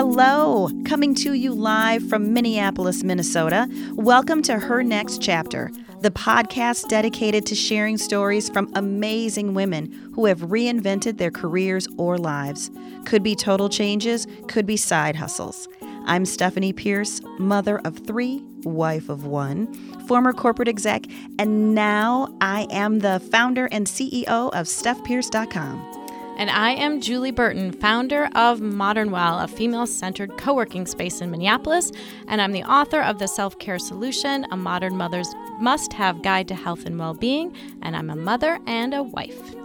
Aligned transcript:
Hello, 0.00 0.70
coming 0.84 1.12
to 1.16 1.32
you 1.32 1.52
live 1.52 2.08
from 2.08 2.32
Minneapolis, 2.32 3.02
Minnesota. 3.02 3.68
Welcome 3.94 4.42
to 4.42 4.56
Her 4.56 4.84
Next 4.84 5.20
Chapter, 5.20 5.72
the 6.02 6.12
podcast 6.12 6.86
dedicated 6.86 7.44
to 7.46 7.56
sharing 7.56 7.98
stories 7.98 8.48
from 8.48 8.70
amazing 8.76 9.54
women 9.54 9.90
who 10.14 10.26
have 10.26 10.38
reinvented 10.38 11.18
their 11.18 11.32
careers 11.32 11.88
or 11.96 12.16
lives. 12.16 12.70
Could 13.06 13.24
be 13.24 13.34
total 13.34 13.68
changes, 13.68 14.28
could 14.46 14.66
be 14.66 14.76
side 14.76 15.16
hustles. 15.16 15.66
I'm 16.06 16.24
Stephanie 16.26 16.72
Pierce, 16.72 17.20
mother 17.40 17.80
of 17.80 17.98
three, 18.06 18.44
wife 18.62 19.08
of 19.08 19.26
one, 19.26 19.74
former 20.06 20.32
corporate 20.32 20.68
exec, 20.68 21.06
and 21.40 21.74
now 21.74 22.32
I 22.40 22.68
am 22.70 23.00
the 23.00 23.18
founder 23.32 23.66
and 23.72 23.88
CEO 23.88 24.28
of 24.28 24.66
StephPierce.com. 24.66 25.97
And 26.38 26.50
I 26.50 26.70
am 26.70 27.00
Julie 27.00 27.32
Burton, 27.32 27.72
founder 27.72 28.28
of 28.36 28.60
Modern 28.60 29.10
Well, 29.10 29.40
a 29.40 29.48
female 29.48 29.88
centered 29.88 30.38
co 30.38 30.54
working 30.54 30.86
space 30.86 31.20
in 31.20 31.32
Minneapolis. 31.32 31.90
And 32.28 32.40
I'm 32.40 32.52
the 32.52 32.62
author 32.62 33.02
of 33.02 33.18
The 33.18 33.26
Self 33.26 33.58
Care 33.58 33.80
Solution, 33.80 34.46
a 34.52 34.56
modern 34.56 34.96
mother's 34.96 35.34
must 35.58 35.92
have 35.94 36.22
guide 36.22 36.46
to 36.46 36.54
health 36.54 36.86
and 36.86 36.96
well 36.96 37.12
being. 37.12 37.52
And 37.82 37.96
I'm 37.96 38.08
a 38.08 38.14
mother 38.14 38.60
and 38.68 38.94
a 38.94 39.02
wife. 39.02 39.56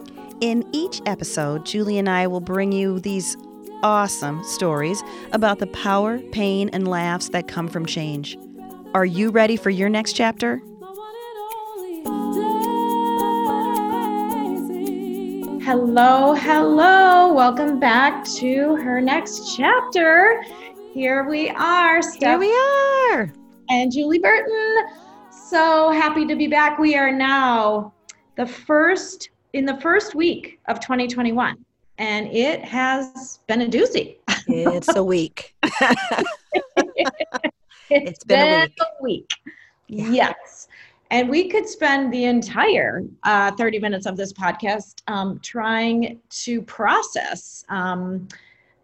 In 0.41 0.67
each 0.71 0.99
episode, 1.05 1.63
Julie 1.63 1.99
and 1.99 2.09
I 2.09 2.25
will 2.25 2.41
bring 2.41 2.71
you 2.71 2.99
these 2.99 3.37
awesome 3.83 4.43
stories 4.43 5.03
about 5.31 5.59
the 5.59 5.67
power, 5.67 6.17
pain, 6.31 6.69
and 6.73 6.87
laughs 6.87 7.29
that 7.29 7.47
come 7.47 7.67
from 7.67 7.85
change. 7.85 8.35
Are 8.95 9.05
you 9.05 9.29
ready 9.29 9.57
for 9.57 9.69
your 9.69 9.89
next 9.89 10.13
chapter? 10.13 10.59
Hello, 15.65 16.33
hello. 16.33 17.31
Welcome 17.31 17.79
back 17.79 18.25
to 18.35 18.75
her 18.75 18.99
next 18.99 19.55
chapter. 19.55 20.43
Here 20.93 21.23
we 21.23 21.51
are, 21.51 22.01
Steph. 22.01 22.19
Here 22.19 22.37
we 22.37 22.53
are. 23.13 23.33
And 23.69 23.89
Julie 23.89 24.19
Burton. 24.19 24.87
So 25.31 25.89
happy 25.91 26.27
to 26.27 26.35
be 26.35 26.47
back. 26.47 26.79
We 26.79 26.97
are 26.97 27.13
now 27.13 27.93
the 28.35 28.45
first 28.45 29.29
in 29.53 29.63
the 29.65 29.79
first 29.79 30.15
week 30.15 30.59
of 30.67 30.81
2021 30.81 31.63
and 31.97 32.27
it 32.27 32.61
has 32.65 33.39
been 33.47 33.61
a 33.61 33.67
doozy. 33.67 34.17
It's 34.47 34.93
a 34.93 35.03
week. 35.03 35.55
it's, 35.63 36.51
it's 37.89 38.23
been, 38.25 38.39
been, 38.39 38.61
a 38.61 38.67
week. 38.67 38.73
A 38.81 39.01
week. 39.01 39.31
Yeah. 39.87 40.09
Yes. 40.09 40.67
And 41.13 41.29
we 41.29 41.47
could 41.47 41.69
spend 41.69 42.11
the 42.11 42.25
entire 42.25 43.03
uh, 43.21 43.51
30 43.51 43.77
minutes 43.77 44.07
of 44.07 44.17
this 44.17 44.33
podcast 44.33 45.03
um, 45.05 45.39
trying 45.43 46.19
to 46.41 46.59
process 46.63 47.63
um, 47.69 48.27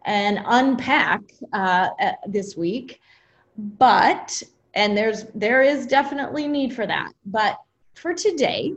and 0.06 0.40
unpack 0.46 1.22
uh, 1.54 1.90
uh, 2.00 2.12
this 2.28 2.56
week. 2.56 3.02
But, 3.58 4.44
and 4.76 4.96
there's 4.96 5.26
there 5.34 5.64
is 5.64 5.88
definitely 5.88 6.48
need 6.48 6.72
for 6.72 6.86
that. 6.86 7.14
But 7.26 7.58
for 7.96 8.14
today, 8.14 8.76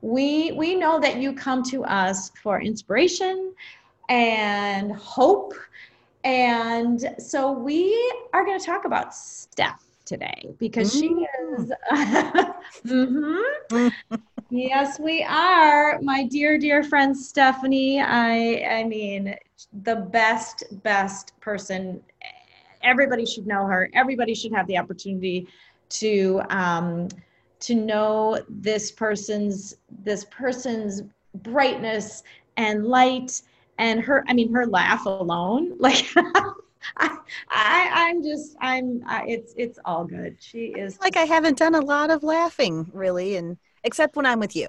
we 0.00 0.52
we 0.52 0.76
know 0.76 1.00
that 1.00 1.16
you 1.16 1.32
come 1.32 1.64
to 1.64 1.82
us 1.86 2.30
for 2.40 2.60
inspiration 2.60 3.52
and 4.08 4.92
hope. 4.92 5.54
And 6.22 7.04
so 7.18 7.50
we 7.50 7.92
are 8.32 8.44
going 8.44 8.60
to 8.60 8.64
talk 8.64 8.84
about 8.84 9.12
Steph 9.12 9.82
today 10.04 10.54
because 10.60 10.92
she 10.96 11.08
is. 11.08 11.35
mm-hmm. 12.86 13.88
yes, 14.50 14.98
we 14.98 15.22
are. 15.22 16.00
My 16.02 16.24
dear, 16.24 16.58
dear 16.58 16.82
friend 16.82 17.16
Stephanie. 17.16 18.00
I, 18.00 18.64
I 18.68 18.84
mean, 18.84 19.36
the 19.82 19.96
best, 19.96 20.64
best 20.82 21.38
person. 21.40 22.02
Everybody 22.82 23.24
should 23.24 23.46
know 23.46 23.66
her. 23.66 23.88
Everybody 23.94 24.34
should 24.34 24.52
have 24.52 24.66
the 24.66 24.78
opportunity 24.78 25.46
to 25.90 26.42
um, 26.50 27.08
to 27.60 27.74
know 27.74 28.40
this 28.48 28.90
person's 28.90 29.76
this 30.02 30.24
person's 30.24 31.02
brightness 31.34 32.24
and 32.56 32.86
light 32.86 33.42
and 33.78 34.00
her. 34.00 34.24
I 34.26 34.32
mean, 34.32 34.52
her 34.52 34.66
laugh 34.66 35.06
alone, 35.06 35.76
like. 35.78 36.04
I, 36.96 37.18
I 37.50 38.10
am 38.10 38.22
just 38.22 38.56
I'm 38.60 39.02
I, 39.06 39.24
it's 39.26 39.54
it's 39.56 39.78
all 39.84 40.04
good. 40.04 40.36
She 40.40 40.66
is 40.66 40.98
like 41.00 41.16
I 41.16 41.24
haven't 41.24 41.58
done 41.58 41.74
a 41.74 41.80
lot 41.80 42.10
of 42.10 42.22
laughing 42.22 42.90
really, 42.92 43.36
and 43.36 43.56
except 43.84 44.16
when 44.16 44.26
I'm 44.26 44.40
with 44.40 44.54
you. 44.56 44.68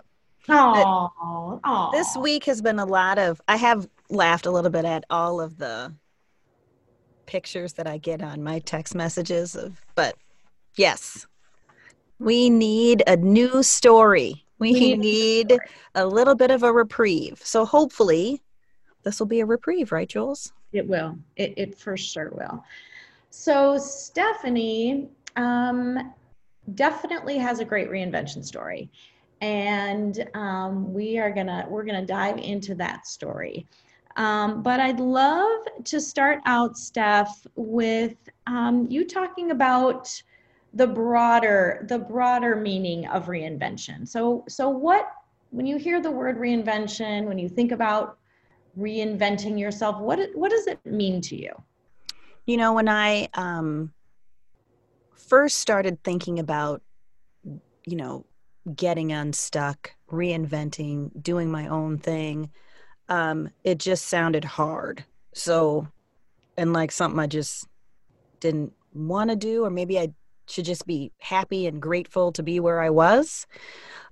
Oh, 1.66 1.90
this 1.92 2.16
week 2.18 2.46
has 2.46 2.62
been 2.62 2.80
a 2.80 2.86
lot 2.86 3.18
of. 3.18 3.42
I 3.48 3.58
have 3.58 3.88
laughed 4.10 4.46
a 4.46 4.52
little 4.52 4.72
bit 4.72 4.86
at 4.86 5.04
all 5.10 5.42
of 5.42 5.58
the 5.58 5.94
pictures 7.26 7.74
that 7.74 7.88
I 7.88 7.98
get 7.98 8.22
on 8.22 8.42
my 8.42 8.60
text 8.60 8.96
messages 8.96 9.56
of, 9.56 9.82
but 9.96 10.16
yes, 10.76 11.28
we 12.20 12.50
need 12.50 13.04
a 13.06 13.18
new 13.18 13.62
story. 13.62 14.46
We, 14.60 14.72
we 14.72 14.80
need, 14.96 15.00
need 15.50 15.60
a 15.94 16.06
little 16.08 16.34
bit 16.36 16.50
of 16.50 16.64
a 16.64 16.72
reprieve. 16.72 17.42
So 17.44 17.66
hopefully, 17.66 18.42
this 19.04 19.20
will 19.20 19.28
be 19.28 19.42
a 19.42 19.46
reprieve, 19.46 19.92
right, 19.92 20.10
Jules? 20.10 20.52
It 20.74 20.88
will. 20.88 21.18
It, 21.36 21.54
it 21.58 21.78
for 21.78 21.96
sure 21.96 22.32
will. 22.32 22.64
So 23.30 23.78
Stephanie 23.78 25.10
um, 25.36 26.14
definitely 26.76 27.38
has 27.38 27.60
a 27.60 27.66
great 27.66 27.90
reinvention 27.90 28.44
story, 28.44 28.90
and 29.42 30.30
um, 30.34 30.94
we 30.94 31.18
are 31.20 31.32
gonna 31.32 31.66
we're 31.70 31.84
gonna 31.84 32.06
dive 32.06 32.38
into 32.38 32.76
that 32.76 33.08
story. 33.08 33.66
Um, 34.18 34.64
but 34.64 34.80
I'd 34.80 35.00
love 35.00 35.60
to 35.84 36.02
start 36.02 36.40
out, 36.46 36.76
Steph, 36.78 37.46
with 37.56 38.16
um, 38.48 38.88
you 38.90 39.06
talking 39.06 39.52
about 39.52 40.10
the 40.74 40.88
broader 40.88 41.86
the 41.88 42.00
broader 42.00 42.56
meaning 42.56 43.08
of 43.08 43.28
reinvention. 43.28 44.08
So 44.08 44.44
so 44.48 44.70
what 44.70 45.12
when 45.52 45.66
you 45.66 45.78
hear 45.78 46.02
the 46.02 46.12
word 46.12 46.38
reinvention, 46.38 47.26
when 47.26 47.38
you 47.38 47.48
think 47.48 47.72
about 47.72 48.18
reinventing 48.78 49.60
yourself 49.60 50.00
what 50.00 50.20
what 50.36 50.52
does 50.52 50.68
it 50.68 50.80
mean 50.86 51.22
to 51.22 51.36
you? 51.36 51.52
You 52.46 52.58
know 52.58 52.74
when 52.74 52.88
i 52.88 53.28
um 53.34 53.94
first 55.14 55.60
started 55.60 56.02
thinking 56.04 56.40
about 56.40 56.82
you 57.86 57.96
know 57.96 58.26
getting 58.76 59.12
unstuck 59.12 59.92
reinventing 60.12 61.12
doing 61.22 61.50
my 61.50 61.68
own 61.68 61.98
thing 61.98 62.50
um 63.10 63.50
it 63.64 63.78
just 63.80 64.06
sounded 64.06 64.44
hard. 64.44 65.04
So 65.34 65.88
and 66.58 66.74
like 66.74 66.92
something 66.92 67.20
i 67.20 67.28
just 67.28 67.68
didn't 68.40 68.74
want 68.94 69.30
to 69.30 69.36
do 69.36 69.64
or 69.66 69.70
maybe 69.70 70.00
i 70.00 70.10
should 70.48 70.66
just 70.66 70.88
be 70.88 71.12
happy 71.20 71.68
and 71.68 71.82
grateful 71.82 72.32
to 72.32 72.42
be 72.42 72.60
where 72.60 72.82
i 72.82 72.90
was. 72.90 73.46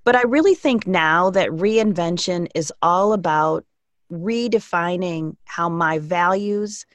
But 0.04 0.16
i 0.16 0.24
really 0.24 0.56
think 0.56 0.86
now 0.88 1.30
that 1.32 1.50
reinvention 1.50 2.48
is 2.56 2.74
all 2.82 3.14
about 3.14 3.66
redefining 4.12 5.36
how 5.46 5.70
my 5.70 6.00
values, 6.00 6.86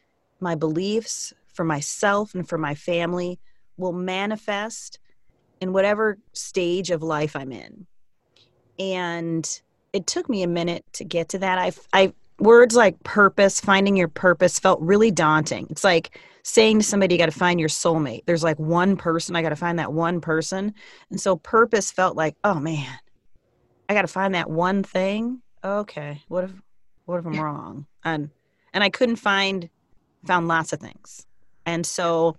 my 0.40 0.54
beliefs 0.54 1.32
for 1.52 1.64
myself 1.64 2.34
and 2.34 2.48
for 2.48 2.58
my 2.58 2.74
family 2.74 3.38
will 3.76 3.92
manifest 3.92 4.98
in 5.60 5.72
whatever 5.72 6.18
stage 6.32 6.90
of 6.90 7.02
life 7.02 7.36
I'm 7.36 7.52
in. 7.52 7.86
And 8.78 9.60
it 9.92 10.06
took 10.06 10.28
me 10.28 10.42
a 10.42 10.48
minute 10.48 10.84
to 10.94 11.04
get 11.04 11.28
to 11.30 11.38
that. 11.38 11.58
I, 11.58 11.72
I 11.92 12.12
words 12.38 12.74
like 12.74 13.02
purpose, 13.02 13.60
finding 13.60 13.96
your 13.96 14.08
purpose 14.08 14.58
felt 14.58 14.80
really 14.80 15.10
daunting. 15.10 15.66
It's 15.70 15.84
like 15.84 16.18
saying 16.42 16.78
to 16.78 16.84
somebody, 16.84 17.14
you 17.14 17.18
got 17.18 17.26
to 17.26 17.32
find 17.32 17.60
your 17.60 17.68
soulmate. 17.68 18.24
There's 18.24 18.42
like 18.42 18.58
one 18.58 18.96
person, 18.96 19.36
I 19.36 19.42
got 19.42 19.50
to 19.50 19.56
find 19.56 19.78
that 19.78 19.92
one 19.92 20.20
person. 20.20 20.74
And 21.10 21.20
so 21.20 21.36
purpose 21.36 21.90
felt 21.90 22.16
like, 22.16 22.36
oh 22.44 22.58
man, 22.58 22.98
I 23.88 23.94
got 23.94 24.02
to 24.02 24.08
find 24.08 24.34
that 24.34 24.48
one 24.48 24.82
thing. 24.82 25.42
Okay, 25.62 26.22
what 26.28 26.44
if 26.44 26.52
what 27.10 27.20
if 27.20 27.26
I'm 27.26 27.40
wrong? 27.40 27.86
And 28.04 28.30
and 28.72 28.84
I 28.84 28.90
couldn't 28.90 29.16
find 29.16 29.68
found 30.24 30.48
lots 30.48 30.72
of 30.72 30.80
things. 30.80 31.26
And 31.66 31.84
so 31.84 32.36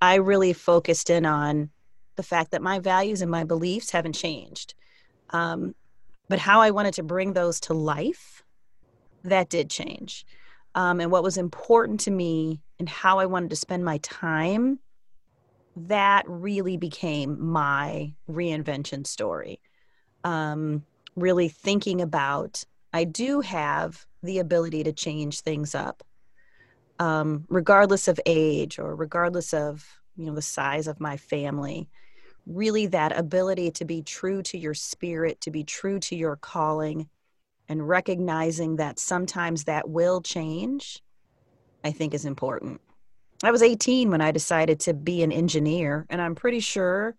I 0.00 0.16
really 0.16 0.52
focused 0.52 1.10
in 1.10 1.24
on 1.24 1.70
the 2.16 2.22
fact 2.22 2.50
that 2.50 2.62
my 2.62 2.78
values 2.78 3.22
and 3.22 3.30
my 3.30 3.44
beliefs 3.44 3.90
haven't 3.90 4.14
changed. 4.14 4.74
Um, 5.30 5.74
but 6.28 6.38
how 6.38 6.60
I 6.60 6.70
wanted 6.70 6.94
to 6.94 7.02
bring 7.02 7.32
those 7.32 7.60
to 7.60 7.74
life, 7.74 8.42
that 9.24 9.48
did 9.48 9.70
change. 9.70 10.26
Um, 10.74 11.00
and 11.00 11.10
what 11.10 11.22
was 11.22 11.36
important 11.36 12.00
to 12.00 12.10
me 12.10 12.60
and 12.78 12.88
how 12.88 13.18
I 13.18 13.26
wanted 13.26 13.50
to 13.50 13.56
spend 13.56 13.84
my 13.84 13.98
time, 13.98 14.78
that 15.76 16.24
really 16.26 16.76
became 16.76 17.42
my 17.42 18.14
reinvention 18.30 19.06
story. 19.06 19.60
Um, 20.24 20.84
really 21.16 21.48
thinking 21.48 22.00
about 22.00 22.64
I 22.92 23.04
do 23.04 23.40
have 23.40 24.06
the 24.22 24.38
ability 24.38 24.84
to 24.84 24.92
change 24.92 25.40
things 25.40 25.74
up, 25.74 26.02
um, 26.98 27.44
regardless 27.48 28.08
of 28.08 28.20
age 28.26 28.78
or 28.78 28.94
regardless 28.94 29.54
of 29.54 29.86
you 30.16 30.26
know 30.26 30.34
the 30.34 30.42
size 30.42 30.86
of 30.86 31.00
my 31.00 31.16
family. 31.16 31.88
Really, 32.44 32.86
that 32.86 33.16
ability 33.16 33.70
to 33.72 33.84
be 33.84 34.02
true 34.02 34.42
to 34.42 34.58
your 34.58 34.74
spirit, 34.74 35.40
to 35.42 35.50
be 35.50 35.62
true 35.62 36.00
to 36.00 36.16
your 36.16 36.36
calling, 36.36 37.08
and 37.68 37.88
recognizing 37.88 38.76
that 38.76 38.98
sometimes 38.98 39.64
that 39.64 39.88
will 39.88 40.20
change, 40.20 41.02
I 41.84 41.92
think 41.92 42.14
is 42.14 42.24
important. 42.24 42.80
I 43.44 43.50
was 43.50 43.62
18 43.62 44.10
when 44.10 44.20
I 44.20 44.30
decided 44.30 44.80
to 44.80 44.94
be 44.94 45.22
an 45.22 45.32
engineer, 45.32 46.06
and 46.10 46.20
I'm 46.20 46.34
pretty 46.34 46.60
sure 46.60 47.16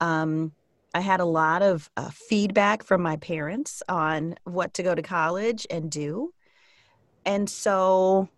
um, 0.00 0.52
I 0.92 1.00
had 1.00 1.20
a 1.20 1.24
lot 1.24 1.62
of 1.62 1.88
uh, 1.96 2.10
feedback 2.10 2.82
from 2.82 3.02
my 3.02 3.16
parents 3.16 3.82
on 3.88 4.34
what 4.44 4.74
to 4.74 4.82
go 4.82 4.94
to 4.94 5.02
college 5.02 5.66
and 5.70 5.90
do. 5.90 6.32
And 7.24 7.48
so 7.48 8.28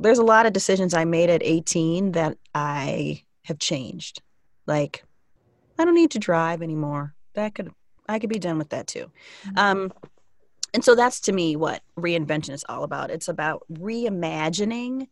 there's 0.00 0.18
a 0.18 0.24
lot 0.24 0.46
of 0.46 0.52
decisions 0.52 0.94
I 0.94 1.04
made 1.04 1.30
at 1.30 1.42
18 1.42 2.12
that 2.12 2.38
I 2.54 3.22
have 3.44 3.58
changed. 3.58 4.20
Like, 4.66 5.04
I 5.78 5.84
don't 5.84 5.94
need 5.94 6.10
to 6.12 6.18
drive 6.18 6.62
anymore. 6.62 7.14
That 7.34 7.54
could, 7.54 7.70
I 8.08 8.18
could 8.18 8.30
be 8.30 8.38
done 8.38 8.58
with 8.58 8.70
that 8.70 8.86
too. 8.88 9.10
Mm-hmm. 9.44 9.58
Um, 9.58 9.92
and 10.74 10.84
so 10.84 10.94
that's 10.94 11.20
to 11.22 11.32
me 11.32 11.56
what 11.56 11.82
reinvention 11.96 12.52
is 12.52 12.64
all 12.68 12.82
about. 12.82 13.10
It's 13.10 13.28
about 13.28 13.64
reimagining 13.72 15.08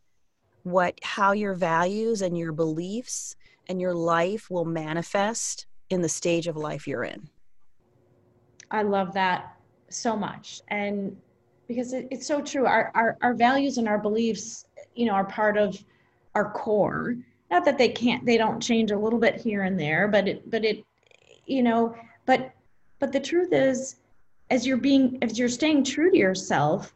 what, 0.63 0.99
how 1.01 1.31
your 1.31 1.53
values 1.53 2.21
and 2.21 2.37
your 2.37 2.51
beliefs 2.51 3.35
and 3.67 3.79
your 3.79 3.93
life 3.93 4.49
will 4.49 4.65
manifest 4.65 5.67
in 5.95 6.01
the 6.01 6.09
stage 6.09 6.45
of 6.45 6.55
life 6.55 6.85
you're 6.87 7.05
in. 7.05 7.27
I 8.69 8.83
love 8.83 9.13
that 9.13 9.55
so 9.89 10.15
much. 10.15 10.61
And 10.67 11.17
because 11.67 11.93
it, 11.93 12.07
it's 12.11 12.27
so 12.27 12.41
true, 12.41 12.67
our, 12.67 12.91
our, 12.93 13.17
our 13.23 13.33
values 13.33 13.79
and 13.79 13.87
our 13.87 13.97
beliefs, 13.97 14.65
you 14.93 15.07
know, 15.07 15.13
are 15.13 15.25
part 15.25 15.57
of 15.57 15.83
our 16.35 16.51
core. 16.51 17.15
Not 17.49 17.65
that 17.65 17.77
they 17.77 17.89
can't, 17.89 18.25
they 18.25 18.37
don't 18.37 18.61
change 18.61 18.91
a 18.91 18.97
little 18.97 19.19
bit 19.19 19.41
here 19.41 19.63
and 19.63 19.79
there, 19.79 20.07
but 20.07 20.27
it, 20.27 20.49
but 20.51 20.63
it, 20.63 20.85
you 21.45 21.63
know, 21.63 21.95
but, 22.25 22.51
but 22.99 23.11
the 23.11 23.19
truth 23.19 23.53
is, 23.53 23.95
as 24.51 24.67
you're 24.67 24.77
being, 24.77 25.17
as 25.23 25.39
you're 25.39 25.49
staying 25.49 25.83
true 25.83 26.11
to 26.11 26.17
yourself, 26.17 26.93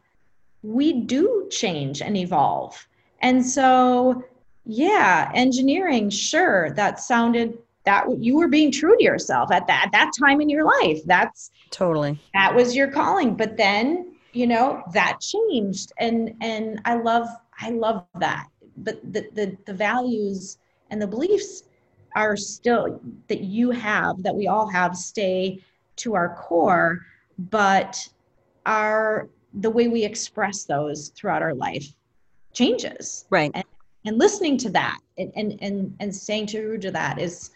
we 0.62 0.92
do 0.92 1.48
change 1.50 2.02
and 2.02 2.16
evolve. 2.16 2.86
And 3.22 3.44
so, 3.44 4.22
yeah, 4.66 5.32
engineering, 5.34 6.10
sure, 6.10 6.70
that 6.72 7.00
sounded 7.00 7.58
that 7.84 8.04
you 8.18 8.36
were 8.36 8.48
being 8.48 8.70
true 8.70 8.96
to 8.96 9.02
yourself 9.02 9.50
at 9.50 9.66
that 9.66 9.86
at 9.86 9.92
that 9.92 10.12
time 10.18 10.40
in 10.40 10.48
your 10.48 10.64
life. 10.64 11.00
That's 11.06 11.50
totally. 11.70 12.18
that 12.34 12.54
was 12.54 12.76
your 12.76 12.88
calling. 12.88 13.34
But 13.34 13.56
then 13.56 14.14
you 14.32 14.46
know 14.46 14.82
that 14.92 15.20
changed. 15.20 15.92
And 15.98 16.34
and 16.40 16.80
i 16.84 16.94
love 16.94 17.26
i 17.60 17.70
love 17.70 18.04
that. 18.18 18.46
But 18.76 19.00
the 19.12 19.28
the, 19.32 19.56
the 19.66 19.74
values 19.74 20.58
and 20.90 21.00
the 21.00 21.06
beliefs 21.06 21.64
are 22.16 22.36
still 22.36 23.00
that 23.28 23.40
you 23.40 23.70
have 23.70 24.22
that 24.22 24.34
we 24.34 24.46
all 24.48 24.68
have 24.68 24.96
stay 24.96 25.62
to 25.96 26.14
our 26.14 26.34
core. 26.36 27.00
But 27.38 27.96
our 28.66 29.28
the 29.54 29.70
way 29.70 29.88
we 29.88 30.04
express 30.04 30.64
those 30.64 31.08
throughout 31.16 31.42
our 31.42 31.54
life 31.54 31.86
changes. 32.52 33.26
Right. 33.30 33.50
And, 33.54 33.64
and 34.04 34.18
listening 34.18 34.58
to 34.58 34.70
that 34.70 34.98
and 35.18 35.32
and 35.34 35.58
and, 35.62 35.96
and 36.00 36.14
staying 36.14 36.48
true 36.48 36.78
to 36.78 36.90
that 36.90 37.18
is 37.18 37.50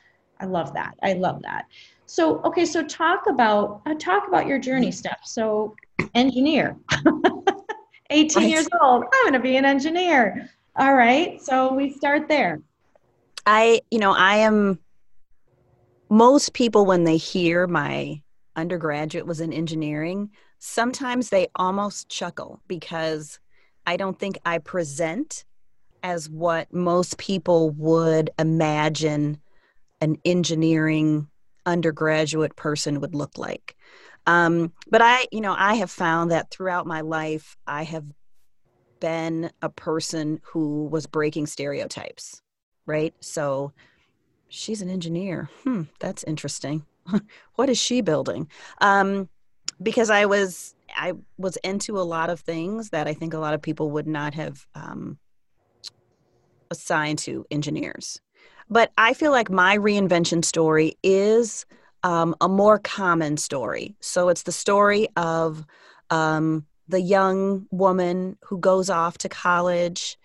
I 0.44 0.46
love 0.46 0.74
that. 0.74 0.94
I 1.02 1.14
love 1.14 1.40
that. 1.42 1.64
So, 2.04 2.42
okay, 2.42 2.66
so 2.66 2.82
talk 2.82 3.26
about 3.28 3.80
uh, 3.86 3.94
talk 3.94 4.28
about 4.28 4.46
your 4.46 4.58
journey, 4.58 4.92
Steph. 4.92 5.24
So, 5.24 5.74
engineer, 6.14 6.76
18 8.10 8.42
right. 8.42 8.50
years 8.50 8.68
old. 8.82 9.04
I'm 9.04 9.24
going 9.24 9.32
to 9.32 9.38
be 9.38 9.56
an 9.56 9.64
engineer. 9.64 10.50
All 10.76 10.92
right. 10.92 11.40
So 11.42 11.72
we 11.72 11.90
start 11.90 12.28
there. 12.28 12.60
I, 13.46 13.80
you 13.90 13.98
know, 13.98 14.12
I 14.12 14.36
am. 14.36 14.80
Most 16.10 16.52
people, 16.52 16.84
when 16.84 17.04
they 17.04 17.16
hear 17.16 17.66
my 17.66 18.20
undergraduate 18.54 19.26
was 19.26 19.40
in 19.40 19.52
engineering, 19.52 20.30
sometimes 20.58 21.30
they 21.30 21.48
almost 21.56 22.10
chuckle 22.10 22.60
because 22.68 23.38
I 23.86 23.96
don't 23.96 24.18
think 24.18 24.38
I 24.44 24.58
present 24.58 25.46
as 26.02 26.28
what 26.28 26.72
most 26.72 27.16
people 27.16 27.70
would 27.70 28.28
imagine 28.38 29.40
an 30.04 30.18
engineering 30.24 31.28
undergraduate 31.66 32.54
person 32.56 33.00
would 33.00 33.14
look 33.14 33.38
like. 33.38 33.74
Um, 34.26 34.72
but 34.90 35.00
I, 35.02 35.26
you 35.32 35.40
know, 35.40 35.54
I 35.56 35.74
have 35.74 35.90
found 35.90 36.30
that 36.30 36.50
throughout 36.50 36.86
my 36.86 37.00
life, 37.00 37.56
I 37.66 37.84
have 37.84 38.04
been 39.00 39.50
a 39.62 39.70
person 39.70 40.40
who 40.44 40.86
was 40.86 41.06
breaking 41.06 41.46
stereotypes, 41.46 42.42
right? 42.86 43.14
So 43.20 43.72
she's 44.48 44.82
an 44.82 44.90
engineer. 44.90 45.48
Hmm, 45.62 45.82
that's 46.00 46.22
interesting. 46.24 46.84
what 47.54 47.70
is 47.70 47.78
she 47.78 48.02
building? 48.02 48.48
Um, 48.80 49.28
because 49.82 50.10
I 50.10 50.26
was 50.26 50.74
I 50.94 51.14
was 51.38 51.56
into 51.56 51.98
a 51.98 52.02
lot 52.02 52.30
of 52.30 52.40
things 52.40 52.90
that 52.90 53.08
I 53.08 53.14
think 53.14 53.34
a 53.34 53.38
lot 53.38 53.54
of 53.54 53.62
people 53.62 53.90
would 53.92 54.06
not 54.06 54.34
have 54.34 54.66
um, 54.74 55.18
assigned 56.70 57.18
to 57.20 57.44
engineers. 57.50 58.20
But 58.68 58.92
I 58.98 59.14
feel 59.14 59.30
like 59.30 59.50
my 59.50 59.76
reinvention 59.76 60.44
story 60.44 60.96
is 61.02 61.66
um, 62.02 62.34
a 62.40 62.48
more 62.48 62.78
common 62.78 63.36
story. 63.36 63.96
So 64.00 64.28
it's 64.28 64.42
the 64.42 64.52
story 64.52 65.08
of 65.16 65.64
um, 66.10 66.66
the 66.88 67.00
young 67.00 67.66
woman 67.70 68.36
who 68.42 68.58
goes 68.58 68.90
off 68.90 69.18
to 69.18 69.28
college 69.28 70.18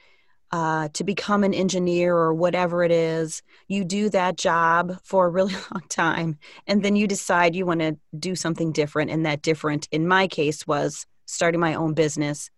uh, 0.52 0.90
to 0.94 1.04
become 1.04 1.44
an 1.44 1.54
engineer 1.54 2.16
or 2.16 2.34
whatever 2.34 2.84
it 2.84 2.92
is. 2.92 3.42
You 3.68 3.86
do 3.86 4.10
that 4.10 4.36
job 4.36 5.00
for 5.04 5.26
a 5.26 5.30
really 5.30 5.54
long 5.72 5.84
time, 5.90 6.38
and 6.68 6.84
then 6.84 6.96
you 6.96 7.08
decide 7.08 7.56
you 7.56 7.66
want 7.66 7.82
to 7.82 7.98
do 8.18 8.36
something 8.36 8.72
different. 8.72 9.12
And 9.12 9.26
that 9.26 9.42
different, 9.42 9.88
in 9.92 10.08
my 10.08 10.28
case, 10.28 10.66
was 10.66 11.06
starting 11.26 11.60
my 11.60 11.76
own 11.76 11.94
business, 11.94 12.50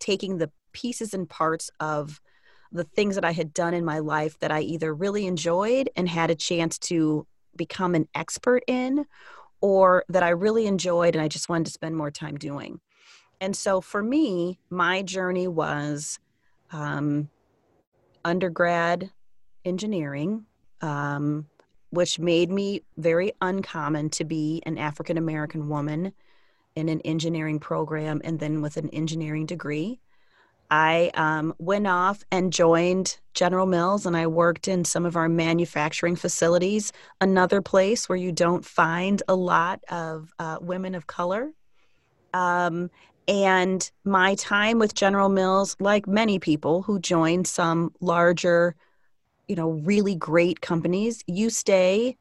taking 0.00 0.38
the 0.38 0.50
pieces 0.72 1.14
and 1.14 1.28
parts 1.28 1.70
of 1.80 2.20
the 2.74 2.84
things 2.84 3.14
that 3.14 3.24
I 3.24 3.30
had 3.30 3.54
done 3.54 3.72
in 3.72 3.84
my 3.84 4.00
life 4.00 4.38
that 4.40 4.50
I 4.50 4.60
either 4.60 4.92
really 4.92 5.26
enjoyed 5.26 5.88
and 5.96 6.08
had 6.08 6.30
a 6.30 6.34
chance 6.34 6.76
to 6.80 7.26
become 7.56 7.94
an 7.94 8.08
expert 8.14 8.64
in, 8.66 9.06
or 9.60 10.04
that 10.08 10.24
I 10.24 10.30
really 10.30 10.66
enjoyed 10.66 11.14
and 11.14 11.22
I 11.22 11.28
just 11.28 11.48
wanted 11.48 11.66
to 11.66 11.72
spend 11.72 11.96
more 11.96 12.10
time 12.10 12.36
doing. 12.36 12.80
And 13.40 13.56
so 13.56 13.80
for 13.80 14.02
me, 14.02 14.58
my 14.70 15.02
journey 15.02 15.48
was 15.48 16.18
um, 16.72 17.30
undergrad 18.24 19.10
engineering, 19.64 20.44
um, 20.80 21.46
which 21.90 22.18
made 22.18 22.50
me 22.50 22.82
very 22.96 23.32
uncommon 23.40 24.10
to 24.10 24.24
be 24.24 24.62
an 24.66 24.78
African 24.78 25.16
American 25.16 25.68
woman 25.68 26.12
in 26.74 26.88
an 26.88 27.00
engineering 27.02 27.60
program 27.60 28.20
and 28.24 28.40
then 28.40 28.60
with 28.60 28.76
an 28.76 28.90
engineering 28.90 29.46
degree. 29.46 30.00
I 30.74 31.12
um, 31.14 31.54
went 31.58 31.86
off 31.86 32.24
and 32.32 32.52
joined 32.52 33.20
General 33.32 33.64
Mills 33.64 34.06
and 34.06 34.16
I 34.16 34.26
worked 34.26 34.66
in 34.66 34.84
some 34.84 35.06
of 35.06 35.14
our 35.14 35.28
manufacturing 35.28 36.16
facilities, 36.16 36.92
another 37.20 37.62
place 37.62 38.08
where 38.08 38.18
you 38.18 38.32
don't 38.32 38.64
find 38.64 39.22
a 39.28 39.36
lot 39.36 39.84
of 39.88 40.32
uh, 40.40 40.58
women 40.60 40.96
of 40.96 41.06
color. 41.06 41.52
Um, 42.32 42.90
and 43.28 43.88
my 44.04 44.34
time 44.34 44.80
with 44.80 44.94
General 44.94 45.28
Mills, 45.28 45.76
like 45.78 46.08
many 46.08 46.40
people 46.40 46.82
who 46.82 46.98
join 46.98 47.44
some 47.44 47.92
larger, 48.00 48.74
you 49.46 49.54
know, 49.54 49.70
really 49.70 50.16
great 50.16 50.60
companies, 50.60 51.22
you 51.28 51.50
stay 51.50 52.16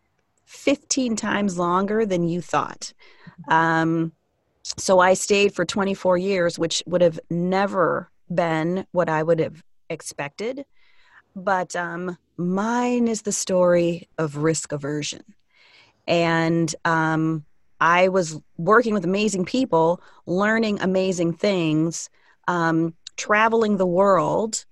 15 0.46 1.16
times 1.16 1.58
longer 1.58 2.06
than 2.06 2.28
you 2.28 2.40
thought. 2.40 2.94
Um, 3.48 4.12
so 4.62 5.00
I 5.00 5.16
stayed 5.16 5.56
for 5.56 5.66
24 5.66 6.20
years, 6.20 6.60
which 6.60 6.84
would 6.86 7.02
have 7.02 7.20
never 7.32 8.12
been 8.34 8.86
what 8.92 9.10
I 9.10 9.24
would 9.24 9.40
have 9.40 9.64
expected. 9.90 10.66
But 11.36 11.76
um, 11.76 12.18
mine 12.38 13.08
is 13.08 13.24
the 13.24 13.32
story 13.32 14.08
of 14.18 14.38
risk 14.38 14.72
aversion. 14.72 15.24
And 16.08 16.74
um, 16.86 17.46
I 17.80 18.10
was 18.10 18.40
working 18.58 18.94
with 18.94 19.06
amazing 19.06 19.46
people, 19.46 20.02
learning 20.26 20.80
amazing 20.82 21.34
things, 21.34 22.10
um, 22.48 22.94
traveling 23.18 23.78
the 23.78 23.86
world, 23.86 24.66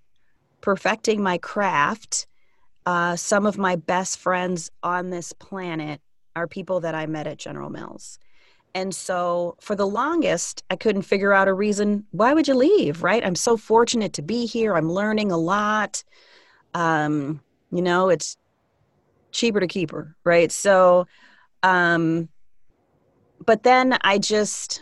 perfecting 0.62 1.24
my 1.24 1.38
craft. 1.38 2.28
Uh, 2.86 3.16
some 3.16 3.46
of 3.46 3.58
my 3.58 3.76
best 3.76 4.18
friends 4.18 4.72
on 4.84 5.10
this 5.10 5.34
planet 5.34 6.02
are 6.36 6.48
people 6.48 6.80
that 6.82 6.96
I 6.96 7.06
met 7.06 7.28
at 7.28 7.38
General 7.38 7.70
Mills. 7.70 8.18
And 8.74 8.96
so 8.96 9.56
for 9.60 9.76
the 9.76 9.88
longest, 9.88 10.64
I 10.70 10.76
couldn't 10.76 11.02
figure 11.02 11.34
out 11.34 11.48
a 11.48 11.54
reason. 11.54 12.06
Why 12.12 12.34
would 12.34 12.48
you 12.48 12.56
leave? 12.56 13.04
Right. 13.04 13.26
I'm 13.26 13.36
so 13.36 13.58
fortunate 13.58 14.14
to 14.14 14.22
be 14.22 14.46
here. 14.46 14.76
I'm 14.76 14.92
learning 14.92 15.32
a 15.32 15.38
lot. 15.38 16.04
Um, 16.74 17.42
you 17.72 17.82
know, 17.82 18.10
it's 18.10 18.38
cheaper 19.32 19.60
to 19.60 19.68
keep 19.68 19.92
her. 19.92 20.16
Right. 20.24 20.52
So, 20.52 21.08
um, 21.64 22.30
but 23.46 23.64
then 23.64 23.98
I 24.02 24.18
just, 24.18 24.82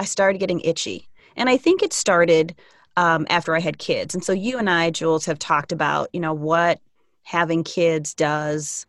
I 0.00 0.04
started 0.04 0.38
getting 0.38 0.60
itchy. 0.60 1.08
And 1.36 1.48
I 1.48 1.56
think 1.56 1.82
it 1.82 1.92
started 1.92 2.56
um, 2.96 3.26
after 3.30 3.54
I 3.54 3.60
had 3.60 3.78
kids. 3.78 4.14
And 4.14 4.24
so 4.24 4.32
you 4.32 4.58
and 4.58 4.68
I, 4.68 4.90
Jules, 4.90 5.26
have 5.26 5.38
talked 5.38 5.70
about, 5.70 6.08
you 6.12 6.20
know, 6.20 6.34
what 6.34 6.80
having 7.22 7.62
kids 7.62 8.14
does, 8.14 8.86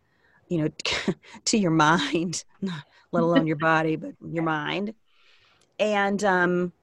you 0.48 0.58
know, 0.58 0.70
to 1.46 1.58
your 1.58 1.72
mind 1.72 2.44
let 3.12 3.24
alone 3.24 3.48
your 3.48 3.56
body, 3.58 3.96
but 3.96 4.14
your 4.26 4.44
mind. 4.44 4.94
And 5.80 6.24
um, 6.24 6.74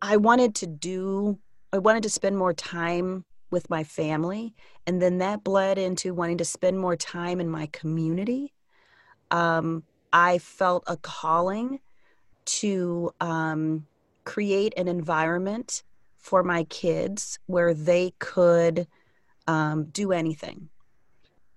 I 0.00 0.16
wanted 0.16 0.54
to 0.56 0.66
do, 0.66 1.38
I 1.72 1.78
wanted 1.78 2.02
to 2.04 2.10
spend 2.10 2.36
more 2.36 2.54
time 2.54 3.24
with 3.50 3.68
my 3.68 3.84
family. 3.84 4.54
And 4.86 5.02
then 5.02 5.18
that 5.18 5.44
bled 5.44 5.78
into 5.78 6.14
wanting 6.14 6.38
to 6.38 6.44
spend 6.44 6.78
more 6.78 6.96
time 6.96 7.40
in 7.40 7.48
my 7.48 7.66
community. 7.66 8.54
Um, 9.30 9.84
I 10.12 10.38
felt 10.38 10.84
a 10.86 10.96
calling 10.96 11.80
to 12.46 13.10
um, 13.20 13.86
create 14.24 14.72
an 14.76 14.88
environment 14.88 15.82
for 16.16 16.42
my 16.42 16.64
kids 16.64 17.38
where 17.46 17.74
they 17.74 18.12
could 18.18 18.86
um, 19.46 19.84
do 19.86 20.12
anything. 20.12 20.68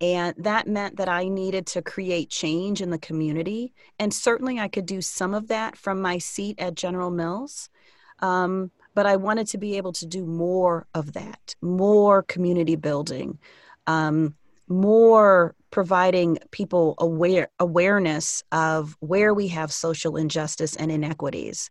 And 0.04 0.34
that 0.36 0.66
meant 0.66 0.96
that 0.96 1.08
I 1.08 1.28
needed 1.28 1.64
to 1.68 1.80
create 1.80 2.28
change 2.28 2.82
in 2.82 2.90
the 2.90 2.98
community. 2.98 3.72
And 3.98 4.12
certainly 4.12 4.60
I 4.60 4.68
could 4.68 4.84
do 4.84 5.00
some 5.00 5.32
of 5.32 5.48
that 5.48 5.76
from 5.78 6.02
my 6.02 6.18
seat 6.18 6.60
at 6.60 6.74
General 6.74 7.10
Mills. 7.10 7.70
Um, 8.18 8.70
but 8.94 9.06
I 9.06 9.16
wanted 9.16 9.46
to 9.48 9.58
be 9.58 9.78
able 9.78 9.94
to 9.94 10.04
do 10.04 10.26
more 10.26 10.86
of 10.94 11.14
that, 11.14 11.54
more 11.62 12.22
community 12.22 12.76
building, 12.76 13.38
um, 13.86 14.34
more 14.68 15.54
providing 15.70 16.38
people 16.50 16.96
aware 16.98 17.48
awareness 17.58 18.44
of 18.52 18.96
where 19.00 19.32
we 19.32 19.48
have 19.48 19.72
social 19.72 20.18
injustice 20.18 20.76
and 20.76 20.92
inequities. 20.92 21.70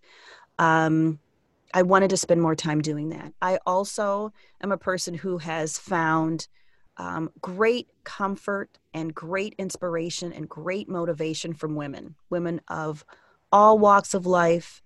Um, 0.58 1.20
I 1.76 1.84
wanted 1.84 2.10
to 2.10 2.18
spend 2.18 2.42
more 2.42 2.56
time 2.56 2.82
doing 2.82 3.10
that. 3.10 3.32
I 3.44 3.60
also 3.68 4.34
am 4.62 4.72
a 4.72 4.78
person 4.78 5.14
who 5.14 5.38
has 5.38 5.78
found 5.78 6.48
um, 6.98 7.32
great 7.42 7.88
comfort 8.04 8.78
and 8.94 9.14
great 9.14 9.56
inspiration 9.58 10.32
and 10.34 10.48
great 10.48 10.88
motivation 10.88 11.54
from 11.54 11.76
women, 11.76 12.16
women 12.30 12.62
of 12.68 13.06
all 13.52 13.80
walks 13.80 14.14
of 14.14 14.26
life. 14.26 14.82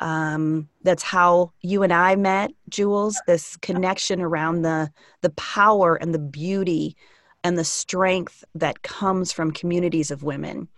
Um, 0.00 0.68
that's 0.82 1.02
how 1.02 1.52
you 1.60 1.82
and 1.82 1.92
I 1.92 2.16
met, 2.16 2.52
Jules. 2.70 3.20
This 3.26 3.56
connection 3.58 4.20
around 4.20 4.62
the 4.62 4.90
the 5.20 5.30
power 5.30 5.96
and 5.96 6.14
the 6.14 6.18
beauty 6.18 6.96
and 7.44 7.58
the 7.58 7.64
strength 7.64 8.44
that 8.54 8.82
comes 8.82 9.32
from 9.32 9.50
communities 9.50 10.10
of 10.10 10.22
women. 10.22 10.68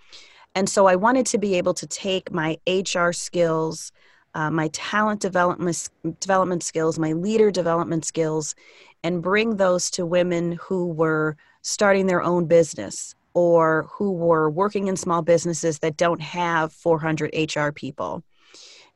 And 0.54 0.68
so 0.68 0.86
I 0.86 0.96
wanted 0.96 1.26
to 1.26 1.38
be 1.38 1.54
able 1.54 1.74
to 1.74 1.86
take 1.86 2.32
my 2.32 2.58
HR 2.66 3.12
skills, 3.12 3.92
uh, 4.34 4.50
my 4.50 4.68
talent 4.68 5.20
development 5.20 5.88
development 6.20 6.62
skills, 6.62 6.98
my 6.98 7.12
leader 7.12 7.50
development 7.50 8.04
skills, 8.04 8.54
and 9.02 9.22
bring 9.22 9.56
those 9.56 9.90
to 9.90 10.06
women 10.06 10.52
who 10.52 10.86
were 10.86 11.36
starting 11.62 12.06
their 12.06 12.22
own 12.22 12.46
business 12.46 13.14
or 13.34 13.88
who 13.90 14.12
were 14.12 14.50
working 14.50 14.88
in 14.88 14.96
small 14.96 15.22
businesses 15.22 15.78
that 15.78 15.96
don't 15.96 16.20
have 16.20 16.72
400 16.72 17.34
HR 17.34 17.70
people. 17.70 18.22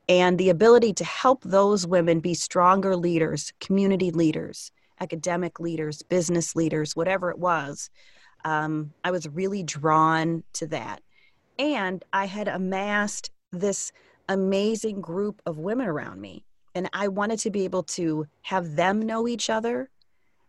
And 0.09 0.38
the 0.38 0.50
ability 0.50 0.93
to 0.95 1.05
help 1.05 1.43
those 1.43 1.87
women 1.87 2.21
be 2.21 2.35
stronger 2.35 2.97
leaders, 2.97 3.52
community 3.61 4.11
leaders, 4.11 4.71
academic 5.00 5.59
leaders, 5.59 6.02
business 6.02 6.55
leaders, 6.55 6.95
whatever 6.95 7.31
it 7.31 7.38
was. 7.38 7.90
Um, 8.45 8.93
I 9.05 9.11
was 9.11 9.28
really 9.28 9.62
drawn 9.62 10.45
to 10.55 10.66
that. 10.69 11.00
And 11.59 12.05
I 12.12 12.26
had 12.26 12.49
amassed 12.49 13.31
this 13.52 13.90
amazing 14.28 15.00
group 15.00 15.40
of 15.47 15.59
women 15.59 15.87
around 15.87 16.21
me. 16.21 16.45
And 16.75 16.88
I 16.92 17.09
wanted 17.09 17.38
to 17.40 17.50
be 17.50 17.64
able 17.64 17.85
to 17.85 18.26
have 18.42 18.76
them 18.76 19.00
know 19.00 19.26
each 19.26 19.49
other 19.49 19.90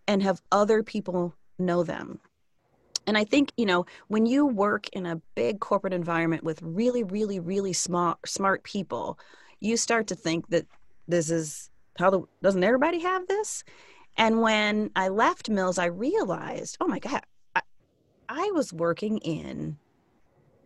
and 0.07 0.21
have 0.23 0.41
other 0.51 0.83
people 0.83 1.33
know 1.57 1.83
them. 1.83 2.19
And 3.05 3.17
I 3.17 3.23
think, 3.23 3.53
you 3.55 3.65
know, 3.65 3.85
when 4.09 4.25
you 4.25 4.45
work 4.45 4.89
in 4.89 5.05
a 5.05 5.21
big 5.33 5.61
corporate 5.61 5.93
environment 5.93 6.43
with 6.43 6.61
really, 6.61 7.03
really, 7.03 7.39
really 7.39 7.71
smart, 7.71 8.17
smart 8.25 8.63
people, 8.63 9.17
you 9.61 9.77
start 9.77 10.07
to 10.07 10.15
think 10.15 10.49
that 10.49 10.65
this 11.07 11.29
is 11.29 11.69
how 11.97 12.09
the, 12.09 12.21
doesn't 12.43 12.63
everybody 12.63 12.99
have 12.99 13.25
this? 13.27 13.63
And 14.17 14.41
when 14.41 14.91
I 14.95 15.07
left 15.07 15.49
Mills, 15.49 15.77
I 15.77 15.85
realized, 15.85 16.77
oh 16.81 16.87
my 16.87 16.99
God, 16.99 17.21
I, 17.55 17.61
I 18.27 18.51
was 18.53 18.73
working 18.73 19.19
in 19.19 19.77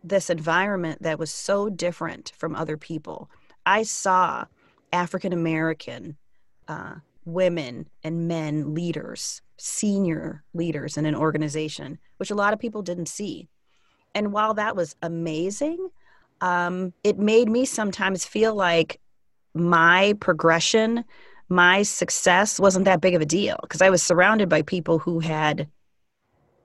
this 0.04 0.30
environment 0.30 1.02
that 1.02 1.18
was 1.18 1.30
so 1.30 1.68
different 1.68 2.32
from 2.36 2.54
other 2.54 2.76
people. 2.76 3.30
I 3.64 3.82
saw 3.84 4.46
African 4.92 5.32
American 5.32 6.16
uh, 6.68 6.94
women 7.24 7.88
and 8.02 8.28
men 8.28 8.74
leaders, 8.74 9.42
senior 9.56 10.42
leaders 10.54 10.96
in 10.96 11.06
an 11.06 11.14
organization, 11.14 11.98
which 12.16 12.30
a 12.30 12.34
lot 12.34 12.52
of 12.52 12.58
people 12.58 12.82
didn't 12.82 13.06
see. 13.06 13.48
And 14.14 14.32
while 14.32 14.54
that 14.54 14.76
was 14.76 14.96
amazing, 15.02 15.88
um, 16.40 16.92
it 17.04 17.18
made 17.18 17.48
me 17.48 17.64
sometimes 17.64 18.24
feel 18.24 18.54
like 18.54 19.00
my 19.54 20.14
progression, 20.20 21.04
my 21.48 21.82
success 21.82 22.58
wasn't 22.58 22.84
that 22.86 23.00
big 23.00 23.14
of 23.14 23.22
a 23.22 23.26
deal 23.26 23.58
because 23.62 23.82
I 23.82 23.90
was 23.90 24.02
surrounded 24.02 24.48
by 24.48 24.62
people 24.62 24.98
who 24.98 25.20
had 25.20 25.68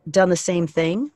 done 0.10 0.30
the 0.30 0.38
same 0.38 0.68
thing. 0.68 1.12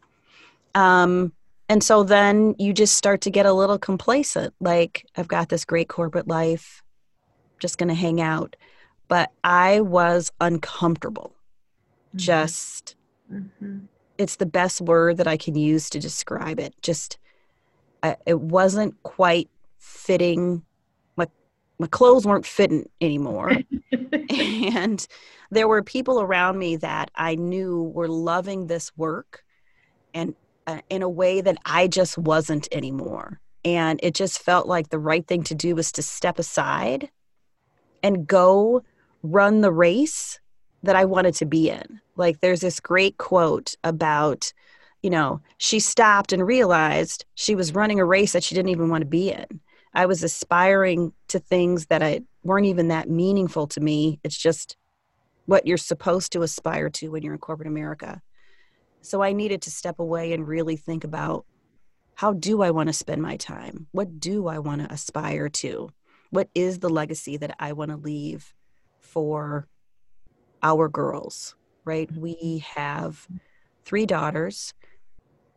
Um, 0.76 1.34
and 1.72 1.84
so 1.84 2.04
then 2.04 2.54
you 2.60 2.74
just 2.74 2.98
start 2.98 3.22
to 3.22 3.32
get 3.32 3.46
a 3.46 3.54
little 3.54 3.80
complacent 3.80 4.54
like 4.60 5.06
i've 5.16 5.28
got 5.28 5.50
this 5.50 5.66
great 5.66 5.88
corporate 5.88 6.28
life 6.28 6.84
just 7.62 7.78
going 7.78 7.90
to 7.90 7.96
hang 7.96 8.20
out. 8.20 8.58
But 9.08 9.32
i 9.44 9.80
was 9.80 10.32
uncomfortable. 10.42 11.34
Mm-hmm. 12.10 12.18
just 12.18 12.96
mm-hmm. 13.32 13.86
it's 14.18 14.36
the 14.36 14.46
best 14.46 14.82
word 14.82 15.16
that 15.16 15.28
i 15.28 15.38
can 15.38 15.56
use 15.56 15.90
to 15.92 16.00
describe 16.00 16.60
it. 16.60 16.74
Just 16.82 17.18
I, 18.04 18.18
it 18.26 18.42
wasn't 18.42 19.02
quite 19.04 19.50
fitting. 19.78 20.64
My 21.16 21.28
my 21.80 21.88
clothes 21.88 22.26
weren't 22.26 22.46
fitting 22.46 22.90
anymore. 23.00 23.54
And 24.30 25.06
there 25.52 25.68
were 25.68 25.84
people 25.84 26.22
around 26.22 26.58
me 26.58 26.78
that 26.78 27.12
i 27.16 27.36
knew 27.36 27.84
were 27.94 28.08
loving 28.08 28.68
this 28.68 28.96
work 28.98 29.44
and 30.14 30.36
Uh, 30.68 30.80
in 30.90 31.02
a 31.02 31.10
way 31.10 31.42
that 31.42 31.58
I 31.66 31.88
just 31.88 32.18
wasn't 32.18 32.68
anymore. 32.72 33.40
And 33.66 34.00
it 34.04 34.14
just 34.14 34.40
felt 34.40 34.68
like 34.68 34.90
the 34.90 35.00
right 35.00 35.26
thing 35.26 35.44
to 35.46 35.56
do 35.56 35.76
was 35.76 35.92
to 35.94 36.04
step 36.04 36.38
aside 36.38 37.10
and 38.04 38.28
go 38.28 38.84
run 39.24 39.62
the 39.62 39.72
race 39.72 40.40
that 40.84 40.96
I 40.96 41.06
wanted 41.06 41.34
to 41.36 41.46
be 41.46 41.70
in. 41.70 42.00
Like 42.16 42.42
there's 42.42 42.62
this 42.62 42.80
great 42.80 43.18
quote 43.18 43.76
about, 43.84 44.54
you 45.02 45.10
know, 45.10 45.42
she 45.58 45.80
stopped 45.80 46.32
and 46.32 46.46
realized 46.46 47.26
she 47.36 47.56
was 47.56 47.74
running 47.74 48.00
a 48.00 48.06
race 48.06 48.34
that 48.34 48.44
she 48.44 48.56
didn't 48.56 48.70
even 48.70 48.90
want 48.90 49.02
to 49.02 49.08
be 49.08 49.32
in. 49.32 49.60
I 49.94 50.06
was 50.06 50.24
aspiring 50.24 51.12
to 51.30 51.40
things 51.40 51.88
that 51.88 52.02
I 52.04 52.22
weren't 52.44 52.68
even 52.68 52.88
that 52.90 53.10
meaningful 53.10 53.68
to 53.68 53.80
me. 53.80 54.20
It's 54.24 54.38
just 54.38 54.78
what 55.46 55.66
you're 55.66 55.78
supposed 55.78 56.32
to 56.34 56.44
aspire 56.44 56.90
to 56.92 57.10
when 57.10 57.24
you're 57.24 57.34
in 57.34 57.40
corporate 57.40 57.68
America. 57.68 58.22
So 59.02 59.22
I 59.22 59.34
needed 59.34 59.62
to 59.64 59.72
step 59.72 60.00
away 60.00 60.34
and 60.34 60.48
really 60.48 60.76
think 60.76 61.04
about 61.04 61.46
how 62.16 62.34
do 62.34 62.62
I 62.62 62.72
want 62.72 62.88
to 62.88 62.94
spend 62.94 63.22
my 63.22 63.38
time? 63.38 63.88
What 63.92 64.20
do 64.20 64.48
I 64.48 64.60
want 64.60 64.82
to 64.82 64.94
aspire 64.94 65.50
to? 65.50 65.90
What 66.30 66.50
is 66.54 66.80
the 66.80 66.90
legacy 66.90 67.38
that 67.38 67.56
I 67.60 67.74
want 67.74 67.92
to 67.92 67.98
leave 67.98 68.54
for 69.00 69.68
our 70.64 70.88
girls, 70.88 71.56
right? 71.84 72.10
Mm-hmm. 72.10 72.22
We 72.22 72.64
have 72.76 73.28
three 73.86 74.06
daughters, 74.06 74.74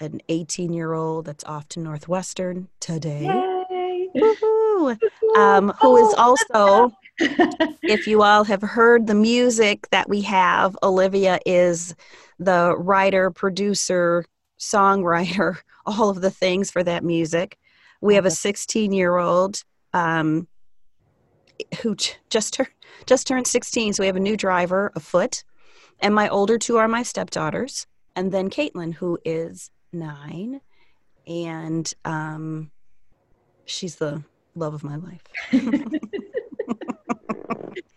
an 0.01 0.21
18 0.29 0.73
year 0.73 0.93
old 0.93 1.27
that's 1.27 1.45
off 1.45 1.69
to 1.71 1.81
Northwestern 1.81 2.69
today, 2.81 3.27
um, 5.37 5.73
who 5.81 5.97
is 5.97 6.15
also, 6.15 6.91
if 7.19 8.07
you 8.07 8.23
all 8.23 8.45
have 8.45 8.63
heard 8.63 9.07
the 9.07 9.15
music 9.15 9.89
that 9.91 10.09
we 10.09 10.21
have, 10.23 10.77
Olivia 10.83 11.39
is 11.47 11.95
the 12.39 12.75
writer, 12.77 13.31
producer, 13.31 14.25
songwriter, 14.59 15.59
all 15.87 16.11
of 16.11 16.21
the 16.21 16.31
things 16.31 16.71
for 16.71 16.83
that 16.83 17.05
music. 17.05 17.59
We 18.01 18.15
have 18.15 18.27
a 18.27 18.31
16 18.31 18.93
year 18.93 19.17
old 19.17 19.63
um, 19.93 20.49
who 21.83 21.97
just 22.31 22.55
turned 22.55 22.69
just 23.07 23.27
turned 23.27 23.47
16, 23.47 23.95
so 23.95 24.03
we 24.03 24.07
have 24.07 24.17
a 24.17 24.21
new 24.21 24.37
driver 24.37 24.93
afoot, 24.95 25.43
and 26.01 26.15
my 26.15 26.29
older 26.29 26.59
two 26.59 26.77
are 26.77 26.89
my 26.89 27.03
stepdaughters, 27.03 27.87
and 28.15 28.31
then 28.33 28.49
Caitlin, 28.49 28.95
who 28.95 29.19
is 29.25 29.71
nine, 29.93 30.61
and 31.27 31.93
um, 32.05 32.71
she's 33.67 33.97
the 33.97 34.23
love 34.55 34.75
of 34.75 34.85
my 34.85 34.97
life. 34.97 35.23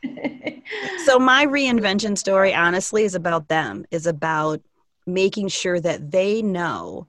so 1.05 1.19
my 1.19 1.45
reinvention 1.45 2.17
story 2.17 2.53
honestly 2.53 3.03
is 3.03 3.15
about 3.15 3.47
them 3.47 3.85
is 3.91 4.05
about 4.05 4.61
making 5.05 5.47
sure 5.47 5.79
that 5.79 6.11
they 6.11 6.41
know 6.41 7.07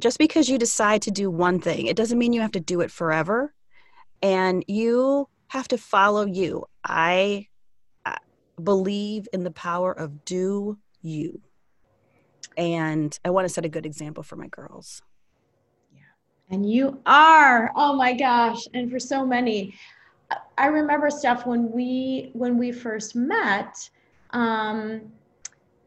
just 0.00 0.18
because 0.18 0.48
you 0.48 0.58
decide 0.58 1.02
to 1.02 1.10
do 1.10 1.30
one 1.30 1.60
thing 1.60 1.86
it 1.86 1.96
doesn't 1.96 2.18
mean 2.18 2.32
you 2.32 2.40
have 2.40 2.52
to 2.52 2.60
do 2.60 2.80
it 2.80 2.90
forever. 2.90 3.52
And 4.22 4.64
you 4.68 5.28
have 5.48 5.68
to 5.68 5.78
follow 5.78 6.26
you. 6.26 6.66
I 6.84 7.46
believe 8.62 9.26
in 9.32 9.44
the 9.44 9.50
power 9.50 9.92
of 9.92 10.24
do 10.24 10.78
you. 11.02 11.40
And 12.56 13.18
i 13.24 13.30
want 13.30 13.46
to 13.46 13.52
set 13.52 13.64
a 13.64 13.68
good 13.68 13.86
example 13.86 14.22
for 14.22 14.36
my 14.36 14.48
girls. 14.48 15.02
Yeah. 15.92 16.00
And 16.50 16.70
you 16.70 17.00
are 17.06 17.72
oh 17.74 17.94
my 17.94 18.12
gosh 18.12 18.66
and 18.74 18.90
for 18.90 18.98
so 18.98 19.26
many 19.26 19.74
I 20.58 20.66
remember 20.66 21.10
Steph 21.10 21.46
when 21.46 21.70
we 21.70 22.30
when 22.34 22.58
we 22.58 22.72
first 22.72 23.16
met, 23.16 23.88
um, 24.30 25.12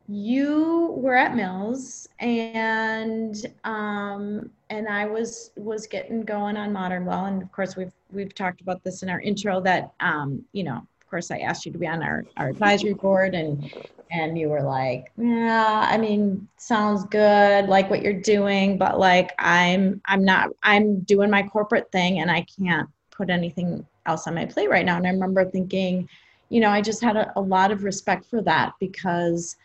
you 0.07 0.93
were 0.97 1.15
at 1.15 1.35
Mills 1.35 2.07
and 2.19 3.35
um, 3.63 4.49
and 4.69 4.87
I 4.87 5.05
was 5.05 5.51
was 5.55 5.87
getting 5.87 6.23
going 6.23 6.57
on 6.57 6.73
Modern 6.73 7.05
Well, 7.05 7.25
and 7.25 7.41
of 7.41 7.51
course 7.51 7.75
we've 7.75 7.93
we've 8.11 8.33
talked 8.33 8.61
about 8.61 8.83
this 8.83 9.03
in 9.03 9.09
our 9.09 9.21
intro 9.21 9.61
that 9.61 9.93
um, 9.99 10.43
you 10.51 10.63
know 10.63 10.75
of 10.75 11.09
course 11.09 11.31
I 11.31 11.39
asked 11.39 11.65
you 11.65 11.71
to 11.71 11.77
be 11.77 11.87
on 11.87 12.03
our, 12.03 12.25
our 12.37 12.49
advisory 12.49 12.93
board 12.93 13.35
and 13.35 13.71
and 14.11 14.37
you 14.37 14.49
were 14.49 14.61
like 14.61 15.11
yeah 15.17 15.87
I 15.89 15.97
mean 15.97 16.47
sounds 16.57 17.05
good 17.05 17.67
like 17.67 17.89
what 17.89 18.01
you're 18.01 18.21
doing 18.21 18.77
but 18.77 18.99
like 18.99 19.31
I'm 19.39 20.01
I'm 20.05 20.23
not 20.23 20.49
I'm 20.63 20.99
doing 21.01 21.29
my 21.29 21.43
corporate 21.43 21.91
thing 21.91 22.19
and 22.19 22.29
I 22.29 22.45
can't 22.59 22.89
put 23.11 23.29
anything 23.29 23.85
else 24.05 24.27
on 24.27 24.35
my 24.35 24.45
plate 24.45 24.69
right 24.69 24.85
now 24.85 24.97
and 24.97 25.07
I 25.07 25.11
remember 25.11 25.45
thinking 25.45 26.07
you 26.49 26.59
know 26.59 26.69
I 26.69 26.81
just 26.81 27.01
had 27.01 27.15
a, 27.15 27.31
a 27.37 27.41
lot 27.41 27.71
of 27.71 27.83
respect 27.83 28.25
for 28.25 28.41
that 28.41 28.73
because 28.79 29.55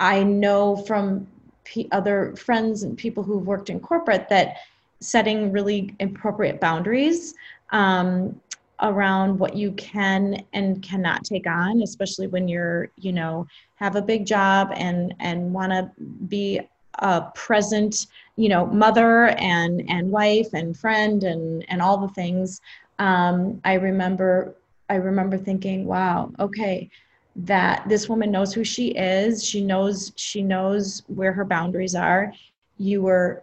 I 0.00 0.22
know 0.22 0.76
from 0.76 1.26
p- 1.64 1.88
other 1.92 2.34
friends 2.36 2.82
and 2.82 2.96
people 2.96 3.22
who've 3.22 3.46
worked 3.46 3.70
in 3.70 3.80
corporate 3.80 4.28
that 4.28 4.56
setting 5.00 5.52
really 5.52 5.94
appropriate 6.00 6.60
boundaries 6.60 7.34
um, 7.70 8.40
around 8.80 9.38
what 9.38 9.56
you 9.56 9.72
can 9.72 10.44
and 10.52 10.82
cannot 10.82 11.24
take 11.24 11.46
on, 11.46 11.82
especially 11.82 12.26
when 12.26 12.48
you're, 12.48 12.90
you 12.96 13.12
know, 13.12 13.46
have 13.76 13.96
a 13.96 14.02
big 14.02 14.26
job 14.26 14.72
and 14.74 15.14
and 15.20 15.52
want 15.52 15.72
to 15.72 15.90
be 16.28 16.60
a 17.00 17.22
present, 17.34 18.06
you 18.36 18.48
know, 18.48 18.66
mother 18.66 19.28
and 19.38 19.84
and 19.88 20.10
wife 20.10 20.48
and 20.52 20.76
friend 20.76 21.24
and 21.24 21.64
and 21.68 21.80
all 21.80 21.98
the 21.98 22.12
things. 22.14 22.60
Um, 22.98 23.60
I 23.64 23.74
remember 23.74 24.54
I 24.88 24.96
remember 24.96 25.38
thinking, 25.38 25.86
wow, 25.86 26.30
okay, 26.38 26.90
that 27.36 27.88
this 27.88 28.08
woman 28.08 28.30
knows 28.30 28.52
who 28.52 28.64
she 28.64 28.88
is. 28.88 29.44
She 29.44 29.60
knows 29.62 30.12
she 30.16 30.42
knows 30.42 31.02
where 31.08 31.32
her 31.32 31.44
boundaries 31.44 31.94
are. 31.94 32.32
You 32.78 33.02
were 33.02 33.42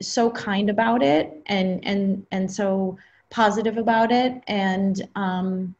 so 0.00 0.30
kind 0.30 0.68
about 0.68 1.02
it 1.02 1.42
and 1.46 1.84
and 1.84 2.26
and 2.32 2.50
so 2.50 2.98
positive 3.30 3.78
about 3.78 4.12
it. 4.12 4.42
And 4.48 5.08
um 5.14 5.74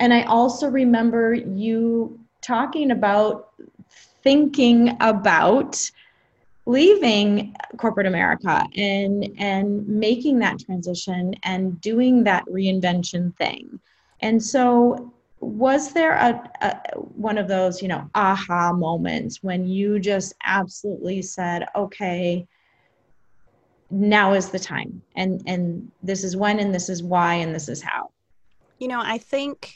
and 0.00 0.12
i 0.12 0.22
also 0.22 0.68
remember 0.68 1.34
you 1.34 2.18
talking 2.40 2.90
about 2.90 3.50
thinking 4.22 4.96
about 5.00 5.90
leaving 6.70 7.54
corporate 7.78 8.06
america 8.06 8.64
and 8.76 9.28
and 9.38 9.86
making 9.88 10.38
that 10.38 10.58
transition 10.58 11.34
and 11.42 11.80
doing 11.80 12.24
that 12.24 12.44
reinvention 12.46 13.36
thing. 13.36 13.80
And 14.20 14.42
so 14.42 15.12
was 15.40 15.92
there 15.92 16.12
a, 16.12 16.50
a, 16.60 16.98
one 16.98 17.38
of 17.38 17.48
those 17.48 17.80
you 17.80 17.88
know 17.88 18.08
aha 18.14 18.72
moments 18.72 19.42
when 19.42 19.66
you 19.66 19.98
just 19.98 20.34
absolutely 20.44 21.22
said 21.22 21.66
okay 21.74 22.46
now 23.90 24.34
is 24.34 24.50
the 24.50 24.58
time 24.58 25.02
and 25.16 25.42
and 25.46 25.90
this 26.02 26.22
is 26.24 26.36
when 26.36 26.60
and 26.60 26.74
this 26.74 26.88
is 26.88 27.02
why 27.02 27.34
and 27.34 27.54
this 27.54 27.68
is 27.68 27.82
how 27.82 28.10
you 28.78 28.86
know 28.86 29.00
i 29.02 29.16
think 29.16 29.74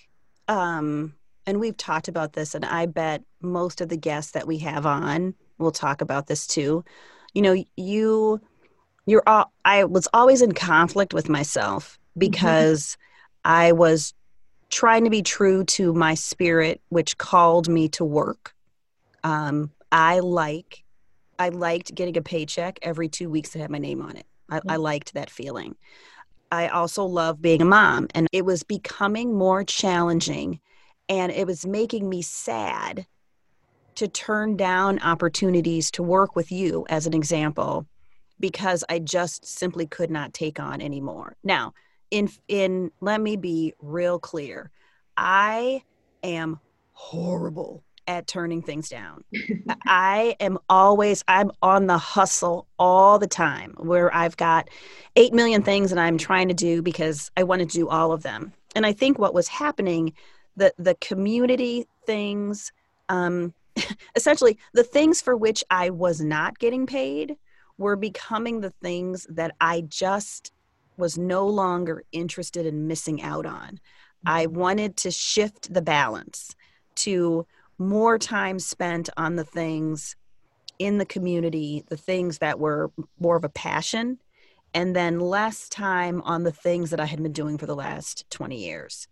um 0.48 1.14
and 1.46 1.58
we've 1.58 1.78
talked 1.78 2.08
about 2.08 2.34
this 2.34 2.54
and 2.54 2.64
i 2.66 2.84
bet 2.84 3.22
most 3.40 3.80
of 3.80 3.88
the 3.88 3.96
guests 3.96 4.32
that 4.32 4.46
we 4.46 4.58
have 4.58 4.84
on 4.84 5.34
will 5.58 5.72
talk 5.72 6.00
about 6.00 6.26
this 6.26 6.46
too 6.46 6.84
you 7.32 7.42
know 7.42 7.64
you 7.76 8.40
you're 9.06 9.22
all 9.26 9.52
i 9.64 9.84
was 9.84 10.08
always 10.12 10.42
in 10.42 10.52
conflict 10.52 11.14
with 11.14 11.28
myself 11.28 11.98
mm-hmm. 12.10 12.20
because 12.20 12.96
mm-hmm. 13.44 13.50
i 13.50 13.72
was 13.72 14.14
trying 14.74 15.04
to 15.04 15.10
be 15.10 15.22
true 15.22 15.62
to 15.62 15.92
my 15.92 16.14
spirit, 16.14 16.80
which 16.88 17.16
called 17.16 17.68
me 17.68 17.88
to 17.88 18.04
work. 18.04 18.54
Um, 19.22 19.70
I 19.92 20.18
like, 20.18 20.82
I 21.38 21.50
liked 21.50 21.94
getting 21.94 22.16
a 22.16 22.22
paycheck 22.22 22.80
every 22.82 23.08
two 23.08 23.30
weeks 23.30 23.50
that 23.50 23.60
had 23.60 23.70
my 23.70 23.78
name 23.78 24.02
on 24.02 24.16
it. 24.16 24.26
I, 24.50 24.60
I 24.68 24.76
liked 24.76 25.14
that 25.14 25.30
feeling. 25.30 25.76
I 26.50 26.68
also 26.68 27.04
love 27.04 27.40
being 27.40 27.62
a 27.62 27.64
mom, 27.64 28.08
and 28.14 28.28
it 28.32 28.44
was 28.44 28.64
becoming 28.64 29.34
more 29.34 29.62
challenging, 29.62 30.58
and 31.08 31.30
it 31.30 31.46
was 31.46 31.64
making 31.64 32.08
me 32.08 32.22
sad 32.22 33.06
to 33.96 34.08
turn 34.08 34.56
down 34.56 34.98
opportunities 35.00 35.90
to 35.92 36.02
work 36.02 36.36
with 36.36 36.50
you, 36.52 36.86
as 36.88 37.06
an 37.06 37.14
example, 37.14 37.86
because 38.40 38.84
I 38.88 38.98
just 38.98 39.46
simply 39.46 39.86
could 39.86 40.10
not 40.10 40.34
take 40.34 40.58
on 40.60 40.80
anymore. 40.80 41.36
Now, 41.44 41.74
in 42.10 42.28
in 42.48 42.90
let 43.00 43.20
me 43.20 43.36
be 43.36 43.74
real 43.80 44.18
clear. 44.18 44.70
I 45.16 45.82
am 46.22 46.60
horrible 46.92 47.82
at 48.06 48.26
turning 48.26 48.62
things 48.62 48.88
down. 48.88 49.24
I 49.86 50.36
am 50.40 50.58
always 50.68 51.24
I'm 51.28 51.50
on 51.62 51.86
the 51.86 51.98
hustle 51.98 52.66
all 52.78 53.18
the 53.18 53.26
time 53.26 53.74
where 53.78 54.14
I've 54.14 54.36
got 54.36 54.68
8 55.16 55.32
million 55.32 55.62
things 55.62 55.90
and 55.90 56.00
I'm 56.00 56.18
trying 56.18 56.48
to 56.48 56.54
do 56.54 56.82
because 56.82 57.30
I 57.36 57.44
want 57.44 57.60
to 57.60 57.66
do 57.66 57.88
all 57.88 58.12
of 58.12 58.22
them. 58.22 58.52
And 58.76 58.84
I 58.84 58.92
think 58.92 59.18
what 59.18 59.34
was 59.34 59.48
happening 59.48 60.12
the 60.56 60.72
the 60.78 60.94
community 60.96 61.86
things 62.06 62.72
um 63.08 63.52
essentially 64.16 64.58
the 64.72 64.84
things 64.84 65.20
for 65.20 65.36
which 65.36 65.64
I 65.70 65.90
was 65.90 66.20
not 66.20 66.58
getting 66.58 66.86
paid 66.86 67.36
were 67.78 67.96
becoming 67.96 68.60
the 68.60 68.70
things 68.70 69.26
that 69.30 69.54
I 69.60 69.82
just 69.82 70.52
was 70.96 71.18
no 71.18 71.46
longer 71.46 72.04
interested 72.12 72.66
in 72.66 72.86
missing 72.86 73.22
out 73.22 73.46
on. 73.46 73.80
I 74.26 74.46
mm-hmm. 74.46 74.58
wanted 74.58 74.96
to 74.98 75.10
shift 75.10 75.72
the 75.72 75.82
balance 75.82 76.54
to 76.96 77.46
more 77.78 78.18
time 78.18 78.58
spent 78.58 79.10
on 79.16 79.36
the 79.36 79.44
things 79.44 80.14
in 80.78 80.98
the 80.98 81.06
community, 81.06 81.84
the 81.88 81.96
things 81.96 82.38
that 82.38 82.58
were 82.58 82.90
more 83.18 83.36
of 83.36 83.44
a 83.44 83.48
passion, 83.48 84.18
and 84.72 84.94
then 84.94 85.20
less 85.20 85.68
time 85.68 86.20
on 86.22 86.42
the 86.42 86.52
things 86.52 86.90
that 86.90 87.00
I 87.00 87.06
had 87.06 87.22
been 87.22 87.32
doing 87.32 87.58
for 87.58 87.66
the 87.66 87.76
last 87.76 88.28
20 88.30 88.56
years. 88.56 89.08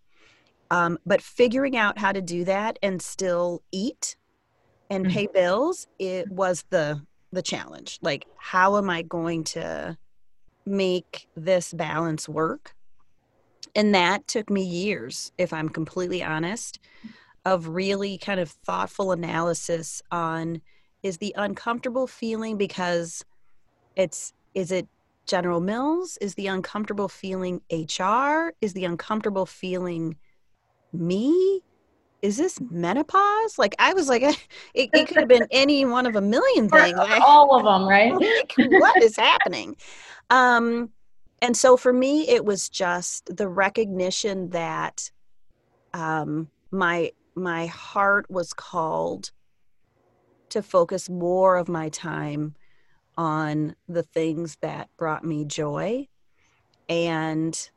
Um, 0.71 0.97
but 1.05 1.21
figuring 1.21 1.77
out 1.77 1.97
how 1.97 2.11
to 2.11 2.21
do 2.21 2.43
that 2.45 2.79
and 2.81 3.01
still 3.01 3.61
eat 3.71 4.15
and 4.89 5.05
pay 5.09 5.25
mm-hmm. 5.25 5.33
bills, 5.33 5.87
it 5.99 6.29
was 6.29 6.65
the 6.69 7.01
the 7.31 7.41
challenge. 7.41 7.97
Like, 8.03 8.27
how 8.37 8.77
am 8.77 8.91
I 8.91 9.01
going 9.01 9.43
to 9.45 9.97
make 10.65 11.27
this 11.35 11.73
balance 11.73 12.27
work. 12.29 12.75
And 13.75 13.93
that 13.95 14.27
took 14.27 14.49
me 14.49 14.63
years, 14.63 15.31
if 15.37 15.51
I'm 15.51 15.69
completely 15.69 16.23
honest, 16.23 16.79
of 17.45 17.69
really 17.69 18.17
kind 18.17 18.39
of 18.39 18.49
thoughtful 18.49 19.11
analysis 19.11 20.01
on 20.11 20.61
is 21.01 21.17
the 21.17 21.33
uncomfortable 21.37 22.07
feeling 22.07 22.57
because 22.57 23.25
it's, 23.95 24.33
is 24.53 24.71
it 24.71 24.87
General 25.25 25.59
Mills? 25.59 26.17
Is 26.21 26.35
the 26.35 26.47
uncomfortable 26.47 27.09
feeling 27.09 27.61
HR? 27.71 28.53
Is 28.61 28.73
the 28.73 28.85
uncomfortable 28.85 29.45
feeling 29.45 30.17
me? 30.93 31.61
Is 32.23 32.37
this 32.37 32.59
menopause? 32.71 33.59
Like 33.59 33.75
I 33.77 33.93
was 33.93 34.07
like, 34.07 34.21
it, 34.73 34.89
it 34.93 35.07
could 35.07 35.17
have 35.17 35.27
been 35.27 35.47
any 35.51 35.85
one 35.85 36.07
of 36.07 36.15
a 36.15 36.21
million 36.21 36.69
things. 36.69 36.97
All 37.21 37.55
of 37.55 37.63
them, 37.63 37.87
right? 37.87 38.13
What 38.57 39.03
is 39.03 39.17
happening? 39.17 39.75
Um, 40.29 40.89
and 41.41 41.55
so 41.55 41.75
for 41.75 41.91
me, 41.91 42.27
it 42.29 42.45
was 42.45 42.69
just 42.69 43.35
the 43.35 43.49
recognition 43.49 44.49
that 44.51 45.11
um, 45.93 46.49
my 46.71 47.11
my 47.35 47.65
heart 47.65 48.29
was 48.31 48.53
called 48.53 49.31
to 50.49 50.61
focus 50.61 51.09
more 51.09 51.57
of 51.57 51.67
my 51.67 51.89
time 51.89 52.55
on 53.17 53.75
the 53.87 54.03
things 54.03 54.57
that 54.61 54.87
brought 54.97 55.25
me 55.25 55.43
joy. 55.43 56.07
And, 56.87 57.69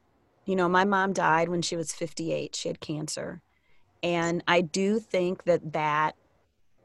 you 0.44 0.54
know, 0.54 0.68
my 0.68 0.84
mom 0.84 1.14
died 1.14 1.48
when 1.48 1.62
she 1.62 1.74
was 1.74 1.92
58. 1.92 2.54
She 2.54 2.68
had 2.68 2.80
cancer. 2.80 3.42
And 4.02 4.42
I 4.46 4.60
do 4.60 4.98
think 4.98 5.44
that 5.44 5.72
that, 5.72 6.16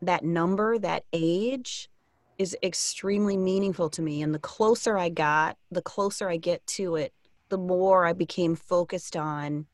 that 0.02 0.24
number, 0.24 0.78
that 0.80 1.04
age, 1.14 1.90
is 2.38 2.58
extremely 2.64 3.38
meaningful 3.38 3.90
to 3.92 4.02
me. 4.02 4.22
And 4.22 4.34
the 4.34 4.40
closer 4.40 4.98
I 4.98 5.10
got, 5.10 5.58
the 5.70 5.82
closer 5.82 6.28
I 6.28 6.38
get 6.38 6.66
to 6.68 6.96
it, 6.96 7.14
the 7.50 7.58
more 7.58 8.06
I 8.06 8.14
became 8.14 8.56
focused 8.56 9.16
on 9.16 9.68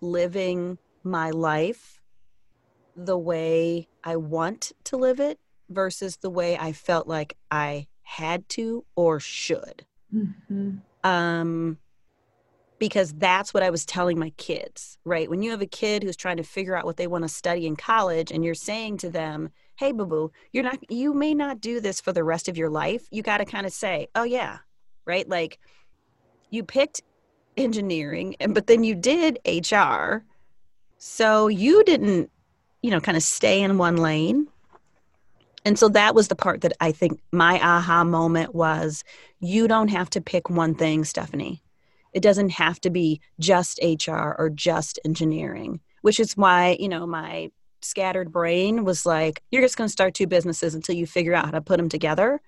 living 0.00 0.78
my 1.04 1.30
life 1.30 2.02
the 2.96 3.18
way 3.18 3.88
I 4.02 4.16
want 4.16 4.72
to 4.84 4.96
live 4.96 5.20
it 5.20 5.38
versus 5.68 6.16
the 6.16 6.30
way 6.30 6.56
I 6.58 6.72
felt 6.72 7.06
like 7.06 7.36
I 7.50 7.86
had 8.02 8.48
to 8.50 8.84
or 8.94 9.20
should. 9.20 9.84
Mm-hmm. 10.14 10.76
Um, 11.04 11.78
because 12.78 13.12
that's 13.14 13.54
what 13.54 13.62
I 13.62 13.70
was 13.70 13.86
telling 13.86 14.18
my 14.18 14.30
kids, 14.36 14.98
right? 15.04 15.30
When 15.30 15.42
you 15.42 15.50
have 15.50 15.62
a 15.62 15.66
kid 15.66 16.02
who's 16.02 16.16
trying 16.16 16.36
to 16.36 16.42
figure 16.42 16.76
out 16.76 16.84
what 16.84 16.96
they 16.96 17.06
want 17.06 17.24
to 17.24 17.28
study 17.28 17.66
in 17.66 17.76
college 17.76 18.30
and 18.30 18.44
you're 18.44 18.54
saying 18.54 18.98
to 18.98 19.10
them, 19.10 19.50
hey 19.78 19.92
boo 19.92 20.06
boo 20.06 20.32
you're 20.52 20.64
not 20.64 20.78
you 20.90 21.12
may 21.12 21.34
not 21.34 21.60
do 21.60 21.80
this 21.80 22.00
for 22.00 22.10
the 22.10 22.24
rest 22.24 22.48
of 22.48 22.56
your 22.56 22.70
life 22.70 23.06
you 23.10 23.22
got 23.22 23.36
to 23.36 23.44
kind 23.44 23.66
of 23.66 23.72
say 23.74 24.08
oh 24.14 24.22
yeah 24.22 24.56
right 25.04 25.28
like 25.28 25.58
you 26.48 26.64
picked 26.64 27.02
engineering 27.58 28.34
and 28.40 28.54
but 28.54 28.68
then 28.68 28.82
you 28.82 28.94
did 28.94 29.38
hr 29.70 30.24
so 30.96 31.48
you 31.48 31.84
didn't 31.84 32.30
you 32.86 32.92
know, 32.92 33.00
kind 33.00 33.16
of 33.16 33.22
stay 33.24 33.62
in 33.62 33.78
one 33.78 33.96
lane. 33.96 34.46
And 35.64 35.76
so 35.76 35.88
that 35.88 36.14
was 36.14 36.28
the 36.28 36.36
part 36.36 36.60
that 36.60 36.72
I 36.80 36.92
think 36.92 37.20
my 37.32 37.58
aha 37.60 38.04
moment 38.04 38.54
was 38.54 39.02
you 39.40 39.66
don't 39.66 39.88
have 39.88 40.08
to 40.10 40.20
pick 40.20 40.48
one 40.48 40.76
thing, 40.76 41.04
Stephanie. 41.04 41.64
It 42.16 42.22
doesn't 42.22 42.48
have 42.48 42.80
to 42.80 42.88
be 42.88 43.20
just 43.38 43.78
HR 43.82 44.34
or 44.38 44.48
just 44.48 44.98
engineering, 45.04 45.80
which 46.00 46.18
is 46.18 46.34
why, 46.34 46.78
you 46.80 46.88
know, 46.88 47.06
my 47.06 47.50
scattered 47.82 48.32
brain 48.32 48.84
was 48.84 49.04
like, 49.04 49.42
you're 49.50 49.60
just 49.60 49.76
going 49.76 49.86
to 49.86 49.92
start 49.92 50.14
two 50.14 50.26
businesses 50.26 50.74
until 50.74 50.94
you 50.94 51.06
figure 51.06 51.34
out 51.34 51.44
how 51.44 51.50
to 51.50 51.60
put 51.60 51.76
them 51.76 51.90
together. 51.90 52.40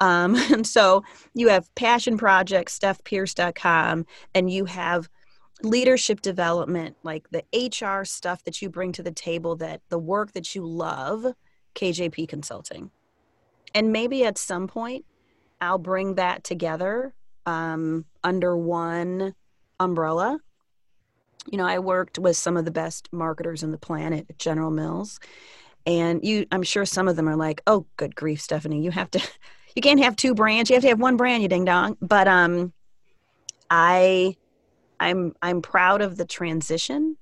Um, 0.00 0.34
and 0.52 0.66
so 0.66 1.04
you 1.32 1.48
have 1.48 1.74
passion 1.74 2.18
projects, 2.18 2.78
stephpierce.com, 2.78 4.04
and 4.34 4.50
you 4.50 4.66
have 4.66 5.08
leadership 5.62 6.20
development, 6.20 6.94
like 7.02 7.30
the 7.30 7.44
HR 7.54 8.04
stuff 8.04 8.44
that 8.44 8.60
you 8.60 8.68
bring 8.68 8.92
to 8.92 9.02
the 9.02 9.10
table, 9.10 9.56
that 9.56 9.80
the 9.88 9.98
work 9.98 10.32
that 10.32 10.54
you 10.54 10.66
love, 10.66 11.32
KJP 11.76 12.28
Consulting. 12.28 12.90
And 13.74 13.90
maybe 13.90 14.26
at 14.26 14.36
some 14.36 14.68
point, 14.68 15.06
I'll 15.62 15.78
bring 15.78 16.16
that 16.16 16.44
together 16.44 17.14
um, 17.48 18.04
under 18.22 18.54
one 18.54 19.34
umbrella. 19.80 20.38
You 21.50 21.56
know, 21.56 21.64
I 21.64 21.78
worked 21.78 22.18
with 22.18 22.36
some 22.36 22.58
of 22.58 22.66
the 22.66 22.70
best 22.70 23.08
marketers 23.10 23.62
in 23.62 23.70
the 23.70 23.78
planet 23.78 24.26
at 24.28 24.38
General 24.38 24.70
Mills. 24.70 25.18
And 25.86 26.22
you, 26.22 26.44
I'm 26.52 26.62
sure 26.62 26.84
some 26.84 27.08
of 27.08 27.16
them 27.16 27.26
are 27.26 27.36
like, 27.36 27.62
"Oh, 27.66 27.86
good 27.96 28.14
grief, 28.14 28.42
Stephanie! 28.42 28.82
You 28.82 28.90
have 28.90 29.10
to, 29.12 29.20
you 29.74 29.80
can't 29.80 30.00
have 30.00 30.14
two 30.14 30.34
brands. 30.34 30.68
You 30.68 30.74
have 30.74 30.82
to 30.82 30.88
have 30.90 31.00
one 31.00 31.16
brand, 31.16 31.42
you 31.42 31.48
ding 31.48 31.64
dong." 31.64 31.96
But 32.02 32.28
um, 32.28 32.74
I 33.70 34.36
I'm 35.00 35.34
I'm 35.40 35.62
proud 35.62 36.02
of 36.02 36.18
the 36.18 36.26
transition. 36.26 37.16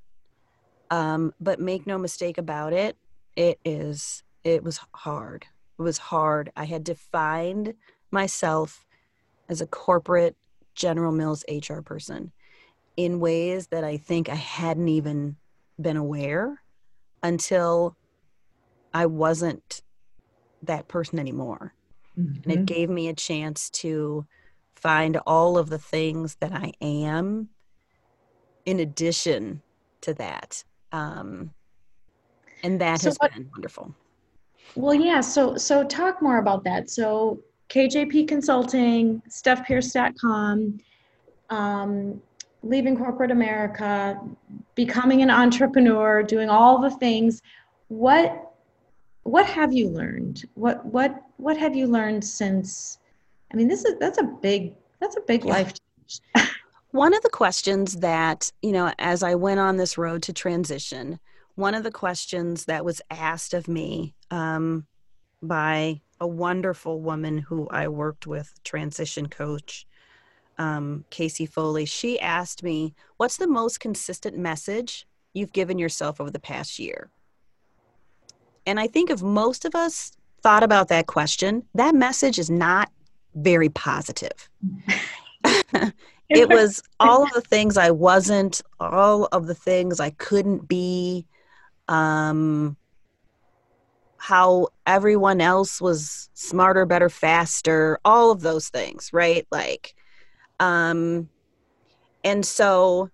Um, 0.90 1.34
but 1.40 1.60
make 1.60 1.86
no 1.86 1.98
mistake 1.98 2.38
about 2.38 2.72
it, 2.72 2.96
it 3.36 3.60
is 3.64 4.24
it 4.42 4.64
was 4.64 4.80
hard. 4.92 5.46
It 5.78 5.82
was 5.82 5.98
hard. 5.98 6.50
I 6.56 6.64
had 6.64 6.82
defined 6.82 7.74
myself 8.10 8.86
as 9.48 9.61
a 9.61 9.66
corporate 9.66 10.37
General 10.74 11.12
Mills 11.12 11.44
HR 11.48 11.80
person 11.80 12.32
in 12.96 13.20
ways 13.20 13.68
that 13.68 13.85
I 13.85 13.96
think 13.96 14.28
I 14.28 14.35
hadn't 14.35 14.88
even 14.88 15.37
been 15.80 15.96
aware 15.96 16.62
until 17.22 17.96
I 18.94 19.06
wasn't 19.06 19.82
that 20.62 20.88
person 20.88 21.18
anymore. 21.18 21.74
Mm-hmm. 22.18 22.42
And 22.42 22.52
it 22.52 22.54
mm-hmm. 22.56 22.64
gave 22.64 22.90
me 22.90 23.09
a 23.09 23.14
chance 23.14 23.70
to 23.70 24.26
find 24.74 25.18
all 25.26 25.59
of 25.59 25.68
the 25.68 25.78
things 25.78 26.37
that 26.40 26.52
I 26.52 26.72
am 26.80 27.48
in 28.64 28.80
addition 28.80 29.62
to 30.02 30.14
that. 30.14 30.62
Um, 30.92 31.50
and 32.62 32.80
that 32.80 33.00
so 33.00 33.09
has 33.09 33.16
what, 33.18 33.35
been 33.35 33.48
wonderful. 33.52 33.94
Well, 34.74 34.94
yeah. 34.94 35.20
So, 35.20 35.56
so 35.56 35.85
talk 35.85 36.22
more 36.22 36.38
about 36.38 36.64
that. 36.64 36.90
So, 36.90 37.40
KJP 37.68 38.29
Consulting, 38.29 39.22
StephPierce.com, 39.29 40.79
um, 41.50 42.22
leaving 42.62 42.96
corporate 42.96 43.31
America, 43.31 44.20
becoming 44.74 45.22
an 45.22 45.31
entrepreneur, 45.31 46.22
doing 46.22 46.48
all 46.48 46.81
the 46.81 46.90
things. 46.90 47.42
What, 47.88 48.52
what 49.24 49.46
have 49.46 49.72
you 49.72 49.88
learned? 49.88 50.44
What, 50.55 50.85
what, 50.87 51.22
what 51.37 51.57
have 51.57 51.74
you 51.74 51.87
learned 51.87 52.24
since? 52.24 52.98
I 53.52 53.57
mean, 53.57 53.68
this 53.68 53.85
is 53.85 53.96
that's 53.98 54.18
a 54.18 54.24
big 54.24 54.74
that's 55.00 55.16
a 55.16 55.20
big 55.20 55.44
yeah. 55.44 55.52
life 55.52 55.72
change. 56.05 56.50
One 56.90 57.14
of 57.14 57.22
the 57.22 57.31
questions 57.31 57.96
that, 57.98 58.50
you 58.62 58.72
know, 58.72 58.92
as 58.98 59.22
I 59.22 59.35
went 59.35 59.61
on 59.61 59.76
this 59.76 59.98
road 59.98 60.22
to 60.22 60.33
transition, 60.33 61.20
one 61.55 61.74
of 61.74 61.83
the 61.83 61.90
questions 61.90 62.64
that 62.66 62.85
was 62.85 63.02
asked 63.11 63.52
of 63.52 63.68
me 63.68 64.14
um, 64.31 64.87
by 65.42 66.00
a 66.20 66.26
wonderful 66.26 67.00
woman 67.00 67.38
who 67.38 67.68
I 67.68 67.88
worked 67.88 68.26
with, 68.26 68.52
transition 68.64 69.29
coach, 69.29 69.87
um, 70.59 71.05
Casey 71.11 71.46
Foley, 71.46 71.85
she 71.85 72.18
asked 72.20 72.62
me, 72.62 72.94
What's 73.16 73.37
the 73.37 73.46
most 73.46 73.81
consistent 73.81 74.37
message 74.37 75.07
you've 75.35 75.52
given 75.52 75.79
yourself 75.79 76.20
over 76.20 76.31
the 76.31 76.38
past 76.38 76.79
year? 76.79 77.11
And 78.64 78.81
I 78.81 78.87
think 78.87 79.11
if 79.11 79.22
most 79.22 79.64
of 79.64 79.74
us 79.74 80.16
thought 80.42 80.62
about 80.62 80.88
that 80.88 81.07
question, 81.07 81.62
that 81.74 81.94
message 81.94 82.38
is 82.38 82.50
not 82.50 82.90
very 83.35 83.68
positive. 83.68 84.48
it 86.29 86.48
was 86.48 86.83
all 86.98 87.22
of 87.22 87.33
the 87.33 87.40
things 87.42 87.76
I 87.76 87.90
wasn't, 87.90 88.62
all 88.81 89.26
of 89.26 89.46
the 89.46 89.55
things 89.55 90.00
I 90.00 90.11
couldn't 90.11 90.66
be, 90.66 91.26
um, 91.88 92.76
how 94.26 94.68
everyone 94.86 95.40
else 95.40 95.80
was 95.80 96.28
smarter, 96.34 96.84
better, 96.84 97.08
faster, 97.08 97.98
all 98.04 98.30
of 98.30 98.40
those 98.40 98.68
things, 98.68 99.10
right? 99.12 99.46
Like, 99.50 99.94
um, 100.58 101.28
and 102.24 102.44
so 102.44 103.10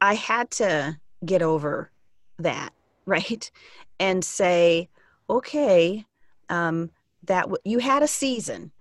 I 0.00 0.14
had 0.14 0.50
to 0.52 0.98
get 1.24 1.42
over 1.42 1.90
that, 2.38 2.72
right? 3.06 3.50
And 3.98 4.24
say, 4.24 4.88
okay, 5.28 6.04
um, 6.48 6.90
that 7.24 7.42
w- 7.42 7.58
you 7.64 7.78
had 7.78 8.02
a 8.02 8.08
season 8.08 8.72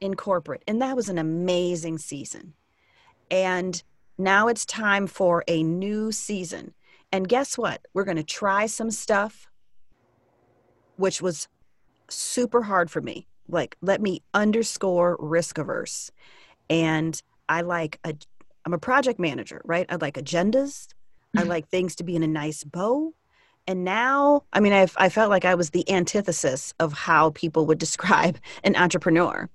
in 0.00 0.14
corporate, 0.14 0.62
and 0.66 0.82
that 0.82 0.96
was 0.96 1.08
an 1.08 1.18
amazing 1.18 1.98
season 1.98 2.52
and 3.30 3.82
now 4.18 4.48
it's 4.48 4.64
time 4.64 5.06
for 5.06 5.44
a 5.48 5.62
new 5.62 6.12
season. 6.12 6.74
And 7.12 7.28
guess 7.28 7.58
what? 7.58 7.82
We're 7.94 8.04
going 8.04 8.16
to 8.16 8.22
try 8.22 8.66
some 8.66 8.90
stuff, 8.90 9.48
which 10.96 11.22
was 11.22 11.48
super 12.08 12.62
hard 12.62 12.90
for 12.90 13.00
me. 13.00 13.26
Like, 13.48 13.76
let 13.80 14.00
me 14.00 14.22
underscore 14.34 15.16
risk 15.20 15.58
averse. 15.58 16.10
And 16.68 17.20
I 17.48 17.60
like, 17.62 17.98
a, 18.04 18.14
I'm 18.64 18.72
a 18.72 18.78
project 18.78 19.20
manager, 19.20 19.60
right? 19.64 19.86
I 19.88 19.96
like 19.96 20.14
agendas. 20.14 20.88
I 21.36 21.40
mm-hmm. 21.40 21.48
like 21.48 21.68
things 21.68 21.96
to 21.96 22.04
be 22.04 22.16
in 22.16 22.22
a 22.22 22.28
nice 22.28 22.64
bow. 22.64 23.14
And 23.68 23.84
now, 23.84 24.44
I 24.52 24.60
mean, 24.60 24.72
I've, 24.72 24.94
I 24.96 25.08
felt 25.08 25.30
like 25.30 25.44
I 25.44 25.54
was 25.54 25.70
the 25.70 25.88
antithesis 25.90 26.72
of 26.78 26.92
how 26.92 27.30
people 27.30 27.66
would 27.66 27.78
describe 27.86 28.38
an 28.64 28.76
entrepreneur. 28.76 29.48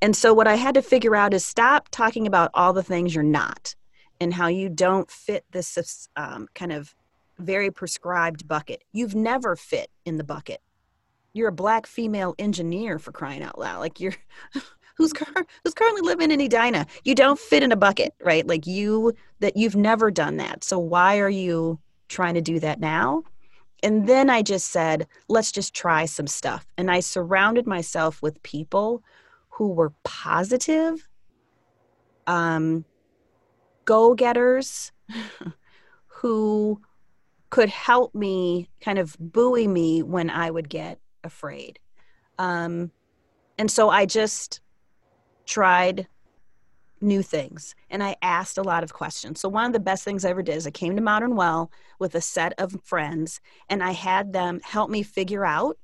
And 0.00 0.14
so, 0.14 0.32
what 0.32 0.46
I 0.46 0.54
had 0.54 0.74
to 0.74 0.82
figure 0.82 1.16
out 1.16 1.34
is 1.34 1.44
stop 1.44 1.88
talking 1.90 2.26
about 2.26 2.50
all 2.54 2.72
the 2.72 2.84
things 2.84 3.14
you're 3.14 3.24
not 3.24 3.74
and 4.20 4.32
how 4.32 4.46
you 4.46 4.68
don't 4.68 5.10
fit 5.10 5.44
this 5.50 6.08
um, 6.16 6.48
kind 6.54 6.72
of 6.72 6.94
very 7.38 7.70
prescribed 7.70 8.46
bucket. 8.46 8.82
You've 8.92 9.14
never 9.14 9.56
fit 9.56 9.90
in 10.04 10.16
the 10.16 10.24
bucket. 10.24 10.60
You're 11.32 11.48
a 11.48 11.52
black 11.52 11.86
female 11.86 12.34
engineer 12.38 12.98
for 12.98 13.12
crying 13.12 13.42
out 13.42 13.58
loud. 13.58 13.80
Like 13.80 14.00
you're 14.00 14.14
who's 14.96 15.12
car- 15.12 15.46
who's 15.62 15.74
currently 15.74 16.02
living 16.02 16.30
in 16.30 16.40
Edina. 16.40 16.86
You 17.04 17.14
don't 17.14 17.38
fit 17.38 17.62
in 17.62 17.72
a 17.72 17.76
bucket, 17.76 18.14
right? 18.22 18.46
Like 18.46 18.66
you 18.66 19.14
that 19.40 19.56
you've 19.56 19.76
never 19.76 20.10
done 20.10 20.36
that. 20.38 20.64
So 20.64 20.78
why 20.78 21.18
are 21.18 21.30
you 21.30 21.78
trying 22.08 22.34
to 22.34 22.40
do 22.40 22.58
that 22.60 22.80
now? 22.80 23.22
And 23.82 24.08
then 24.08 24.28
I 24.28 24.42
just 24.42 24.68
said, 24.68 25.06
let's 25.28 25.52
just 25.52 25.72
try 25.72 26.04
some 26.06 26.26
stuff. 26.26 26.66
And 26.76 26.90
I 26.90 27.00
surrounded 27.00 27.66
myself 27.66 28.20
with 28.22 28.42
people 28.42 29.04
who 29.50 29.68
were 29.68 29.92
positive, 30.02 31.08
um, 32.26 32.84
go 33.84 34.14
getters, 34.14 34.90
who 36.06 36.80
could 37.50 37.68
help 37.68 38.14
me 38.14 38.68
kind 38.80 38.98
of 38.98 39.16
buoy 39.18 39.68
me 39.68 40.02
when 40.02 40.28
I 40.28 40.50
would 40.50 40.68
get 40.68 40.98
afraid. 41.24 41.78
Um, 42.38 42.90
and 43.58 43.70
so 43.70 43.90
I 43.90 44.06
just 44.06 44.60
tried 45.46 46.06
new 47.00 47.22
things 47.22 47.74
and 47.90 48.02
I 48.02 48.16
asked 48.22 48.58
a 48.58 48.62
lot 48.62 48.82
of 48.82 48.92
questions. 48.92 49.40
So, 49.40 49.48
one 49.48 49.66
of 49.66 49.72
the 49.72 49.80
best 49.80 50.04
things 50.04 50.24
I 50.24 50.30
ever 50.30 50.42
did 50.42 50.56
is 50.56 50.66
I 50.66 50.70
came 50.70 50.96
to 50.96 51.02
Modern 51.02 51.36
Well 51.36 51.70
with 51.98 52.14
a 52.14 52.20
set 52.20 52.54
of 52.58 52.76
friends 52.84 53.40
and 53.68 53.82
I 53.82 53.92
had 53.92 54.32
them 54.32 54.60
help 54.62 54.90
me 54.90 55.02
figure 55.02 55.44
out 55.44 55.78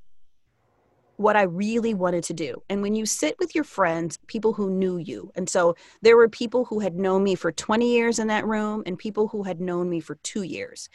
what 1.17 1.37
I 1.37 1.43
really 1.43 1.95
wanted 1.95 2.25
to 2.25 2.35
do. 2.35 2.63
And 2.69 2.83
when 2.83 2.97
you 2.97 3.07
sit 3.07 3.37
with 3.39 3.55
your 3.55 3.65
friends, 3.65 4.19
people 4.27 4.53
who 4.53 4.69
knew 4.71 4.97
you, 4.97 5.31
and 5.37 5.49
so 5.49 5.77
there 6.03 6.17
were 6.17 6.29
people 6.29 6.65
who 6.65 6.81
had 6.81 6.97
known 6.97 7.23
me 7.23 7.37
for 7.37 7.53
20 7.53 7.93
years 7.93 8.19
in 8.19 8.27
that 8.29 8.47
room 8.47 8.83
and 8.87 8.99
people 8.99 9.29
who 9.29 9.45
had 9.45 9.61
known 9.61 9.89
me 9.89 10.01
for 10.01 10.17
two 10.17 10.43
years. 10.43 10.89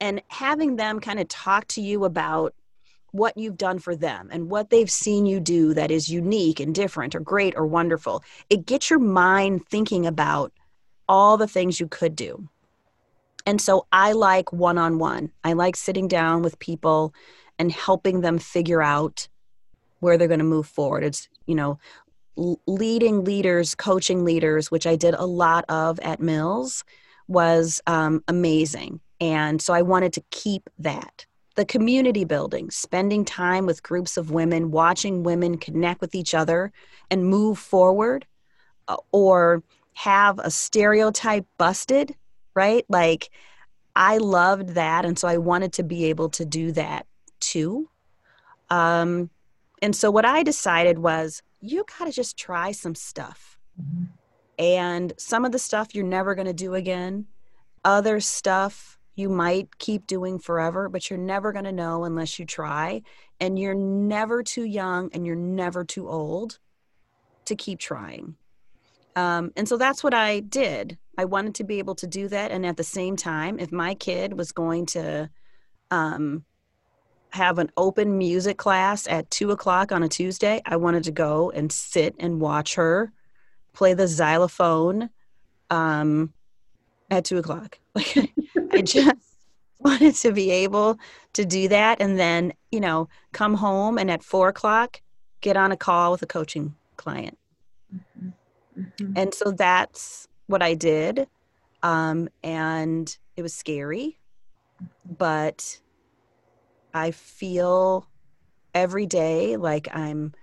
And 0.00 0.22
having 0.28 0.76
them 0.76 0.98
kind 0.98 1.20
of 1.20 1.28
talk 1.28 1.68
to 1.68 1.80
you 1.80 2.04
about 2.04 2.54
what 3.12 3.36
you've 3.36 3.56
done 3.56 3.78
for 3.78 3.96
them 3.96 4.28
and 4.30 4.50
what 4.50 4.70
they've 4.70 4.90
seen 4.90 5.26
you 5.26 5.40
do 5.40 5.74
that 5.74 5.90
is 5.90 6.08
unique 6.08 6.60
and 6.60 6.74
different 6.74 7.14
or 7.14 7.20
great 7.20 7.54
or 7.56 7.66
wonderful, 7.66 8.22
it 8.48 8.66
gets 8.66 8.90
your 8.90 8.98
mind 8.98 9.66
thinking 9.68 10.06
about 10.06 10.52
all 11.08 11.36
the 11.36 11.48
things 11.48 11.80
you 11.80 11.88
could 11.88 12.14
do. 12.14 12.48
And 13.46 13.60
so 13.60 13.86
I 13.90 14.12
like 14.12 14.52
one 14.52 14.78
on 14.78 14.98
one. 14.98 15.32
I 15.42 15.54
like 15.54 15.76
sitting 15.76 16.08
down 16.08 16.42
with 16.42 16.58
people 16.58 17.14
and 17.58 17.72
helping 17.72 18.20
them 18.20 18.38
figure 18.38 18.82
out 18.82 19.28
where 20.00 20.16
they're 20.16 20.28
going 20.28 20.38
to 20.38 20.44
move 20.44 20.66
forward. 20.66 21.04
It's, 21.04 21.28
you 21.46 21.54
know, 21.54 21.78
leading 22.66 23.24
leaders, 23.24 23.74
coaching 23.74 24.24
leaders, 24.24 24.70
which 24.70 24.86
I 24.86 24.96
did 24.96 25.14
a 25.14 25.26
lot 25.26 25.64
of 25.68 25.98
at 26.00 26.20
Mills, 26.20 26.84
was 27.28 27.80
um, 27.86 28.22
amazing. 28.28 29.00
And 29.20 29.60
so 29.60 29.74
I 29.74 29.82
wanted 29.82 30.12
to 30.14 30.22
keep 30.30 30.70
that. 30.78 31.26
The 31.56 31.64
community 31.64 32.24
building, 32.24 32.70
spending 32.70 33.24
time 33.24 33.66
with 33.66 33.82
groups 33.82 34.16
of 34.16 34.30
women, 34.30 34.70
watching 34.70 35.22
women 35.22 35.58
connect 35.58 36.00
with 36.00 36.14
each 36.14 36.34
other 36.34 36.72
and 37.10 37.26
move 37.26 37.58
forward, 37.58 38.26
uh, 38.88 38.96
or 39.12 39.62
have 39.94 40.38
a 40.38 40.50
stereotype 40.50 41.46
busted, 41.58 42.14
right? 42.54 42.84
Like, 42.88 43.30
I 43.96 44.18
loved 44.18 44.70
that. 44.70 45.04
And 45.04 45.18
so 45.18 45.26
I 45.28 45.38
wanted 45.38 45.72
to 45.74 45.82
be 45.82 46.06
able 46.06 46.28
to 46.30 46.44
do 46.44 46.72
that 46.72 47.06
too. 47.40 47.88
Um, 48.70 49.30
and 49.82 49.94
so 49.94 50.10
what 50.10 50.24
I 50.24 50.42
decided 50.42 50.98
was 50.98 51.42
you 51.60 51.84
got 51.98 52.06
to 52.06 52.12
just 52.12 52.36
try 52.36 52.72
some 52.72 52.94
stuff. 52.94 53.58
Mm-hmm. 53.80 54.04
And 54.58 55.12
some 55.16 55.44
of 55.44 55.52
the 55.52 55.58
stuff 55.58 55.94
you're 55.94 56.04
never 56.04 56.34
going 56.34 56.46
to 56.46 56.52
do 56.52 56.74
again, 56.74 57.26
other 57.84 58.20
stuff 58.20 58.98
you 59.20 59.28
might 59.28 59.78
keep 59.78 60.06
doing 60.06 60.38
forever, 60.38 60.88
but 60.88 61.10
you're 61.10 61.18
never 61.18 61.52
going 61.52 61.64
to 61.64 61.72
know 61.72 62.04
unless 62.04 62.38
you 62.38 62.46
try. 62.46 63.02
And 63.38 63.58
you're 63.58 63.74
never 63.74 64.42
too 64.42 64.64
young 64.64 65.10
and 65.12 65.26
you're 65.26 65.36
never 65.36 65.84
too 65.84 66.08
old 66.08 66.58
to 67.44 67.54
keep 67.54 67.78
trying. 67.78 68.36
Um, 69.16 69.52
and 69.56 69.68
so 69.68 69.76
that's 69.76 70.02
what 70.02 70.14
I 70.14 70.40
did. 70.40 70.98
I 71.18 71.24
wanted 71.24 71.54
to 71.56 71.64
be 71.64 71.78
able 71.78 71.94
to 71.96 72.06
do 72.06 72.28
that. 72.28 72.50
And 72.50 72.64
at 72.64 72.76
the 72.76 72.84
same 72.84 73.16
time, 73.16 73.58
if 73.58 73.70
my 73.70 73.94
kid 73.94 74.38
was 74.38 74.52
going 74.52 74.86
to 74.86 75.30
um, 75.90 76.44
have 77.30 77.58
an 77.58 77.70
open 77.76 78.16
music 78.16 78.56
class 78.56 79.06
at 79.06 79.30
two 79.30 79.50
o'clock 79.50 79.92
on 79.92 80.02
a 80.02 80.08
Tuesday, 80.08 80.62
I 80.64 80.76
wanted 80.76 81.04
to 81.04 81.12
go 81.12 81.50
and 81.50 81.70
sit 81.70 82.14
and 82.18 82.40
watch 82.40 82.74
her 82.76 83.12
play 83.72 83.94
the 83.94 84.08
xylophone 84.08 85.10
um, 85.70 86.32
at 87.10 87.24
two 87.24 87.38
o'clock. 87.38 87.78
Like 87.94 88.32
I 88.72 88.82
just 88.82 89.16
wanted 89.80 90.14
to 90.16 90.32
be 90.32 90.50
able 90.50 90.98
to 91.32 91.44
do 91.44 91.68
that 91.68 92.00
and 92.00 92.18
then, 92.18 92.52
you 92.70 92.80
know, 92.80 93.08
come 93.32 93.54
home 93.54 93.98
and 93.98 94.10
at 94.10 94.22
four 94.22 94.48
o'clock 94.48 95.00
get 95.40 95.56
on 95.56 95.72
a 95.72 95.76
call 95.76 96.12
with 96.12 96.22
a 96.22 96.26
coaching 96.26 96.74
client. 96.96 97.36
Mm-hmm. 97.94 98.28
Mm-hmm. 98.80 99.12
And 99.16 99.34
so 99.34 99.50
that's 99.50 100.28
what 100.46 100.62
I 100.62 100.74
did. 100.74 101.26
Um, 101.82 102.28
and 102.42 103.16
it 103.36 103.42
was 103.42 103.54
scary, 103.54 104.18
but 105.18 105.80
I 106.92 107.10
feel 107.10 108.06
every 108.74 109.06
day 109.06 109.56
like 109.56 109.88
I'm 109.94 110.34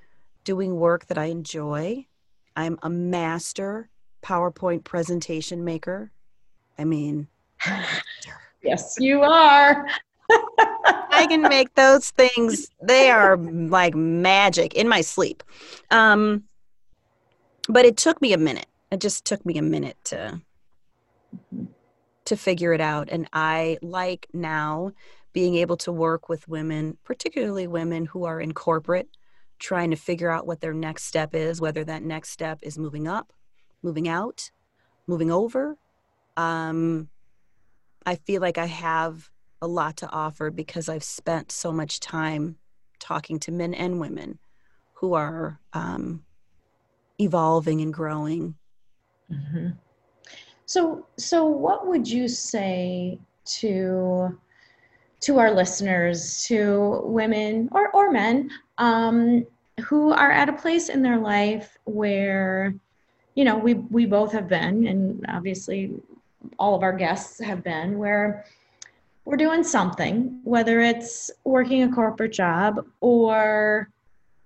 doing 0.43 0.75
work 0.75 1.07
that 1.07 1.17
I 1.17 1.25
enjoy. 1.25 2.07
I'm 2.55 2.79
a 2.81 2.89
master 2.89 3.89
PowerPoint 4.23 4.83
presentation 4.83 5.63
maker. 5.63 6.11
I 6.77 6.83
mean, 6.83 7.27
yes, 8.63 8.95
you 8.99 9.21
are. 9.21 9.87
I 10.29 11.25
can 11.29 11.41
make 11.41 11.73
those 11.75 12.11
things, 12.11 12.69
they 12.81 13.09
are 13.09 13.37
like 13.37 13.95
magic 13.95 14.73
in 14.73 14.87
my 14.87 15.01
sleep. 15.01 15.43
Um, 15.89 16.43
but 17.69 17.85
it 17.85 17.97
took 17.97 18.21
me 18.21 18.33
a 18.33 18.37
minute. 18.37 18.67
It 18.91 18.99
just 18.99 19.25
took 19.25 19.45
me 19.45 19.57
a 19.57 19.61
minute 19.61 19.97
to 20.05 20.41
to 22.25 22.35
figure 22.35 22.73
it 22.73 22.81
out 22.81 23.07
and 23.09 23.25
I 23.31 23.77
like 23.81 24.27
now 24.33 24.91
being 25.31 25.55
able 25.55 25.77
to 25.77 25.93
work 25.93 26.27
with 26.27 26.47
women, 26.47 26.97
particularly 27.05 27.67
women 27.67 28.05
who 28.05 28.25
are 28.25 28.41
in 28.41 28.53
corporate 28.53 29.07
trying 29.59 29.91
to 29.91 29.95
figure 29.95 30.29
out 30.29 30.45
what 30.45 30.59
their 30.59 30.73
next 30.73 31.03
step 31.03 31.33
is, 31.33 31.61
whether 31.61 31.83
that 31.83 32.03
next 32.03 32.31
step 32.31 32.59
is 32.61 32.77
moving 32.77 33.07
up, 33.07 33.31
moving 33.81 34.07
out, 34.07 34.51
moving 35.07 35.31
over. 35.31 35.77
Um, 36.37 37.09
I 38.05 38.15
feel 38.15 38.41
like 38.41 38.57
I 38.57 38.67
have 38.67 39.29
a 39.61 39.67
lot 39.67 39.97
to 39.97 40.09
offer 40.09 40.49
because 40.51 40.87
I've 40.87 41.03
spent 41.03 41.51
so 41.51 41.71
much 41.73 41.99
time 41.99 42.57
talking 42.99 43.39
to 43.39 43.51
men 43.51 43.73
and 43.73 43.99
women 43.99 44.39
who 44.93 45.13
are 45.13 45.59
um, 45.73 46.23
evolving 47.19 47.81
and 47.81 47.93
growing. 47.93 48.55
Mm-hmm. 49.31 49.69
So, 50.65 51.05
so 51.17 51.45
what 51.45 51.87
would 51.87 52.07
you 52.07 52.27
say 52.27 53.19
to 53.45 54.39
to 55.19 55.39
our 55.39 55.51
listeners, 55.51 56.45
to 56.45 57.01
women 57.03 57.69
or 57.71 57.89
or 57.89 58.11
men 58.11 58.51
um, 58.77 59.45
who 59.81 60.11
are 60.11 60.31
at 60.31 60.49
a 60.49 60.53
place 60.53 60.89
in 60.89 61.01
their 61.01 61.17
life 61.17 61.77
where, 61.85 62.75
you 63.35 63.43
know, 63.43 63.57
we 63.57 63.73
we 63.75 64.05
both 64.05 64.31
have 64.31 64.47
been, 64.47 64.87
and 64.87 65.25
obviously 65.27 65.95
all 66.59 66.75
of 66.75 66.83
our 66.83 66.93
guests 66.93 67.39
have 67.39 67.63
been, 67.63 67.97
where 67.97 68.45
we're 69.25 69.37
doing 69.37 69.63
something, 69.63 70.39
whether 70.43 70.79
it's 70.79 71.29
working 71.43 71.83
a 71.83 71.91
corporate 71.91 72.31
job 72.31 72.85
or 73.01 73.89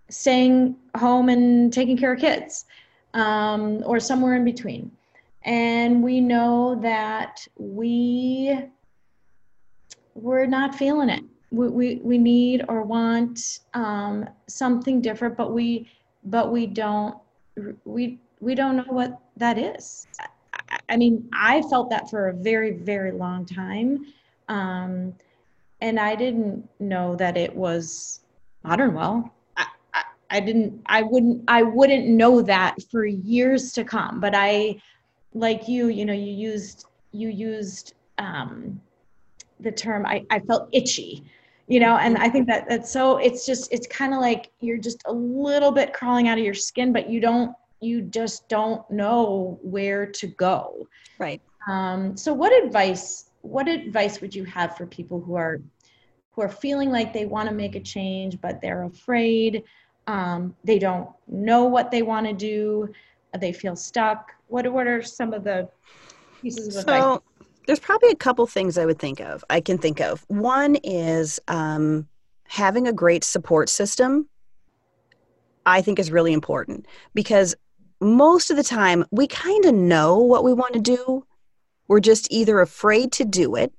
staying 0.10 0.76
home 0.98 1.30
and 1.30 1.72
taking 1.72 1.98
care 1.98 2.14
of 2.14 2.20
kids 2.20 2.66
um, 3.14 3.84
or 3.86 4.00
somewhere 4.00 4.36
in 4.36 4.44
between. 4.44 4.92
And 5.44 6.04
we 6.04 6.22
know 6.22 6.80
that 6.82 7.46
we 7.58 8.60
we're 10.14 10.46
not 10.46 10.76
feeling 10.76 11.10
it. 11.10 11.24
We, 11.52 11.68
we, 11.70 11.96
we 12.04 12.18
need 12.18 12.64
or 12.68 12.84
want 12.84 13.60
um, 13.74 14.30
something 14.48 15.02
different, 15.02 15.38
but 15.38 15.54
we 15.54 15.90
but 16.24 16.52
we 16.52 16.68
don't 16.68 17.18
we 17.86 18.20
we 18.40 18.56
don't 18.56 18.78
know 18.78 18.86
what 18.88 19.20
that 19.38 19.58
is. 19.58 20.08
I, 20.92 20.94
I 20.94 20.98
mean, 20.98 21.30
I 21.34 21.62
felt 21.64 21.90
that 21.90 22.10
for 22.10 22.30
a 22.30 22.34
very 22.34 22.72
very 22.72 23.12
long 23.12 23.46
time, 23.46 24.06
um, 24.50 25.16
and 25.80 26.00
I 26.00 26.16
didn't 26.16 26.70
know 26.80 27.16
that 27.16 27.38
it 27.38 27.56
was 27.56 28.20
modern 28.64 28.94
well 28.94 29.34
I 30.32 30.40
didn't 30.40 30.82
I 30.86 31.04
wouldn't 31.04 31.44
I 31.48 31.62
wouldn't 31.62 32.08
know 32.08 32.42
that 32.42 32.78
for 32.90 33.06
years 33.06 33.74
to 33.74 33.84
come. 33.84 34.20
But 34.20 34.34
I 34.34 34.82
like 35.34 35.68
you, 35.68 35.90
you 35.90 36.06
know, 36.06 36.14
you 36.14 36.32
used 36.32 36.86
you 37.12 37.28
used 37.28 37.94
um 38.18 38.82
the 39.60 39.72
term 39.72 40.06
I, 40.06 40.26
I 40.32 40.40
felt 40.40 40.70
itchy, 40.72 41.24
you 41.68 41.80
know, 41.80 41.98
and 41.98 42.18
I 42.18 42.30
think 42.30 42.48
that 42.48 42.68
that's 42.68 42.92
so 42.92 43.18
it's 43.18 43.46
just 43.46 43.72
it's 43.72 43.86
kind 43.88 44.14
of 44.14 44.22
like 44.22 44.52
you're 44.62 44.78
just 44.78 45.04
a 45.06 45.12
little 45.14 45.72
bit 45.72 45.94
crawling 45.94 46.30
out 46.30 46.38
of 46.38 46.44
your 46.44 46.54
skin, 46.54 46.94
but 46.94 47.10
you 47.10 47.20
don't 47.20 47.54
you 47.82 48.02
just 48.02 48.48
don't 48.48 48.90
know 48.90 49.60
where 49.62 50.06
to 50.06 50.28
go. 50.28 50.88
Right. 51.20 51.42
Um, 51.68 52.16
so 52.16 52.34
what 52.34 52.52
advice 52.64 53.26
what 53.42 53.68
advice 53.68 54.22
would 54.22 54.34
you 54.34 54.44
have 54.46 54.78
for 54.78 54.86
people 54.86 55.20
who 55.20 55.36
are 55.36 55.62
who 56.32 56.42
are 56.42 56.50
feeling 56.50 56.92
like 56.92 57.12
they 57.12 57.26
want 57.26 57.50
to 57.50 57.56
make 57.56 57.76
a 57.76 57.80
change 57.80 58.40
but 58.42 58.62
they're 58.62 58.84
afraid 58.84 59.64
um, 60.08 60.56
they 60.64 60.80
don't 60.80 61.10
know 61.28 61.66
what 61.66 61.92
they 61.92 62.02
want 62.02 62.26
to 62.26 62.34
do 62.34 62.92
they 63.40 63.54
feel 63.54 63.76
stuck 63.76 64.34
what, 64.48 64.72
what 64.72 64.88
are 64.88 65.02
some 65.02 65.34
of 65.34 65.44
the 65.44 65.68
pieces 66.42 66.68
of 66.68 66.74
so, 66.74 66.80
advice 66.80 67.20
there's 67.68 67.80
probably 67.80 68.10
a 68.10 68.16
couple 68.16 68.46
things 68.46 68.78
i 68.78 68.86
would 68.86 69.00
think 69.00 69.20
of 69.20 69.44
i 69.50 69.60
can 69.60 69.78
think 69.78 70.00
of 70.00 70.24
one 70.28 70.76
is 70.84 71.40
um, 71.48 72.08
having 72.48 72.88
a 72.88 72.94
great 72.94 73.24
support 73.24 73.70
system 73.70 74.28
i 75.66 75.82
think 75.82 76.00
is 76.00 76.12
really 76.12 76.34
important 76.34 76.86
because 77.14 77.56
most 78.02 78.50
of 78.50 78.58
the 78.58 78.64
time 78.64 79.06
we 79.12 79.28
kind 79.28 79.66
of 79.66 79.76
know 79.76 80.18
what 80.18 80.44
we 80.44 80.54
want 80.54 80.74
to 80.74 80.80
do 80.80 81.26
we're 81.88 82.00
just 82.00 82.28
either 82.32 82.60
afraid 82.60 83.12
to 83.12 83.26
do 83.26 83.56
it 83.56 83.74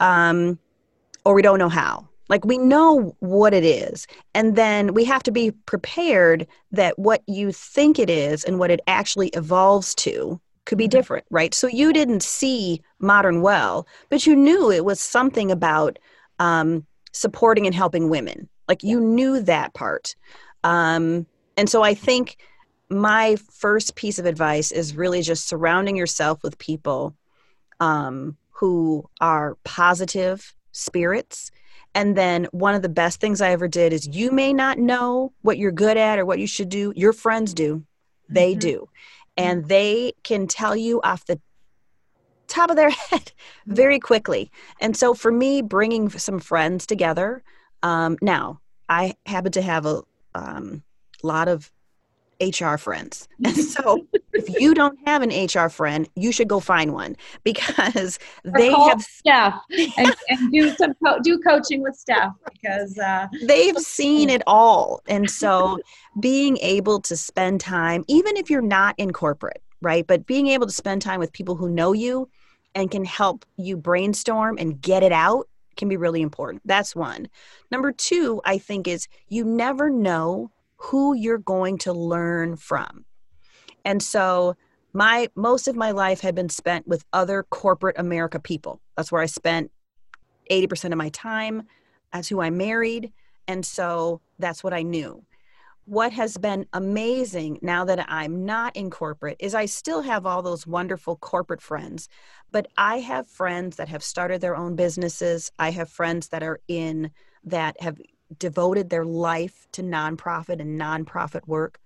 um, 0.00 0.58
or 1.24 1.34
we 1.34 1.42
don't 1.42 1.58
know 1.58 1.68
how 1.68 2.08
like 2.28 2.44
we 2.44 2.58
know 2.58 3.14
what 3.20 3.54
it 3.54 3.64
is. 3.64 4.06
And 4.34 4.56
then 4.56 4.94
we 4.94 5.04
have 5.04 5.22
to 5.24 5.30
be 5.30 5.50
prepared 5.50 6.46
that 6.72 6.98
what 6.98 7.22
you 7.26 7.52
think 7.52 7.98
it 7.98 8.10
is 8.10 8.44
and 8.44 8.58
what 8.58 8.70
it 8.70 8.80
actually 8.86 9.28
evolves 9.28 9.94
to 9.96 10.40
could 10.64 10.78
be 10.78 10.84
mm-hmm. 10.84 10.90
different, 10.90 11.24
right? 11.30 11.54
So 11.54 11.68
you 11.68 11.92
didn't 11.92 12.22
see 12.22 12.82
modern 12.98 13.42
well, 13.42 13.86
but 14.10 14.26
you 14.26 14.34
knew 14.34 14.70
it 14.70 14.84
was 14.84 15.00
something 15.00 15.50
about 15.50 15.98
um, 16.38 16.84
supporting 17.12 17.66
and 17.66 17.74
helping 17.74 18.10
women. 18.10 18.48
Like 18.68 18.82
you 18.82 19.00
knew 19.00 19.40
that 19.42 19.74
part. 19.74 20.16
Um, 20.64 21.26
and 21.56 21.70
so 21.70 21.82
I 21.82 21.94
think 21.94 22.38
my 22.88 23.36
first 23.50 23.96
piece 23.96 24.18
of 24.18 24.26
advice 24.26 24.70
is 24.72 24.96
really 24.96 25.22
just 25.22 25.48
surrounding 25.48 25.96
yourself 25.96 26.42
with 26.42 26.58
people 26.58 27.14
um, 27.80 28.36
who 28.50 29.08
are 29.20 29.56
positive 29.64 30.54
spirits 30.72 31.50
and 31.96 32.14
then 32.14 32.46
one 32.50 32.74
of 32.74 32.82
the 32.82 32.90
best 32.90 33.22
things 33.22 33.40
I 33.40 33.52
ever 33.52 33.68
did 33.68 33.94
is 33.94 34.06
you 34.06 34.30
may 34.30 34.52
not 34.52 34.78
know 34.78 35.32
what 35.40 35.56
you're 35.56 35.72
good 35.72 35.96
at 35.96 36.18
or 36.18 36.26
what 36.26 36.38
you 36.38 36.46
should 36.46 36.68
do. 36.68 36.92
Your 36.94 37.14
friends 37.14 37.54
do. 37.54 37.86
They 38.28 38.52
mm-hmm. 38.52 38.58
do. 38.58 38.88
And 39.38 39.66
they 39.66 40.12
can 40.22 40.46
tell 40.46 40.76
you 40.76 41.00
off 41.00 41.24
the 41.24 41.40
top 42.48 42.68
of 42.68 42.76
their 42.76 42.90
head 43.10 43.32
very 43.66 43.98
quickly. 43.98 44.50
And 44.78 44.94
so 44.94 45.14
for 45.14 45.32
me, 45.32 45.62
bringing 45.62 46.10
some 46.10 46.38
friends 46.38 46.84
together, 46.84 47.42
um, 47.82 48.18
now 48.20 48.60
I 48.90 49.14
happen 49.24 49.52
to 49.52 49.62
have 49.62 49.86
a 49.86 50.02
um, 50.34 50.82
lot 51.22 51.48
of 51.48 51.72
HR 52.40 52.76
friends. 52.76 53.28
And 53.44 53.56
so 53.56 54.06
if 54.32 54.60
you 54.60 54.74
don't 54.74 54.98
have 55.06 55.22
an 55.22 55.30
HR 55.30 55.68
friend, 55.68 56.08
you 56.16 56.32
should 56.32 56.48
go 56.48 56.60
find 56.60 56.92
one 56.92 57.16
because 57.44 58.18
Or 58.44 58.52
they 58.52 58.72
have 58.72 59.02
staff 59.02 59.60
and, 59.96 60.14
and 60.28 60.52
do 60.52 60.74
some 60.76 60.94
co- 61.04 61.20
do 61.20 61.38
coaching 61.38 61.82
with 61.82 61.96
staff 61.96 62.32
because 62.52 62.98
uh, 62.98 63.26
they've 63.42 63.78
seen 63.78 64.30
it 64.30 64.42
all. 64.46 65.02
And 65.06 65.30
so 65.30 65.78
being 66.20 66.58
able 66.58 67.00
to 67.02 67.16
spend 67.16 67.60
time, 67.60 68.04
even 68.08 68.36
if 68.36 68.50
you're 68.50 68.62
not 68.62 68.94
in 68.98 69.12
corporate, 69.12 69.62
right? 69.80 70.06
But 70.06 70.26
being 70.26 70.48
able 70.48 70.66
to 70.66 70.72
spend 70.72 71.02
time 71.02 71.20
with 71.20 71.32
people 71.32 71.56
who 71.56 71.68
know 71.68 71.92
you 71.92 72.28
and 72.74 72.90
can 72.90 73.04
help 73.04 73.44
you 73.56 73.76
brainstorm 73.76 74.58
and 74.58 74.80
get 74.80 75.02
it 75.02 75.12
out 75.12 75.48
can 75.76 75.88
be 75.88 75.96
really 75.96 76.22
important. 76.22 76.62
That's 76.64 76.96
one. 76.96 77.28
Number 77.70 77.92
two, 77.92 78.40
I 78.44 78.58
think, 78.58 78.88
is 78.88 79.08
you 79.28 79.44
never 79.44 79.90
know 79.90 80.50
who 80.76 81.14
you're 81.14 81.38
going 81.38 81.78
to 81.78 81.92
learn 81.92 82.56
from. 82.56 83.04
And 83.84 84.02
so 84.02 84.56
my 84.92 85.28
most 85.34 85.68
of 85.68 85.76
my 85.76 85.90
life 85.90 86.20
had 86.20 86.34
been 86.34 86.48
spent 86.48 86.88
with 86.88 87.04
other 87.12 87.44
corporate 87.50 87.98
America 87.98 88.38
people. 88.40 88.80
That's 88.96 89.12
where 89.12 89.22
I 89.22 89.26
spent 89.26 89.70
80% 90.50 90.92
of 90.92 90.98
my 90.98 91.10
time. 91.10 91.64
That's 92.12 92.28
who 92.28 92.40
I 92.40 92.50
married. 92.50 93.12
And 93.48 93.64
so 93.64 94.20
that's 94.38 94.64
what 94.64 94.72
I 94.72 94.82
knew. 94.82 95.24
What 95.84 96.12
has 96.12 96.36
been 96.36 96.66
amazing 96.72 97.60
now 97.62 97.84
that 97.84 98.04
I'm 98.08 98.44
not 98.44 98.74
in 98.74 98.90
corporate 98.90 99.36
is 99.38 99.54
I 99.54 99.66
still 99.66 100.02
have 100.02 100.26
all 100.26 100.42
those 100.42 100.66
wonderful 100.66 101.16
corporate 101.16 101.62
friends, 101.62 102.08
but 102.50 102.66
I 102.76 102.98
have 102.98 103.28
friends 103.28 103.76
that 103.76 103.88
have 103.88 104.02
started 104.02 104.40
their 104.40 104.56
own 104.56 104.74
businesses. 104.74 105.52
I 105.60 105.70
have 105.70 105.88
friends 105.88 106.28
that 106.28 106.42
are 106.42 106.60
in 106.66 107.12
that 107.44 107.80
have 107.80 108.00
devoted 108.38 108.90
their 108.90 109.04
life 109.04 109.68
to 109.72 109.82
nonprofit 109.82 110.60
and 110.60 110.80
nonprofit 110.80 111.46
work. 111.46 111.78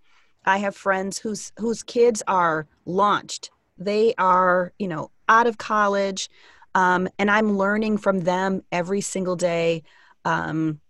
I 0.44 0.59
have 0.59 0.74
friends 0.74 1.18
whose 1.18 1.53
whose 1.59 1.83
kids 1.83 2.22
are 2.26 2.66
launched. 2.87 3.50
They 3.79 4.14
are, 4.18 4.72
you 4.79 4.88
know, 4.88 5.11
out 5.29 5.46
of 5.46 5.59
college, 5.59 6.31
um, 6.74 7.09
and 7.18 7.31
I'm 7.31 7.57
learning 7.57 7.98
from 7.98 8.20
them 8.20 8.62
every 8.72 9.00
single 9.00 9.37
day. 9.37 9.83
Um, 10.24 10.81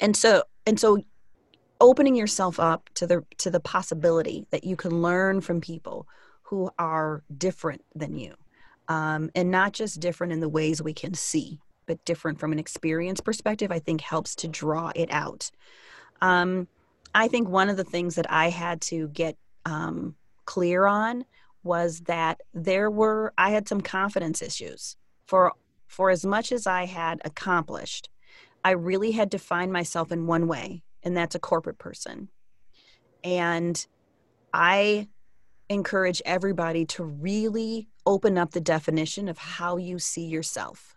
and 0.00 0.16
so 0.16 0.44
and 0.66 0.78
so 0.78 0.98
opening 1.80 2.14
yourself 2.14 2.60
up 2.60 2.88
to 2.94 3.06
the 3.06 3.24
to 3.38 3.50
the 3.50 3.60
possibility 3.60 4.46
that 4.50 4.64
you 4.64 4.76
can 4.76 5.02
learn 5.02 5.40
from 5.40 5.60
people 5.60 6.06
who 6.42 6.70
are 6.78 7.22
different 7.36 7.82
than 7.94 8.16
you 8.16 8.34
um, 8.88 9.30
and 9.34 9.50
not 9.50 9.72
just 9.72 10.00
different 10.00 10.32
in 10.32 10.40
the 10.40 10.48
ways 10.48 10.82
we 10.82 10.94
can 10.94 11.14
see 11.14 11.58
but 11.86 12.04
different 12.04 12.38
from 12.38 12.52
an 12.52 12.58
experience 12.58 13.20
perspective 13.20 13.70
i 13.70 13.78
think 13.78 14.00
helps 14.00 14.34
to 14.34 14.48
draw 14.48 14.90
it 14.94 15.10
out. 15.10 15.50
Um, 16.20 16.68
i 17.14 17.28
think 17.28 17.48
one 17.48 17.68
of 17.68 17.76
the 17.76 17.84
things 17.84 18.14
that 18.16 18.30
i 18.30 18.50
had 18.50 18.80
to 18.82 19.08
get 19.08 19.36
um, 19.64 20.14
clear 20.44 20.86
on 20.86 21.24
was 21.62 22.00
that 22.00 22.40
there 22.52 22.90
were 22.90 23.32
i 23.38 23.50
had 23.50 23.68
some 23.68 23.80
confidence 23.80 24.42
issues. 24.42 24.96
For 25.26 25.52
for 25.86 26.10
as 26.10 26.24
much 26.24 26.52
as 26.52 26.66
i 26.66 26.86
had 26.86 27.20
accomplished 27.24 28.08
i 28.64 28.70
really 28.70 29.12
had 29.12 29.30
to 29.30 29.38
find 29.38 29.72
myself 29.72 30.12
in 30.12 30.26
one 30.26 30.48
way 30.48 30.82
and 31.04 31.16
that's 31.16 31.34
a 31.34 31.40
corporate 31.40 31.78
person. 31.78 32.28
And 33.22 33.86
I 34.52 35.08
encourage 35.68 36.20
everybody 36.24 36.84
to 36.86 37.04
really 37.04 37.88
open 38.06 38.36
up 38.36 38.52
the 38.52 38.60
definition 38.60 39.28
of 39.28 39.38
how 39.38 39.76
you 39.76 39.98
see 39.98 40.26
yourself 40.26 40.93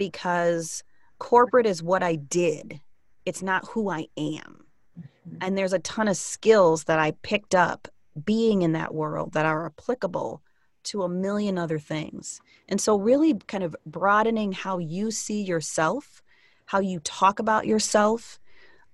because 0.00 0.82
corporate 1.18 1.66
is 1.66 1.82
what 1.82 2.02
I 2.02 2.14
did, 2.14 2.80
it's 3.26 3.42
not 3.42 3.68
who 3.68 3.90
I 3.90 4.06
am. 4.16 4.64
Mm-hmm. 4.98 5.36
And 5.42 5.58
there's 5.58 5.74
a 5.74 5.78
ton 5.80 6.08
of 6.08 6.16
skills 6.16 6.84
that 6.84 6.98
I 6.98 7.10
picked 7.20 7.54
up 7.54 7.86
being 8.24 8.62
in 8.62 8.72
that 8.72 8.94
world 8.94 9.34
that 9.34 9.44
are 9.44 9.66
applicable 9.66 10.40
to 10.84 11.02
a 11.02 11.08
million 11.08 11.58
other 11.58 11.78
things. 11.78 12.40
And 12.66 12.80
so, 12.80 12.96
really 12.96 13.34
kind 13.46 13.62
of 13.62 13.76
broadening 13.84 14.52
how 14.52 14.78
you 14.78 15.10
see 15.10 15.42
yourself, 15.42 16.22
how 16.64 16.80
you 16.80 17.00
talk 17.00 17.38
about 17.38 17.66
yourself, 17.66 18.40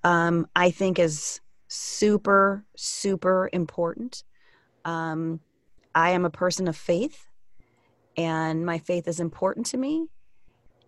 um, 0.02 0.48
I 0.56 0.72
think 0.72 0.98
is 0.98 1.40
super, 1.68 2.64
super 2.74 3.48
important. 3.52 4.24
Um, 4.84 5.38
I 5.94 6.10
am 6.10 6.24
a 6.24 6.30
person 6.30 6.66
of 6.66 6.76
faith, 6.76 7.28
and 8.16 8.66
my 8.66 8.78
faith 8.80 9.06
is 9.06 9.20
important 9.20 9.66
to 9.66 9.76
me. 9.76 10.08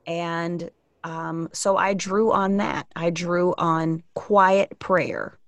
And 0.09 0.71
um, 1.05 1.51
so 1.53 1.77
I 1.77 1.95
drew 1.95 2.33
on 2.33 2.57
that. 2.57 2.89
I 2.97 3.11
drew 3.11 3.55
on 3.59 4.03
quiet 4.15 4.79
prayer 4.79 5.39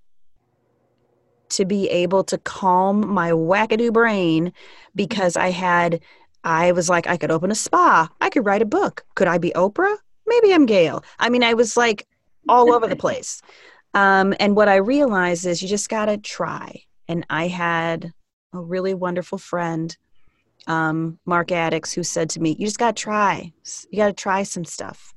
to 1.49 1.65
be 1.65 1.89
able 1.89 2.23
to 2.25 2.39
calm 2.39 3.09
my 3.09 3.31
wackadoo 3.33 3.93
brain 3.93 4.53
because 4.95 5.37
I 5.37 5.51
had, 5.51 6.01
I 6.45 6.73
was 6.73 6.89
like, 6.89 7.09
I 7.09 7.17
could 7.17 7.33
open 7.33 7.51
a 7.51 7.57
spa, 7.57 8.09
I 8.21 8.31
could 8.31 8.47
write 8.47 8.63
a 8.63 8.67
book. 8.67 9.05
Could 9.17 9.27
I 9.27 9.39
be 9.39 9.51
Oprah? 9.57 9.97
Maybe 10.27 10.55
I'm 10.55 10.67
Gayle. 10.67 11.03
I 11.19 11.31
mean, 11.31 11.43
I 11.43 11.55
was 11.55 11.77
like, 11.77 12.07
all 12.49 12.73
over 12.73 12.87
the 12.87 12.97
place. 12.97 13.43
Um, 13.95 14.35
and 14.39 14.55
what 14.55 14.69
I 14.69 14.77
realized 14.77 15.47
is 15.47 15.63
you 15.63 15.69
just 15.69 15.89
got 15.89 16.07
to 16.07 16.19
try. 16.19 16.83
And 17.09 17.27
I 17.29 17.49
had 17.49 18.13
a 18.53 18.61
really 18.61 18.95
wonderful 18.95 19.39
friend, 19.39 19.97
um, 20.67 21.19
Mark 21.25 21.49
Addix, 21.49 21.95
who 21.95 22.03
said 22.03 22.31
to 22.31 22.41
me, 22.41 22.57
You 22.59 22.67
just 22.67 22.79
got 22.79 22.97
to 22.97 23.03
try. 23.03 23.53
You 23.91 23.97
got 23.97 24.09
to 24.09 24.13
try 24.13 24.43
some 24.43 24.65
stuff. 24.65 25.15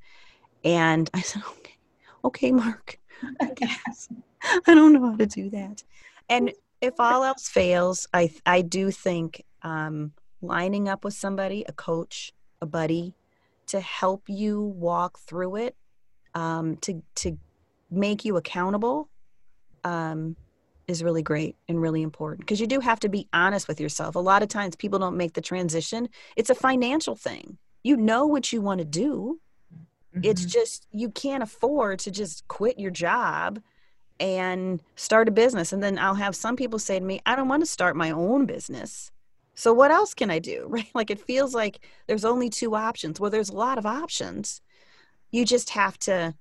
And 0.64 1.10
I 1.14 1.22
said, 1.22 1.44
Okay, 1.58 1.78
okay, 2.26 2.52
Mark. 2.52 3.00
I 3.42 3.52
guess. 3.56 4.10
I 4.68 4.74
don't 4.74 4.94
know 4.94 5.12
how 5.12 5.18
to 5.18 5.26
do 5.26 5.50
that. 5.52 5.84
And 6.30 6.52
if 6.82 6.96
all 7.00 7.24
else 7.24 7.48
fails, 7.48 8.08
I, 8.14 8.32
I 8.46 8.62
do 8.62 8.92
think 8.92 9.44
um, 9.62 10.14
lining 10.42 10.90
up 10.90 11.06
with 11.06 11.14
somebody, 11.14 11.64
a 11.68 11.72
coach, 11.72 12.34
a 12.62 12.66
buddy, 12.66 13.14
to 13.68 13.80
help 13.80 14.24
you 14.28 14.62
walk 14.62 15.18
through 15.20 15.56
it 15.56 15.76
um, 16.36 16.78
to 16.78 17.02
to 17.16 17.38
make 17.90 18.26
you 18.26 18.38
accountable 18.38 19.10
um, 19.84 20.36
is 20.88 21.04
really 21.04 21.22
great 21.22 21.56
and 21.68 21.82
really 21.82 22.02
important 22.02 22.42
because 22.42 22.60
you 22.60 22.68
do 22.68 22.80
have 22.80 23.00
to 23.02 23.10
be 23.10 23.28
honest 23.34 23.68
with 23.68 23.80
yourself. 23.80 24.16
A 24.16 24.20
lot 24.20 24.44
of 24.44 24.50
times 24.50 24.76
people 24.76 25.00
don't 25.00 25.18
make 25.18 25.34
the 25.34 25.42
transition. 25.42 26.10
It's 26.36 26.50
a 26.50 26.56
financial 26.56 27.16
thing. 27.16 27.58
You 27.84 27.98
know 27.98 28.26
what 28.26 28.52
you 28.52 28.62
want 28.62 28.80
to 28.80 28.86
do. 28.86 29.40
Mm-hmm. 30.16 30.22
It's 30.24 30.46
just 30.46 30.88
you 30.92 31.10
can't 31.10 31.44
afford 31.44 32.00
to 32.00 32.12
just 32.12 32.48
quit 32.48 32.80
your 32.80 32.92
job 32.92 33.62
and 34.20 34.82
start 34.96 35.28
a 35.28 35.32
business. 35.32 35.74
And 35.74 35.82
then 35.82 35.98
I'll 35.98 36.16
have 36.16 36.36
some 36.36 36.56
people 36.56 36.80
say 36.80 37.00
to 37.00 37.06
me, 37.06 37.20
I 37.26 37.36
don't 37.36 37.48
want 37.48 37.62
to 37.62 37.70
start 37.70 37.96
my 37.96 38.12
own 38.12 38.46
business. 38.46 39.12
So 39.56 39.74
what 39.74 39.92
else 39.92 40.14
can 40.14 40.30
I 40.30 40.40
do? 40.40 40.68
Right? 40.70 40.90
Like 40.94 41.12
it 41.12 41.20
feels 41.20 41.54
like 41.54 41.86
there's 42.08 42.26
only 42.26 42.50
two 42.50 42.76
options. 42.76 43.20
Well, 43.20 43.32
there's 43.32 43.50
a 43.50 43.56
lot 43.56 43.78
of 43.78 43.86
options 43.86 44.62
you 45.34 45.44
just 45.44 45.72
have 45.72 45.98
to 45.98 46.36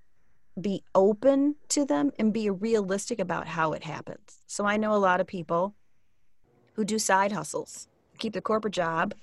be 0.61 0.83
open 0.95 1.57
to 1.69 1.85
them 1.85 2.13
and 2.19 2.33
be 2.33 2.51
realistic 2.51 3.19
about 3.19 3.49
how 3.49 3.73
it 3.73 3.85
happens. 3.85 4.43
So 4.47 4.67
I 4.67 4.77
know 4.77 4.95
a 4.95 4.97
lot 4.97 5.21
of 5.21 5.27
people 5.27 5.75
who 6.75 6.85
do 6.85 6.99
side 6.99 7.33
hustles, 7.33 7.89
keep 8.19 8.33
their 8.33 8.43
corporate 8.43 8.75
job, 8.75 9.15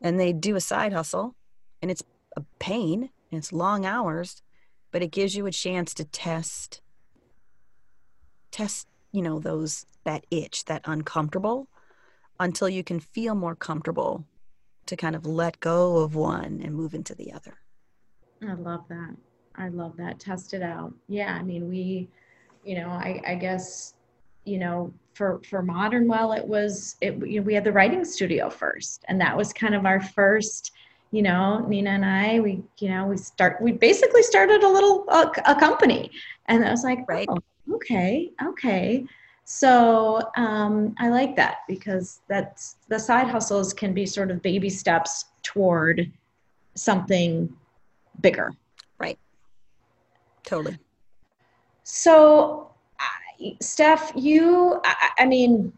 and 0.00 0.18
they 0.18 0.32
do 0.32 0.56
a 0.56 0.60
side 0.60 0.92
hustle, 0.92 1.34
and 1.80 1.90
it's 1.90 2.02
a 2.36 2.42
pain 2.58 3.10
and 3.30 3.38
it's 3.38 3.52
long 3.52 3.86
hours, 3.86 4.42
but 4.90 5.02
it 5.02 5.10
gives 5.10 5.36
you 5.36 5.46
a 5.46 5.52
chance 5.52 5.94
to 5.94 6.04
test 6.04 6.80
test, 8.50 8.86
you 9.10 9.20
know, 9.20 9.40
those 9.40 9.84
that 10.04 10.24
itch, 10.30 10.66
that 10.66 10.80
uncomfortable 10.84 11.68
until 12.38 12.68
you 12.68 12.84
can 12.84 13.00
feel 13.00 13.34
more 13.34 13.56
comfortable 13.56 14.24
to 14.86 14.96
kind 14.96 15.16
of 15.16 15.26
let 15.26 15.58
go 15.58 15.98
of 15.98 16.14
one 16.14 16.60
and 16.62 16.74
move 16.74 16.94
into 16.94 17.14
the 17.14 17.32
other. 17.32 17.58
I 18.46 18.54
love 18.54 18.84
that. 18.88 19.16
I 19.56 19.68
love 19.68 19.96
that. 19.96 20.18
Test 20.18 20.54
it 20.54 20.62
out. 20.62 20.92
Yeah. 21.08 21.34
I 21.34 21.42
mean, 21.42 21.68
we, 21.68 22.08
you 22.64 22.76
know, 22.76 22.88
I, 22.88 23.20
I 23.26 23.34
guess, 23.34 23.94
you 24.44 24.58
know, 24.58 24.92
for, 25.14 25.40
for 25.48 25.62
modern, 25.62 26.08
well, 26.08 26.32
it 26.32 26.44
was, 26.44 26.96
it, 27.00 27.14
you 27.26 27.40
know, 27.40 27.42
we 27.46 27.54
had 27.54 27.64
the 27.64 27.72
writing 27.72 28.04
studio 28.04 28.50
first 28.50 29.04
and 29.08 29.20
that 29.20 29.36
was 29.36 29.52
kind 29.52 29.74
of 29.74 29.86
our 29.86 30.00
first, 30.00 30.72
you 31.12 31.22
know, 31.22 31.64
Nina 31.68 31.90
and 31.90 32.04
I, 32.04 32.40
we, 32.40 32.62
you 32.78 32.88
know, 32.88 33.06
we 33.06 33.16
start, 33.16 33.62
we 33.62 33.72
basically 33.72 34.22
started 34.22 34.64
a 34.64 34.68
little, 34.68 35.04
a, 35.08 35.30
a 35.46 35.54
company 35.54 36.10
and 36.46 36.64
I 36.64 36.70
was 36.70 36.82
like, 36.82 36.98
right. 37.08 37.28
Oh, 37.30 37.38
okay. 37.74 38.32
Okay. 38.42 39.06
So 39.44 40.30
um, 40.36 40.94
I 40.98 41.08
like 41.10 41.36
that 41.36 41.58
because 41.68 42.22
that's 42.28 42.76
the 42.88 42.98
side 42.98 43.28
hustles 43.28 43.72
can 43.72 43.92
be 43.92 44.06
sort 44.06 44.30
of 44.30 44.42
baby 44.42 44.70
steps 44.70 45.26
toward 45.42 46.10
something 46.74 47.54
bigger. 48.20 48.52
Totally. 50.44 50.78
So, 51.82 52.70
Steph, 53.60 54.12
you, 54.14 54.80
I, 54.84 55.10
I 55.20 55.26
mean, 55.26 55.72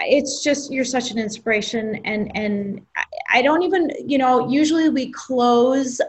it's 0.00 0.42
just 0.42 0.72
you're 0.72 0.84
such 0.84 1.10
an 1.10 1.18
inspiration 1.18 1.96
and 2.04 2.30
and 2.36 2.84
i 3.30 3.40
don't 3.40 3.62
even 3.62 3.90
you 4.06 4.18
know 4.18 4.48
usually 4.48 4.88
we 4.88 5.10
close 5.12 6.00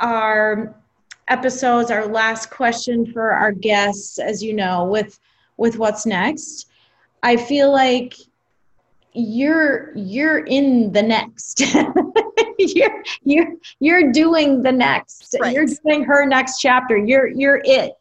our 0.00 0.74
episodes 1.28 1.90
our 1.90 2.06
last 2.06 2.50
question 2.50 3.04
for 3.12 3.30
our 3.30 3.52
guests 3.52 4.18
as 4.18 4.42
you 4.42 4.54
know 4.54 4.84
with 4.84 5.20
with 5.56 5.78
what's 5.78 6.06
next 6.06 6.68
i 7.22 7.36
feel 7.36 7.70
like 7.70 8.14
you're 9.12 9.92
you're 9.94 10.44
in 10.46 10.90
the 10.92 11.02
next 11.02 11.62
you're 12.74 13.04
you're 13.22 13.54
you're 13.78 14.12
doing 14.12 14.62
the 14.62 14.72
next 14.72 15.36
right. 15.40 15.54
you're 15.54 15.66
doing 15.84 16.02
her 16.02 16.26
next 16.26 16.58
chapter. 16.58 16.96
You're 16.96 17.28
you're 17.28 17.62
it. 17.64 17.92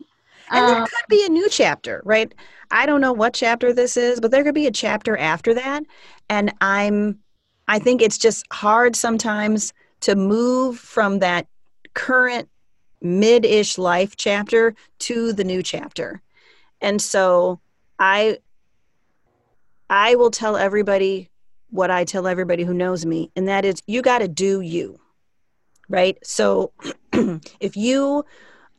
And 0.49 0.66
um, 0.66 0.72
there 0.72 0.82
could 0.82 1.10
be 1.10 1.26
a 1.26 1.30
new 1.30 1.47
chapter 1.49 2.01
right? 2.03 2.34
I 2.72 2.86
don't 2.86 2.99
know 2.99 3.14
what 3.14 3.34
chapter 3.34 3.72
this 3.72 3.95
is 3.97 4.20
but 4.20 4.32
there 4.32 4.43
could 4.43 4.55
be 4.55 4.68
a 4.68 4.72
chapter 4.72 5.16
after 5.16 5.53
that. 5.53 5.84
And 6.30 6.53
i'm 6.60 7.20
i 7.68 7.78
think 7.80 8.01
it's 8.01 8.18
just 8.18 8.45
hard 8.51 8.95
sometimes 8.95 9.74
to 10.01 10.16
move 10.16 10.80
from 10.80 11.20
that 11.20 11.47
current 11.93 12.49
mid-ish 13.01 13.78
life 13.78 14.16
chapter 14.18 14.76
to 14.99 15.34
the 15.34 15.43
new 15.43 15.62
chapter. 15.62 16.22
And 16.82 16.99
so 16.99 17.60
i 17.99 18.39
I 19.89 20.16
will 20.16 20.32
tell 20.32 20.58
everybody 20.58 21.30
what 21.70 21.91
I 21.91 22.03
tell 22.03 22.28
everybody 22.28 22.63
who 22.63 22.74
knows 22.74 23.05
me, 23.05 23.32
and 23.36 23.47
that 23.47 23.65
is 23.65 23.82
you 23.88 24.01
got 24.01 24.20
to 24.20 24.28
do 24.28 24.61
you. 24.61 24.99
Right? 25.89 26.18
So 26.24 26.72
if 27.59 27.78
you 27.78 28.26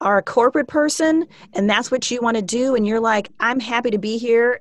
are 0.00 0.18
a 0.18 0.22
corporate 0.22 0.68
person 0.68 1.26
and 1.54 1.68
that's 1.68 1.90
what 1.90 2.10
you 2.10 2.20
want 2.20 2.36
to 2.36 2.42
do, 2.42 2.74
and 2.74 2.86
you're 2.86 3.00
like, 3.00 3.30
I'm 3.40 3.60
happy 3.60 3.90
to 3.90 3.98
be 3.98 4.18
here, 4.18 4.60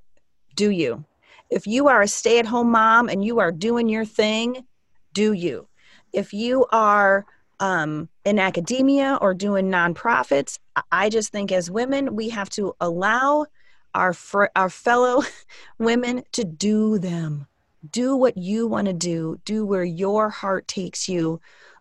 do 0.55 0.69
you. 0.69 1.05
If 1.49 1.67
you 1.67 1.88
are 1.88 2.01
a 2.01 2.07
stay 2.07 2.39
at 2.39 2.45
home 2.45 2.71
mom 2.71 3.09
and 3.09 3.23
you 3.23 3.39
are 3.39 3.51
doing 3.51 3.88
your 3.88 4.05
thing, 4.05 4.65
do 5.13 5.34
you. 5.34 5.67
If 6.13 6.34
you 6.34 6.65
are 6.71 7.25
um, 7.59 8.09
in 8.25 8.39
academia 8.39 9.17
or 9.21 9.34
doing 9.34 9.69
nonprofits, 9.69 10.59
I 10.91 11.09
just 11.09 11.32
think 11.32 11.51
as 11.51 11.71
women, 11.71 12.15
we 12.15 12.30
have 12.30 12.49
to 12.51 12.75
allow 12.80 13.45
our 13.93 14.13
fr- 14.13 14.45
our 14.55 14.69
fellow 14.69 15.23
women 15.80 16.23
to 16.34 16.43
do 16.43 16.99
them 16.99 17.47
do 17.91 18.15
what 18.15 18.38
you 18.38 18.67
want 18.67 18.88
to 18.88 18.93
do 18.93 19.39
do 19.45 19.65
where 19.65 19.83
your 19.83 20.29
heart 20.29 20.67
takes 20.67 21.07
you 21.09 21.39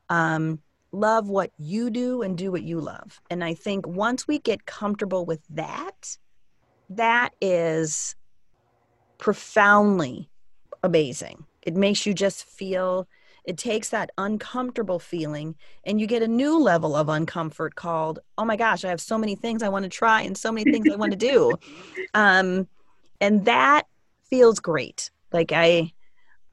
um, 0.08 0.60
love 0.92 1.28
what 1.28 1.50
you 1.58 1.90
do 1.90 2.22
and 2.22 2.38
do 2.38 2.50
what 2.52 2.62
you 2.62 2.80
love. 2.80 3.20
And 3.30 3.42
i 3.42 3.54
think 3.54 3.86
once 3.86 4.26
we 4.26 4.38
get 4.38 4.66
comfortable 4.66 5.24
with 5.24 5.40
that 5.50 6.16
that 6.90 7.30
is 7.40 8.14
profoundly 9.18 10.30
amazing. 10.82 11.44
It 11.62 11.74
makes 11.74 12.06
you 12.06 12.14
just 12.14 12.44
feel 12.44 13.08
it 13.44 13.56
takes 13.56 13.90
that 13.90 14.10
uncomfortable 14.18 14.98
feeling 14.98 15.54
and 15.84 16.00
you 16.00 16.06
get 16.08 16.22
a 16.22 16.28
new 16.28 16.58
level 16.58 16.96
of 16.96 17.06
uncomfort 17.06 17.76
called 17.76 18.18
oh 18.38 18.44
my 18.44 18.56
gosh 18.56 18.84
i 18.84 18.88
have 18.88 19.00
so 19.00 19.16
many 19.16 19.36
things 19.36 19.62
i 19.62 19.68
want 19.68 19.84
to 19.84 19.88
try 19.88 20.22
and 20.22 20.36
so 20.36 20.50
many 20.50 20.68
things 20.70 20.88
i 20.90 20.96
want 20.96 21.12
to 21.12 21.18
do. 21.18 21.52
Um, 22.14 22.66
and 23.20 23.44
that 23.44 23.86
feels 24.30 24.58
great. 24.58 25.10
Like 25.32 25.52
i 25.52 25.92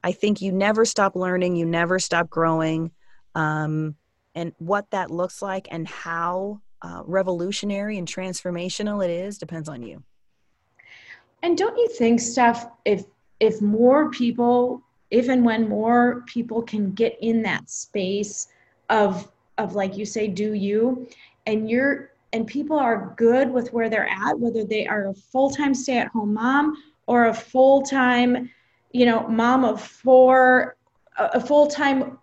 i 0.04 0.12
think 0.12 0.40
you 0.40 0.52
never 0.52 0.84
stop 0.84 1.16
learning 1.16 1.56
you 1.56 1.66
never 1.66 1.98
stop 1.98 2.30
growing 2.30 2.92
um, 3.34 3.96
and 4.34 4.52
what 4.58 4.90
that 4.90 5.10
looks 5.10 5.42
like 5.42 5.68
and 5.70 5.86
how 5.88 6.60
uh, 6.82 7.02
revolutionary 7.06 7.98
and 7.98 8.06
transformational 8.06 9.02
it 9.04 9.10
is 9.10 9.38
depends 9.38 9.68
on 9.68 9.82
you. 9.82 10.02
And 11.42 11.56
don't 11.56 11.76
you 11.76 11.88
think 11.88 12.20
steph 12.20 12.66
if 12.84 13.04
if 13.40 13.60
more 13.60 14.10
people 14.10 14.82
if 15.10 15.28
and 15.28 15.44
when 15.44 15.68
more 15.68 16.22
people 16.26 16.62
can 16.62 16.92
get 16.92 17.18
in 17.20 17.42
that 17.42 17.68
space 17.68 18.48
of 18.90 19.30
of 19.58 19.74
like 19.74 19.96
you 19.96 20.04
say 20.04 20.26
do 20.26 20.54
you 20.54 21.06
and 21.46 21.68
you're 21.68 22.10
and 22.32 22.46
people 22.46 22.78
are 22.78 23.14
good 23.16 23.50
with 23.50 23.72
where 23.72 23.90
they're 23.90 24.08
at 24.08 24.38
whether 24.38 24.64
they 24.64 24.86
are 24.86 25.08
a 25.08 25.14
full-time 25.14 25.74
stay-at-home 25.74 26.32
mom 26.32 26.74
or 27.06 27.26
a 27.26 27.34
full-time 27.34 28.50
you 28.94 29.04
know 29.04 29.28
mom 29.28 29.64
of 29.64 29.82
four 29.82 30.76
a 31.18 31.40
full-time 31.40 32.16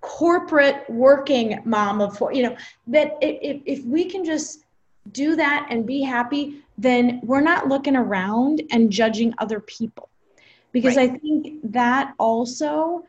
corporate 0.00 0.88
working 0.88 1.60
mom 1.64 2.00
of 2.00 2.16
four 2.16 2.32
you 2.32 2.42
know 2.42 2.56
that 2.86 3.18
if, 3.20 3.60
if 3.66 3.84
we 3.84 4.04
can 4.04 4.24
just 4.24 4.64
do 5.10 5.36
that 5.36 5.66
and 5.68 5.84
be 5.84 6.00
happy 6.00 6.62
then 6.78 7.20
we're 7.24 7.42
not 7.42 7.68
looking 7.68 7.96
around 7.96 8.62
and 8.70 8.90
judging 8.90 9.34
other 9.38 9.60
people 9.60 10.08
because 10.70 10.96
right. 10.96 11.10
i 11.10 11.18
think 11.18 11.58
that 11.64 12.14
also 12.18 13.04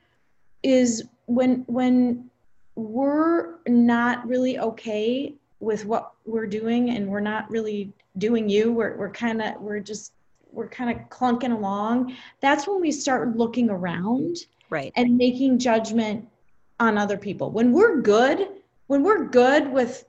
is 0.63 1.03
when 1.27 1.63
when 1.67 2.29
we're 2.75 3.59
not 3.67 4.27
really 4.27 4.57
okay 4.57 5.33
with 5.59 5.85
what 5.85 6.13
we're 6.25 6.47
doing 6.47 6.89
and 6.89 7.07
we're 7.07 7.19
not 7.19 7.49
really 7.49 7.93
doing 8.17 8.49
you 8.49 8.73
we're, 8.73 8.97
we're 8.97 9.11
kind 9.11 9.41
of 9.41 9.61
we're 9.61 9.79
just 9.79 10.13
we're 10.53 10.67
kind 10.67 10.89
of 10.89 11.09
clunking 11.09 11.53
along 11.53 12.15
that's 12.41 12.67
when 12.67 12.79
we 12.79 12.91
start 12.91 13.35
looking 13.35 13.69
around 13.69 14.37
right 14.69 14.91
and 14.95 15.17
making 15.17 15.57
judgment 15.59 16.27
on 16.79 16.97
other 16.97 17.17
people 17.17 17.51
when 17.51 17.71
we're 17.71 18.01
good 18.01 18.47
when 18.87 19.03
we're 19.03 19.25
good 19.25 19.71
with 19.71 20.05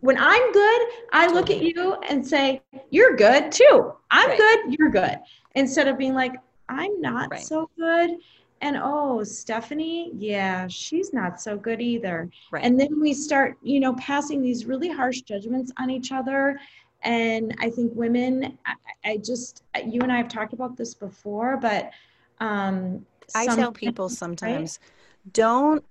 when 0.00 0.16
i'm 0.18 0.52
good 0.52 0.80
i 1.12 1.26
look 1.32 1.50
at 1.50 1.62
you 1.62 1.94
and 2.08 2.26
say 2.26 2.60
you're 2.90 3.16
good 3.16 3.50
too 3.50 3.92
i'm 4.10 4.28
right. 4.28 4.38
good 4.38 4.76
you're 4.78 4.90
good 4.90 5.18
instead 5.54 5.88
of 5.88 5.98
being 5.98 6.14
like 6.14 6.34
I'm 6.70 7.00
not 7.00 7.30
right. 7.30 7.42
so 7.42 7.68
good. 7.76 8.18
And 8.62 8.78
oh, 8.80 9.24
Stephanie, 9.24 10.12
yeah, 10.14 10.68
she's 10.68 11.12
not 11.12 11.40
so 11.40 11.56
good 11.56 11.80
either. 11.80 12.30
Right. 12.50 12.62
And 12.62 12.78
then 12.78 13.00
we 13.00 13.14
start, 13.14 13.56
you 13.62 13.80
know, 13.80 13.94
passing 13.94 14.42
these 14.42 14.66
really 14.66 14.88
harsh 14.88 15.22
judgments 15.22 15.72
on 15.78 15.90
each 15.90 16.12
other. 16.12 16.60
And 17.02 17.54
I 17.58 17.70
think 17.70 17.92
women, 17.94 18.58
I, 18.66 18.74
I 19.04 19.16
just, 19.18 19.62
you 19.86 20.00
and 20.02 20.12
I 20.12 20.18
have 20.18 20.28
talked 20.28 20.52
about 20.52 20.76
this 20.76 20.94
before, 20.94 21.56
but 21.56 21.90
um, 22.40 23.04
I 23.34 23.46
tell 23.46 23.72
people 23.72 24.08
sometimes 24.08 24.78
right? 24.82 25.32
don't 25.32 25.84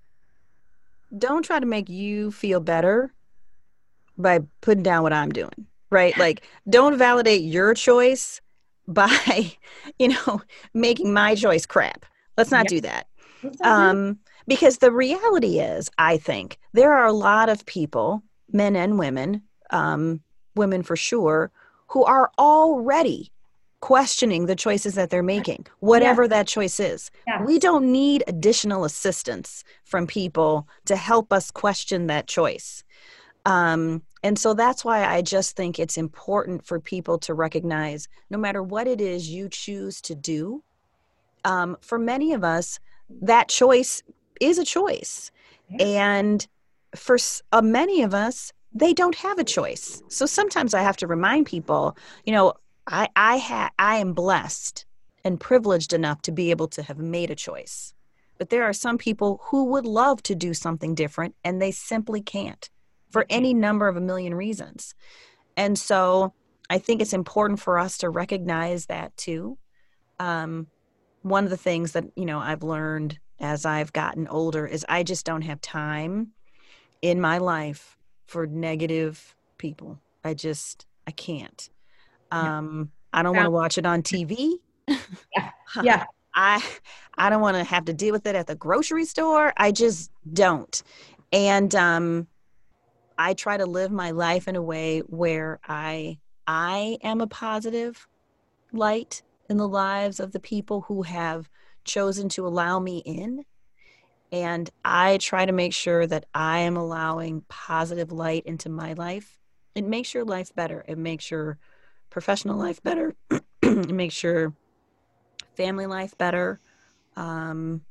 don't 1.16 1.42
try 1.42 1.58
to 1.58 1.66
make 1.66 1.88
you 1.88 2.30
feel 2.30 2.60
better 2.60 3.12
by 4.16 4.40
putting 4.60 4.82
down 4.82 5.02
what 5.02 5.12
I'm 5.12 5.30
doing. 5.30 5.66
Right? 5.90 6.16
Like 6.18 6.42
don't 6.68 6.96
validate 6.96 7.42
your 7.42 7.74
choice 7.74 8.40
by, 8.90 9.52
you 9.98 10.08
know, 10.08 10.42
making 10.74 11.12
my 11.12 11.34
choice 11.34 11.66
crap. 11.66 12.04
Let's 12.36 12.50
not 12.50 12.64
yep. 12.64 12.68
do 12.68 12.80
that. 12.82 13.06
Um, 13.62 14.18
because 14.48 14.78
the 14.78 14.90
reality 14.90 15.60
is, 15.60 15.90
I 15.96 16.16
think 16.16 16.58
there 16.72 16.92
are 16.92 17.06
a 17.06 17.12
lot 17.12 17.48
of 17.48 17.64
people, 17.66 18.22
men 18.52 18.74
and 18.74 18.98
women, 18.98 19.42
um, 19.70 20.20
women 20.62 20.82
for 20.82 20.96
sure, 20.96 21.50
who 21.92 22.04
are 22.04 22.30
already 22.38 23.30
questioning 23.80 24.46
the 24.46 24.54
choices 24.66 24.94
that 24.94 25.08
they're 25.10 25.22
making, 25.36 25.66
whatever 25.80 26.28
that 26.28 26.46
choice 26.46 26.78
is. 26.78 27.10
We 27.46 27.58
don't 27.58 27.90
need 27.90 28.22
additional 28.26 28.84
assistance 28.84 29.64
from 29.84 30.06
people 30.06 30.68
to 30.84 30.96
help 30.96 31.32
us 31.32 31.50
question 31.50 32.06
that 32.06 32.26
choice. 32.26 32.84
Um, 33.46 34.02
and 34.22 34.38
so 34.38 34.52
that's 34.52 34.84
why 34.84 34.98
I 35.16 35.22
just 35.22 35.56
think 35.56 35.78
it's 35.78 35.96
important 35.96 36.66
for 36.66 36.78
people 36.78 37.18
to 37.20 37.32
recognize 37.32 38.06
no 38.28 38.38
matter 38.38 38.62
what 38.62 38.86
it 38.86 39.00
is 39.00 39.30
you 39.30 39.48
choose 39.48 40.02
to 40.02 40.14
do, 40.14 40.62
um, 41.44 41.78
for 41.80 41.98
many 41.98 42.34
of 42.34 42.44
us, 42.44 42.78
that 43.22 43.48
choice 43.48 44.02
is 44.40 44.58
a 44.58 44.64
choice. 44.64 45.30
And 45.80 46.46
for 46.94 47.16
uh, 47.52 47.62
many 47.62 48.02
of 48.02 48.12
us, 48.12 48.52
they 48.72 48.92
don't 48.92 49.16
have 49.16 49.38
a 49.38 49.44
choice. 49.44 50.02
So 50.08 50.26
sometimes 50.26 50.74
I 50.74 50.82
have 50.82 50.96
to 50.98 51.06
remind 51.06 51.46
people, 51.46 51.96
you 52.24 52.32
know, 52.32 52.54
I 52.86 53.08
I 53.16 53.38
ha- 53.38 53.70
I 53.78 53.96
am 53.96 54.12
blessed 54.12 54.86
and 55.24 55.40
privileged 55.40 55.92
enough 55.92 56.22
to 56.22 56.32
be 56.32 56.50
able 56.50 56.68
to 56.68 56.82
have 56.82 56.98
made 56.98 57.30
a 57.30 57.34
choice. 57.34 57.94
But 58.38 58.48
there 58.48 58.64
are 58.64 58.72
some 58.72 58.96
people 58.96 59.40
who 59.44 59.64
would 59.66 59.84
love 59.84 60.22
to 60.24 60.34
do 60.34 60.54
something 60.54 60.94
different 60.94 61.34
and 61.44 61.60
they 61.60 61.72
simply 61.72 62.22
can't 62.22 62.70
for 63.10 63.26
any 63.28 63.52
number 63.52 63.86
of 63.86 63.96
a 63.96 64.00
million 64.00 64.34
reasons. 64.34 64.94
And 65.56 65.78
so 65.78 66.32
I 66.70 66.78
think 66.78 67.02
it's 67.02 67.12
important 67.12 67.60
for 67.60 67.78
us 67.78 67.98
to 67.98 68.08
recognize 68.08 68.86
that 68.86 69.14
too. 69.16 69.58
Um, 70.18 70.68
one 71.22 71.44
of 71.44 71.50
the 71.50 71.56
things 71.56 71.92
that, 71.92 72.04
you 72.16 72.24
know, 72.24 72.38
I've 72.38 72.62
learned 72.62 73.18
as 73.40 73.66
I've 73.66 73.92
gotten 73.92 74.28
older 74.28 74.66
is 74.66 74.86
I 74.88 75.02
just 75.02 75.26
don't 75.26 75.42
have 75.42 75.60
time 75.60 76.28
in 77.02 77.20
my 77.20 77.38
life 77.38 77.98
for 78.30 78.46
negative 78.46 79.34
people. 79.58 79.98
I 80.24 80.34
just, 80.34 80.86
I 81.06 81.10
can't. 81.10 81.68
Um, 82.30 82.92
I 83.12 83.22
don't 83.24 83.34
want 83.34 83.46
to 83.46 83.50
watch 83.50 83.76
it 83.76 83.84
on 83.86 84.02
TV. 84.02 84.54
Yeah. 85.36 85.50
yeah. 85.84 86.04
I 86.34 86.64
I 87.16 87.30
don't 87.30 87.40
want 87.40 87.56
to 87.56 87.62
have 87.64 87.84
to 87.84 87.92
deal 87.92 88.12
with 88.12 88.26
it 88.26 88.34
at 88.34 88.48
the 88.48 88.56
grocery 88.56 89.04
store. 89.04 89.52
I 89.56 89.70
just 89.70 90.10
don't. 90.32 90.82
And 91.32 91.72
um 91.76 92.26
I 93.16 93.34
try 93.34 93.56
to 93.56 93.66
live 93.66 93.92
my 93.92 94.10
life 94.10 94.48
in 94.48 94.56
a 94.56 94.62
way 94.62 95.00
where 95.00 95.60
I 95.64 96.18
I 96.46 96.98
am 97.02 97.20
a 97.20 97.28
positive 97.28 98.08
light 98.72 99.22
in 99.48 99.58
the 99.58 99.68
lives 99.68 100.18
of 100.18 100.32
the 100.32 100.40
people 100.40 100.80
who 100.82 101.02
have 101.02 101.48
chosen 101.84 102.28
to 102.30 102.46
allow 102.46 102.80
me 102.80 102.98
in. 102.98 103.44
And 104.32 104.70
I 104.84 105.18
try 105.18 105.44
to 105.44 105.52
make 105.52 105.72
sure 105.72 106.06
that 106.06 106.26
I 106.34 106.60
am 106.60 106.76
allowing 106.76 107.42
positive 107.48 108.12
light 108.12 108.46
into 108.46 108.68
my 108.68 108.92
life. 108.92 109.38
It 109.74 109.84
makes 109.84 110.14
your 110.14 110.24
life 110.24 110.54
better. 110.54 110.84
It 110.86 110.98
makes 110.98 111.30
your 111.30 111.58
professional 112.10 112.56
life 112.56 112.82
better. 112.82 113.14
it 113.62 113.90
makes 113.90 114.22
your 114.22 114.54
family 115.54 115.86
life 115.86 116.16
better. 116.16 116.60
Um, 117.16 117.82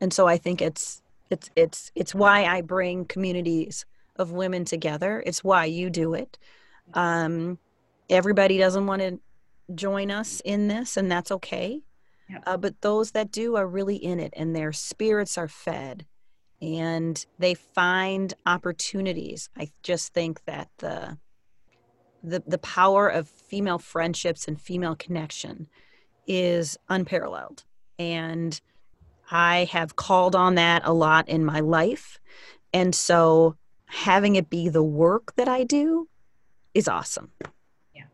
and 0.00 0.12
so 0.12 0.26
I 0.26 0.36
think 0.36 0.62
it's 0.62 1.02
it's 1.30 1.50
it's 1.56 1.90
it's 1.94 2.14
why 2.14 2.44
I 2.44 2.60
bring 2.60 3.04
communities 3.04 3.86
of 4.16 4.32
women 4.32 4.64
together. 4.64 5.22
It's 5.24 5.42
why 5.42 5.64
you 5.64 5.90
do 5.90 6.14
it. 6.14 6.38
Um, 6.94 7.58
everybody 8.10 8.58
doesn't 8.58 8.86
want 8.86 9.02
to 9.02 9.20
join 9.74 10.10
us 10.10 10.42
in 10.44 10.68
this, 10.68 10.96
and 10.96 11.10
that's 11.10 11.32
okay. 11.32 11.82
Yep. 12.32 12.42
Uh, 12.46 12.56
but 12.56 12.80
those 12.80 13.10
that 13.10 13.30
do 13.30 13.56
are 13.56 13.66
really 13.66 13.96
in 13.96 14.18
it, 14.18 14.32
and 14.36 14.56
their 14.56 14.72
spirits 14.72 15.36
are 15.36 15.48
fed, 15.48 16.06
and 16.62 17.26
they 17.38 17.52
find 17.54 18.32
opportunities. 18.46 19.50
I 19.56 19.68
just 19.82 20.14
think 20.14 20.44
that 20.46 20.68
the 20.78 21.18
the 22.22 22.42
the 22.46 22.58
power 22.58 23.08
of 23.08 23.28
female 23.28 23.78
friendships 23.78 24.48
and 24.48 24.58
female 24.58 24.94
connection 24.94 25.68
is 26.26 26.78
unparalleled, 26.88 27.64
and 27.98 28.58
I 29.30 29.68
have 29.70 29.96
called 29.96 30.34
on 30.34 30.54
that 30.54 30.82
a 30.84 30.92
lot 30.94 31.28
in 31.28 31.44
my 31.44 31.60
life, 31.60 32.18
and 32.72 32.94
so 32.94 33.56
having 33.86 34.36
it 34.36 34.48
be 34.48 34.70
the 34.70 34.82
work 34.82 35.34
that 35.36 35.48
I 35.48 35.64
do 35.64 36.08
is 36.72 36.88
awesome. 36.88 37.30
Yeah. 37.94 38.04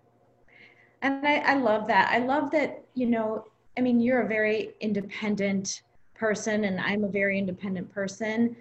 And 1.03 1.25
I, 1.25 1.37
I 1.37 1.55
love 1.55 1.87
that. 1.87 2.11
I 2.11 2.19
love 2.19 2.51
that, 2.51 2.85
you 2.95 3.07
know, 3.07 3.45
I 3.79 3.81
mean, 3.81 4.01
you're 4.01 4.23
a 4.23 4.29
very 4.29 4.71
independent 4.81 5.83
person, 6.15 6.65
and 6.65 6.81
I'm 6.81 7.05
a 7.05 7.09
very 7.09 7.39
independent 7.39 7.89
person. 7.95 8.57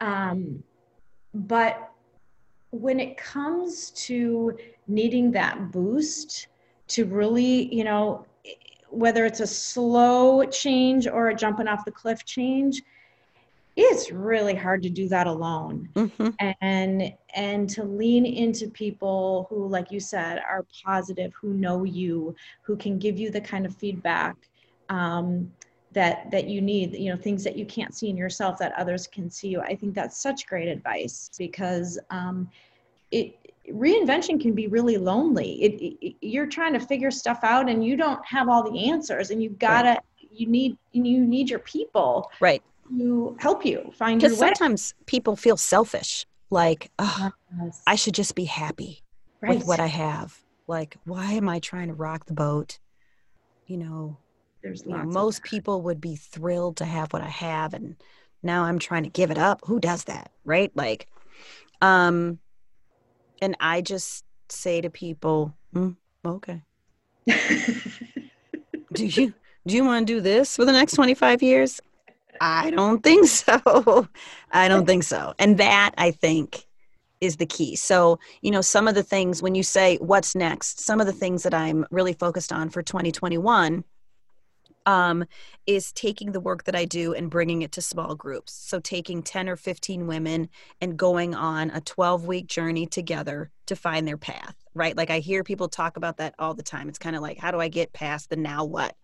Um, 0.00 0.64
but 1.34 1.90
when 2.70 2.98
it 2.98 3.18
comes 3.18 3.90
to 3.90 4.56
needing 4.88 5.30
that 5.32 5.70
boost 5.72 6.46
to 6.88 7.04
really, 7.04 7.72
you 7.74 7.84
know, 7.84 8.24
whether 8.88 9.26
it's 9.26 9.40
a 9.40 9.46
slow 9.46 10.42
change 10.46 11.06
or 11.06 11.28
a 11.28 11.34
jumping 11.34 11.68
off 11.68 11.84
the 11.84 11.92
cliff 11.92 12.24
change, 12.24 12.80
it's 13.76 14.10
really 14.10 14.54
hard 14.54 14.82
to 14.82 14.90
do 14.90 15.06
that 15.08 15.26
alone 15.26 15.88
mm-hmm. 15.94 16.28
and 16.60 17.12
and 17.34 17.70
to 17.70 17.84
lean 17.84 18.26
into 18.26 18.68
people 18.68 19.46
who 19.48 19.66
like 19.66 19.90
you 19.90 19.98
said 19.98 20.42
are 20.46 20.66
positive 20.84 21.32
who 21.40 21.54
know 21.54 21.82
you 21.82 22.34
who 22.60 22.76
can 22.76 22.98
give 22.98 23.18
you 23.18 23.30
the 23.30 23.40
kind 23.40 23.64
of 23.64 23.74
feedback 23.74 24.36
um, 24.92 25.50
that 25.92 26.30
that 26.30 26.48
you 26.48 26.60
need 26.60 26.94
you 26.94 27.10
know 27.10 27.16
things 27.16 27.42
that 27.44 27.56
you 27.56 27.66
can't 27.66 27.94
see 27.94 28.08
in 28.08 28.16
yourself 28.16 28.58
that 28.58 28.72
others 28.78 29.06
can 29.06 29.30
see 29.30 29.48
you 29.48 29.60
i 29.60 29.74
think 29.74 29.94
that's 29.94 30.16
such 30.16 30.46
great 30.46 30.68
advice 30.68 31.30
because 31.38 31.98
um, 32.10 32.48
it 33.10 33.36
reinvention 33.70 34.40
can 34.40 34.52
be 34.52 34.66
really 34.66 34.96
lonely 34.96 35.62
it, 35.62 35.96
it, 36.00 36.14
you're 36.20 36.46
trying 36.46 36.72
to 36.72 36.80
figure 36.80 37.10
stuff 37.10 37.40
out 37.42 37.68
and 37.68 37.84
you 37.84 37.96
don't 37.96 38.24
have 38.24 38.48
all 38.48 38.70
the 38.70 38.88
answers 38.90 39.30
and 39.30 39.42
you 39.42 39.50
gotta 39.50 39.90
right. 39.90 40.00
you 40.30 40.46
need 40.46 40.76
you 40.92 41.02
need 41.02 41.48
your 41.48 41.60
people 41.60 42.30
right 42.40 42.62
to 42.88 43.36
help 43.38 43.64
you 43.64 43.90
find 43.94 44.20
your 44.20 44.30
way. 44.32 44.36
sometimes 44.36 44.94
people 45.06 45.36
feel 45.36 45.56
selfish 45.56 46.26
like 46.50 46.90
oh, 46.98 47.30
yes. 47.62 47.82
i 47.86 47.94
should 47.94 48.14
just 48.14 48.34
be 48.34 48.44
happy 48.44 49.02
right. 49.40 49.56
with 49.56 49.66
what 49.66 49.78
i 49.78 49.86
have 49.86 50.38
like 50.66 50.96
why 51.04 51.32
am 51.32 51.48
i 51.48 51.58
trying 51.58 51.88
to 51.88 51.94
rock 51.94 52.26
the 52.26 52.34
boat 52.34 52.78
you 53.66 53.76
know 53.76 54.16
there's 54.62 54.84
you 54.86 54.92
know, 54.92 55.04
most 55.04 55.42
people 55.42 55.82
would 55.82 56.00
be 56.00 56.16
thrilled 56.16 56.76
to 56.76 56.84
have 56.84 57.12
what 57.12 57.22
i 57.22 57.28
have 57.28 57.74
and 57.74 57.96
now 58.42 58.64
i'm 58.64 58.78
trying 58.78 59.02
to 59.02 59.10
give 59.10 59.30
it 59.30 59.38
up 59.38 59.60
who 59.64 59.80
does 59.80 60.04
that 60.04 60.30
right 60.44 60.72
like 60.74 61.08
um 61.80 62.38
and 63.40 63.56
i 63.60 63.80
just 63.80 64.24
say 64.48 64.80
to 64.80 64.90
people 64.90 65.54
mm, 65.74 65.96
okay 66.24 66.62
do 68.92 69.06
you 69.06 69.32
do 69.66 69.76
you 69.76 69.84
want 69.84 70.06
to 70.06 70.12
do 70.12 70.20
this 70.20 70.56
for 70.56 70.64
the 70.64 70.72
next 70.72 70.94
25 70.94 71.42
years 71.42 71.80
I 72.40 72.70
don't 72.70 73.02
think 73.02 73.26
so. 73.26 74.08
I 74.50 74.66
don't 74.66 74.84
think 74.84 75.04
so. 75.04 75.32
And 75.38 75.58
that 75.58 75.92
I 75.96 76.10
think 76.10 76.66
is 77.20 77.36
the 77.36 77.46
key. 77.46 77.76
So, 77.76 78.18
you 78.40 78.50
know, 78.50 78.60
some 78.60 78.88
of 78.88 78.96
the 78.96 79.02
things 79.04 79.40
when 79.40 79.54
you 79.54 79.62
say 79.62 79.96
what's 79.98 80.34
next, 80.34 80.80
some 80.80 81.00
of 81.00 81.06
the 81.06 81.12
things 81.12 81.44
that 81.44 81.54
I'm 81.54 81.86
really 81.90 82.14
focused 82.14 82.52
on 82.52 82.68
for 82.68 82.82
2021 82.82 83.84
um, 84.86 85.24
is 85.66 85.92
taking 85.92 86.32
the 86.32 86.40
work 86.40 86.64
that 86.64 86.74
I 86.74 86.84
do 86.84 87.14
and 87.14 87.30
bringing 87.30 87.62
it 87.62 87.72
to 87.72 87.82
small 87.82 88.14
groups. 88.14 88.52
So, 88.52 88.80
taking 88.80 89.22
10 89.22 89.48
or 89.48 89.56
15 89.56 90.06
women 90.06 90.48
and 90.80 90.96
going 90.96 91.34
on 91.34 91.70
a 91.70 91.80
12 91.80 92.26
week 92.26 92.46
journey 92.46 92.86
together 92.86 93.50
to 93.66 93.76
find 93.76 94.06
their 94.06 94.16
path, 94.16 94.56
right? 94.74 94.96
Like 94.96 95.10
I 95.10 95.18
hear 95.20 95.44
people 95.44 95.68
talk 95.68 95.96
about 95.96 96.18
that 96.18 96.34
all 96.38 96.54
the 96.54 96.62
time. 96.62 96.88
It's 96.88 96.98
kind 96.98 97.16
of 97.16 97.22
like, 97.22 97.38
how 97.38 97.50
do 97.50 97.60
I 97.60 97.68
get 97.68 97.92
past 97.92 98.30
the 98.30 98.36
now 98.36 98.64
what? 98.64 98.96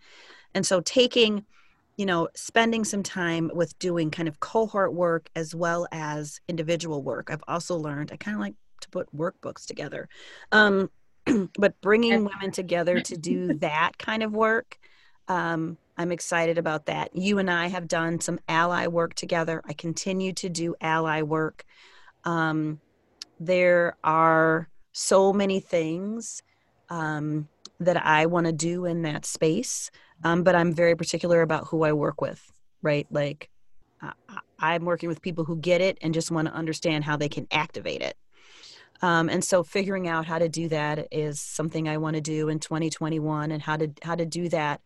And 0.55 0.67
so, 0.67 0.81
taking 0.81 1.45
you 1.99 2.07
know, 2.07 2.29
spending 2.35 2.85
some 2.85 3.03
time 3.03 3.51
with 3.53 3.77
doing 3.81 4.09
kind 4.09 4.29
of 4.29 4.39
cohort 4.39 4.95
work 4.95 5.29
as 5.35 5.53
well 5.53 5.89
as 5.91 6.41
individual 6.47 7.03
work. 7.03 7.29
I've 7.29 7.43
also 7.49 7.77
learned 7.77 8.13
I 8.13 8.17
kind 8.17 8.37
of 8.37 8.41
like 8.41 8.55
to 8.81 8.89
put 8.91 9.15
workbooks 9.15 9.67
together. 9.67 10.09
Um, 10.53 10.91
but 11.59 11.81
bringing 11.81 12.25
women 12.25 12.53
together 12.53 13.01
to 13.01 13.17
do 13.17 13.55
that 13.59 13.99
kind 13.99 14.23
of 14.23 14.33
work, 14.33 14.79
um, 15.29 15.79
I'm 15.97 16.13
excited 16.13 16.59
about 16.59 16.87
that. 16.87 17.15
You 17.15 17.39
and 17.39 17.51
I 17.51 17.69
have 17.69 17.89
done 17.89 18.21
some 18.21 18.39
ally 18.49 18.87
work 18.87 19.15
together. 19.15 19.63
I 19.67 19.73
continue 19.73 20.33
to 20.35 20.49
do 20.49 20.75
ally 20.81 21.23
work. 21.23 21.65
Um, 22.25 22.81
there 23.41 23.97
are 24.03 24.69
so 24.93 25.33
many 25.33 25.61
things 25.61 26.43
um, 26.91 27.49
that 27.81 28.05
I 28.05 28.27
want 28.27 28.47
to 28.47 28.53
do 28.53 28.85
in 28.85 29.03
that 29.03 29.25
space 29.25 29.91
um, 30.25 30.43
but 30.43 30.55
i'm 30.55 30.73
very 30.73 30.95
particular 30.97 31.43
about 31.43 31.67
who 31.69 31.83
i 31.83 31.93
work 31.93 32.21
with 32.21 32.53
right 32.83 33.07
like 33.11 33.49
i'm 34.59 34.85
working 34.85 35.09
with 35.09 35.23
people 35.23 35.45
who 35.45 35.57
get 35.57 35.81
it 35.81 35.99
and 36.01 36.15
just 36.15 36.31
want 36.31 36.49
to 36.49 36.55
understand 36.55 37.05
how 37.05 37.17
they 37.17 37.29
can 37.29 37.47
activate 37.51 38.03
it 38.03 38.17
um, 39.01 39.29
and 39.29 39.45
so 39.45 39.63
figuring 39.63 40.09
out 40.09 40.27
how 40.27 40.39
to 40.39 40.49
do 40.49 40.69
that 40.69 41.07
is 41.11 41.41
something 41.41 41.89
i 41.89 41.97
want 41.97 42.15
to 42.15 42.21
do 42.21 42.49
in 42.49 42.59
2021 42.59 43.51
and 43.51 43.63
how 43.63 43.77
to 43.77 43.91
how 44.03 44.15
to 44.15 44.27
do 44.27 44.49
that 44.49 44.81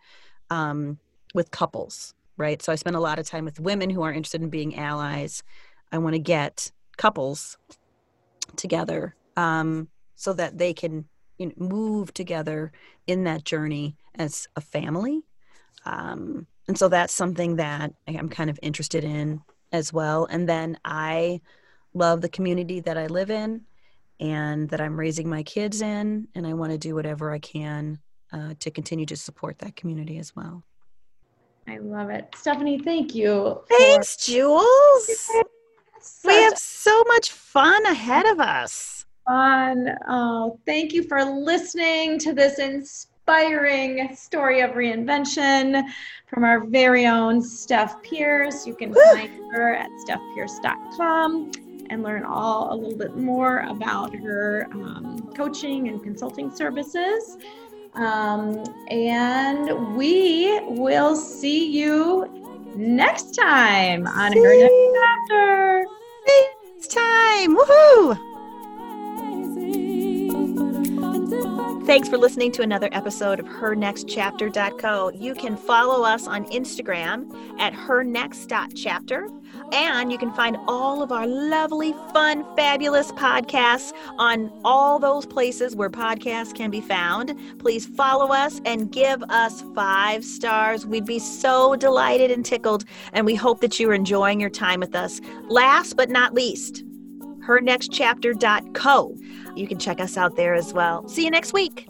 um, 0.52 0.98
with 1.34 1.50
couples 1.50 2.14
right 2.36 2.62
so 2.62 2.72
i 2.72 2.76
spend 2.76 2.96
a 2.96 3.00
lot 3.00 3.18
of 3.18 3.26
time 3.26 3.44
with 3.44 3.60
women 3.60 3.90
who 3.90 4.02
are 4.02 4.12
interested 4.12 4.42
in 4.42 4.50
being 4.50 4.76
allies 4.76 5.42
i 5.92 5.98
want 5.98 6.14
to 6.14 6.18
get 6.20 6.70
couples 6.96 7.56
together 8.56 9.14
um, 9.36 9.88
so 10.14 10.32
that 10.32 10.58
they 10.58 10.72
can 10.72 11.04
you 11.38 11.46
know, 11.46 11.52
move 11.56 12.12
together 12.14 12.72
in 13.06 13.24
that 13.24 13.44
journey 13.44 13.96
as 14.16 14.46
a 14.56 14.60
family. 14.60 15.22
Um, 15.84 16.46
and 16.68 16.78
so 16.78 16.88
that's 16.88 17.12
something 17.12 17.56
that 17.56 17.92
I'm 18.06 18.28
kind 18.28 18.50
of 18.50 18.58
interested 18.62 19.04
in 19.04 19.40
as 19.72 19.92
well. 19.92 20.26
And 20.26 20.48
then 20.48 20.78
I 20.84 21.40
love 21.94 22.20
the 22.20 22.28
community 22.28 22.80
that 22.80 22.96
I 22.96 23.06
live 23.06 23.30
in 23.30 23.62
and 24.20 24.68
that 24.68 24.80
I'm 24.80 24.98
raising 24.98 25.28
my 25.28 25.42
kids 25.42 25.82
in, 25.82 26.28
and 26.36 26.46
I 26.46 26.52
want 26.52 26.70
to 26.70 26.78
do 26.78 26.94
whatever 26.94 27.32
I 27.32 27.40
can 27.40 27.98
uh, 28.32 28.54
to 28.58 28.70
continue 28.70 29.06
to 29.06 29.16
support 29.16 29.58
that 29.58 29.76
community 29.76 30.18
as 30.18 30.34
well. 30.34 30.62
I 31.68 31.78
love 31.78 32.10
it. 32.10 32.34
Stephanie, 32.36 32.78
thank 32.78 33.14
you. 33.14 33.62
Thanks, 33.68 34.24
for- 34.24 34.32
Jules. 34.32 35.30
We 36.24 36.34
have 36.34 36.58
so 36.58 37.04
much 37.06 37.30
fun 37.30 37.86
ahead 37.86 38.26
of 38.26 38.40
us. 38.40 39.06
Fun. 39.26 39.96
Oh, 40.08 40.58
thank 40.66 40.92
you 40.92 41.04
for 41.04 41.22
listening 41.24 42.18
to 42.20 42.32
this 42.32 42.58
inspiring 42.58 43.12
inspiring 43.22 44.14
story 44.16 44.60
of 44.62 44.72
reinvention 44.72 45.88
from 46.26 46.42
our 46.42 46.64
very 46.66 47.06
own 47.06 47.40
Steph 47.40 48.02
Pierce. 48.02 48.66
You 48.66 48.74
can 48.74 48.92
find 48.92 49.30
her 49.52 49.74
at 49.74 49.88
stephpierce.com 50.06 51.52
and 51.88 52.02
learn 52.02 52.24
all 52.24 52.72
a 52.72 52.76
little 52.76 52.98
bit 52.98 53.16
more 53.16 53.58
about 53.60 54.12
her 54.14 54.66
um, 54.72 55.30
coaching 55.36 55.88
and 55.88 56.02
consulting 56.02 56.50
services. 56.50 57.38
Um, 57.94 58.64
and 58.88 59.96
we 59.96 60.60
will 60.68 61.14
see 61.14 61.70
you 61.70 62.26
next 62.74 63.32
time 63.32 64.06
on 64.06 64.32
see. 64.32 64.42
her 64.42 64.56
next 64.56 64.94
chapter. 64.94 65.84
Next 66.26 66.94
time. 66.94 67.56
Woohoo! 67.56 68.32
Thanks 71.84 72.08
for 72.08 72.16
listening 72.16 72.52
to 72.52 72.62
another 72.62 72.88
episode 72.92 73.40
of 73.40 73.46
HerNextChapter.co. 73.46 75.10
You 75.10 75.34
can 75.34 75.56
follow 75.56 76.04
us 76.04 76.26
on 76.28 76.44
Instagram 76.46 77.30
at 77.58 77.74
HerNext.chapter, 77.74 79.28
and 79.72 80.12
you 80.12 80.18
can 80.18 80.32
find 80.32 80.56
all 80.68 81.02
of 81.02 81.10
our 81.10 81.26
lovely, 81.26 81.92
fun, 82.12 82.44
fabulous 82.56 83.10
podcasts 83.12 83.92
on 84.18 84.52
all 84.64 84.98
those 84.98 85.26
places 85.26 85.74
where 85.74 85.90
podcasts 85.90 86.54
can 86.54 86.70
be 86.70 86.80
found. 86.80 87.34
Please 87.58 87.86
follow 87.86 88.32
us 88.32 88.60
and 88.64 88.92
give 88.92 89.22
us 89.24 89.64
five 89.74 90.24
stars. 90.24 90.86
We'd 90.86 91.06
be 91.06 91.18
so 91.18 91.76
delighted 91.76 92.30
and 92.30 92.44
tickled, 92.44 92.84
and 93.12 93.26
we 93.26 93.34
hope 93.34 93.60
that 93.60 93.80
you 93.80 93.90
are 93.90 93.94
enjoying 93.94 94.40
your 94.40 94.50
time 94.50 94.80
with 94.80 94.94
us. 94.94 95.20
Last 95.48 95.96
but 95.96 96.10
not 96.10 96.34
least, 96.34 96.84
HerNextChapter.co. 97.46 99.16
You 99.56 99.66
can 99.66 99.78
check 99.78 100.00
us 100.00 100.16
out 100.16 100.36
there 100.36 100.54
as 100.54 100.72
well. 100.72 101.08
See 101.08 101.24
you 101.24 101.30
next 101.30 101.52
week. 101.52 101.88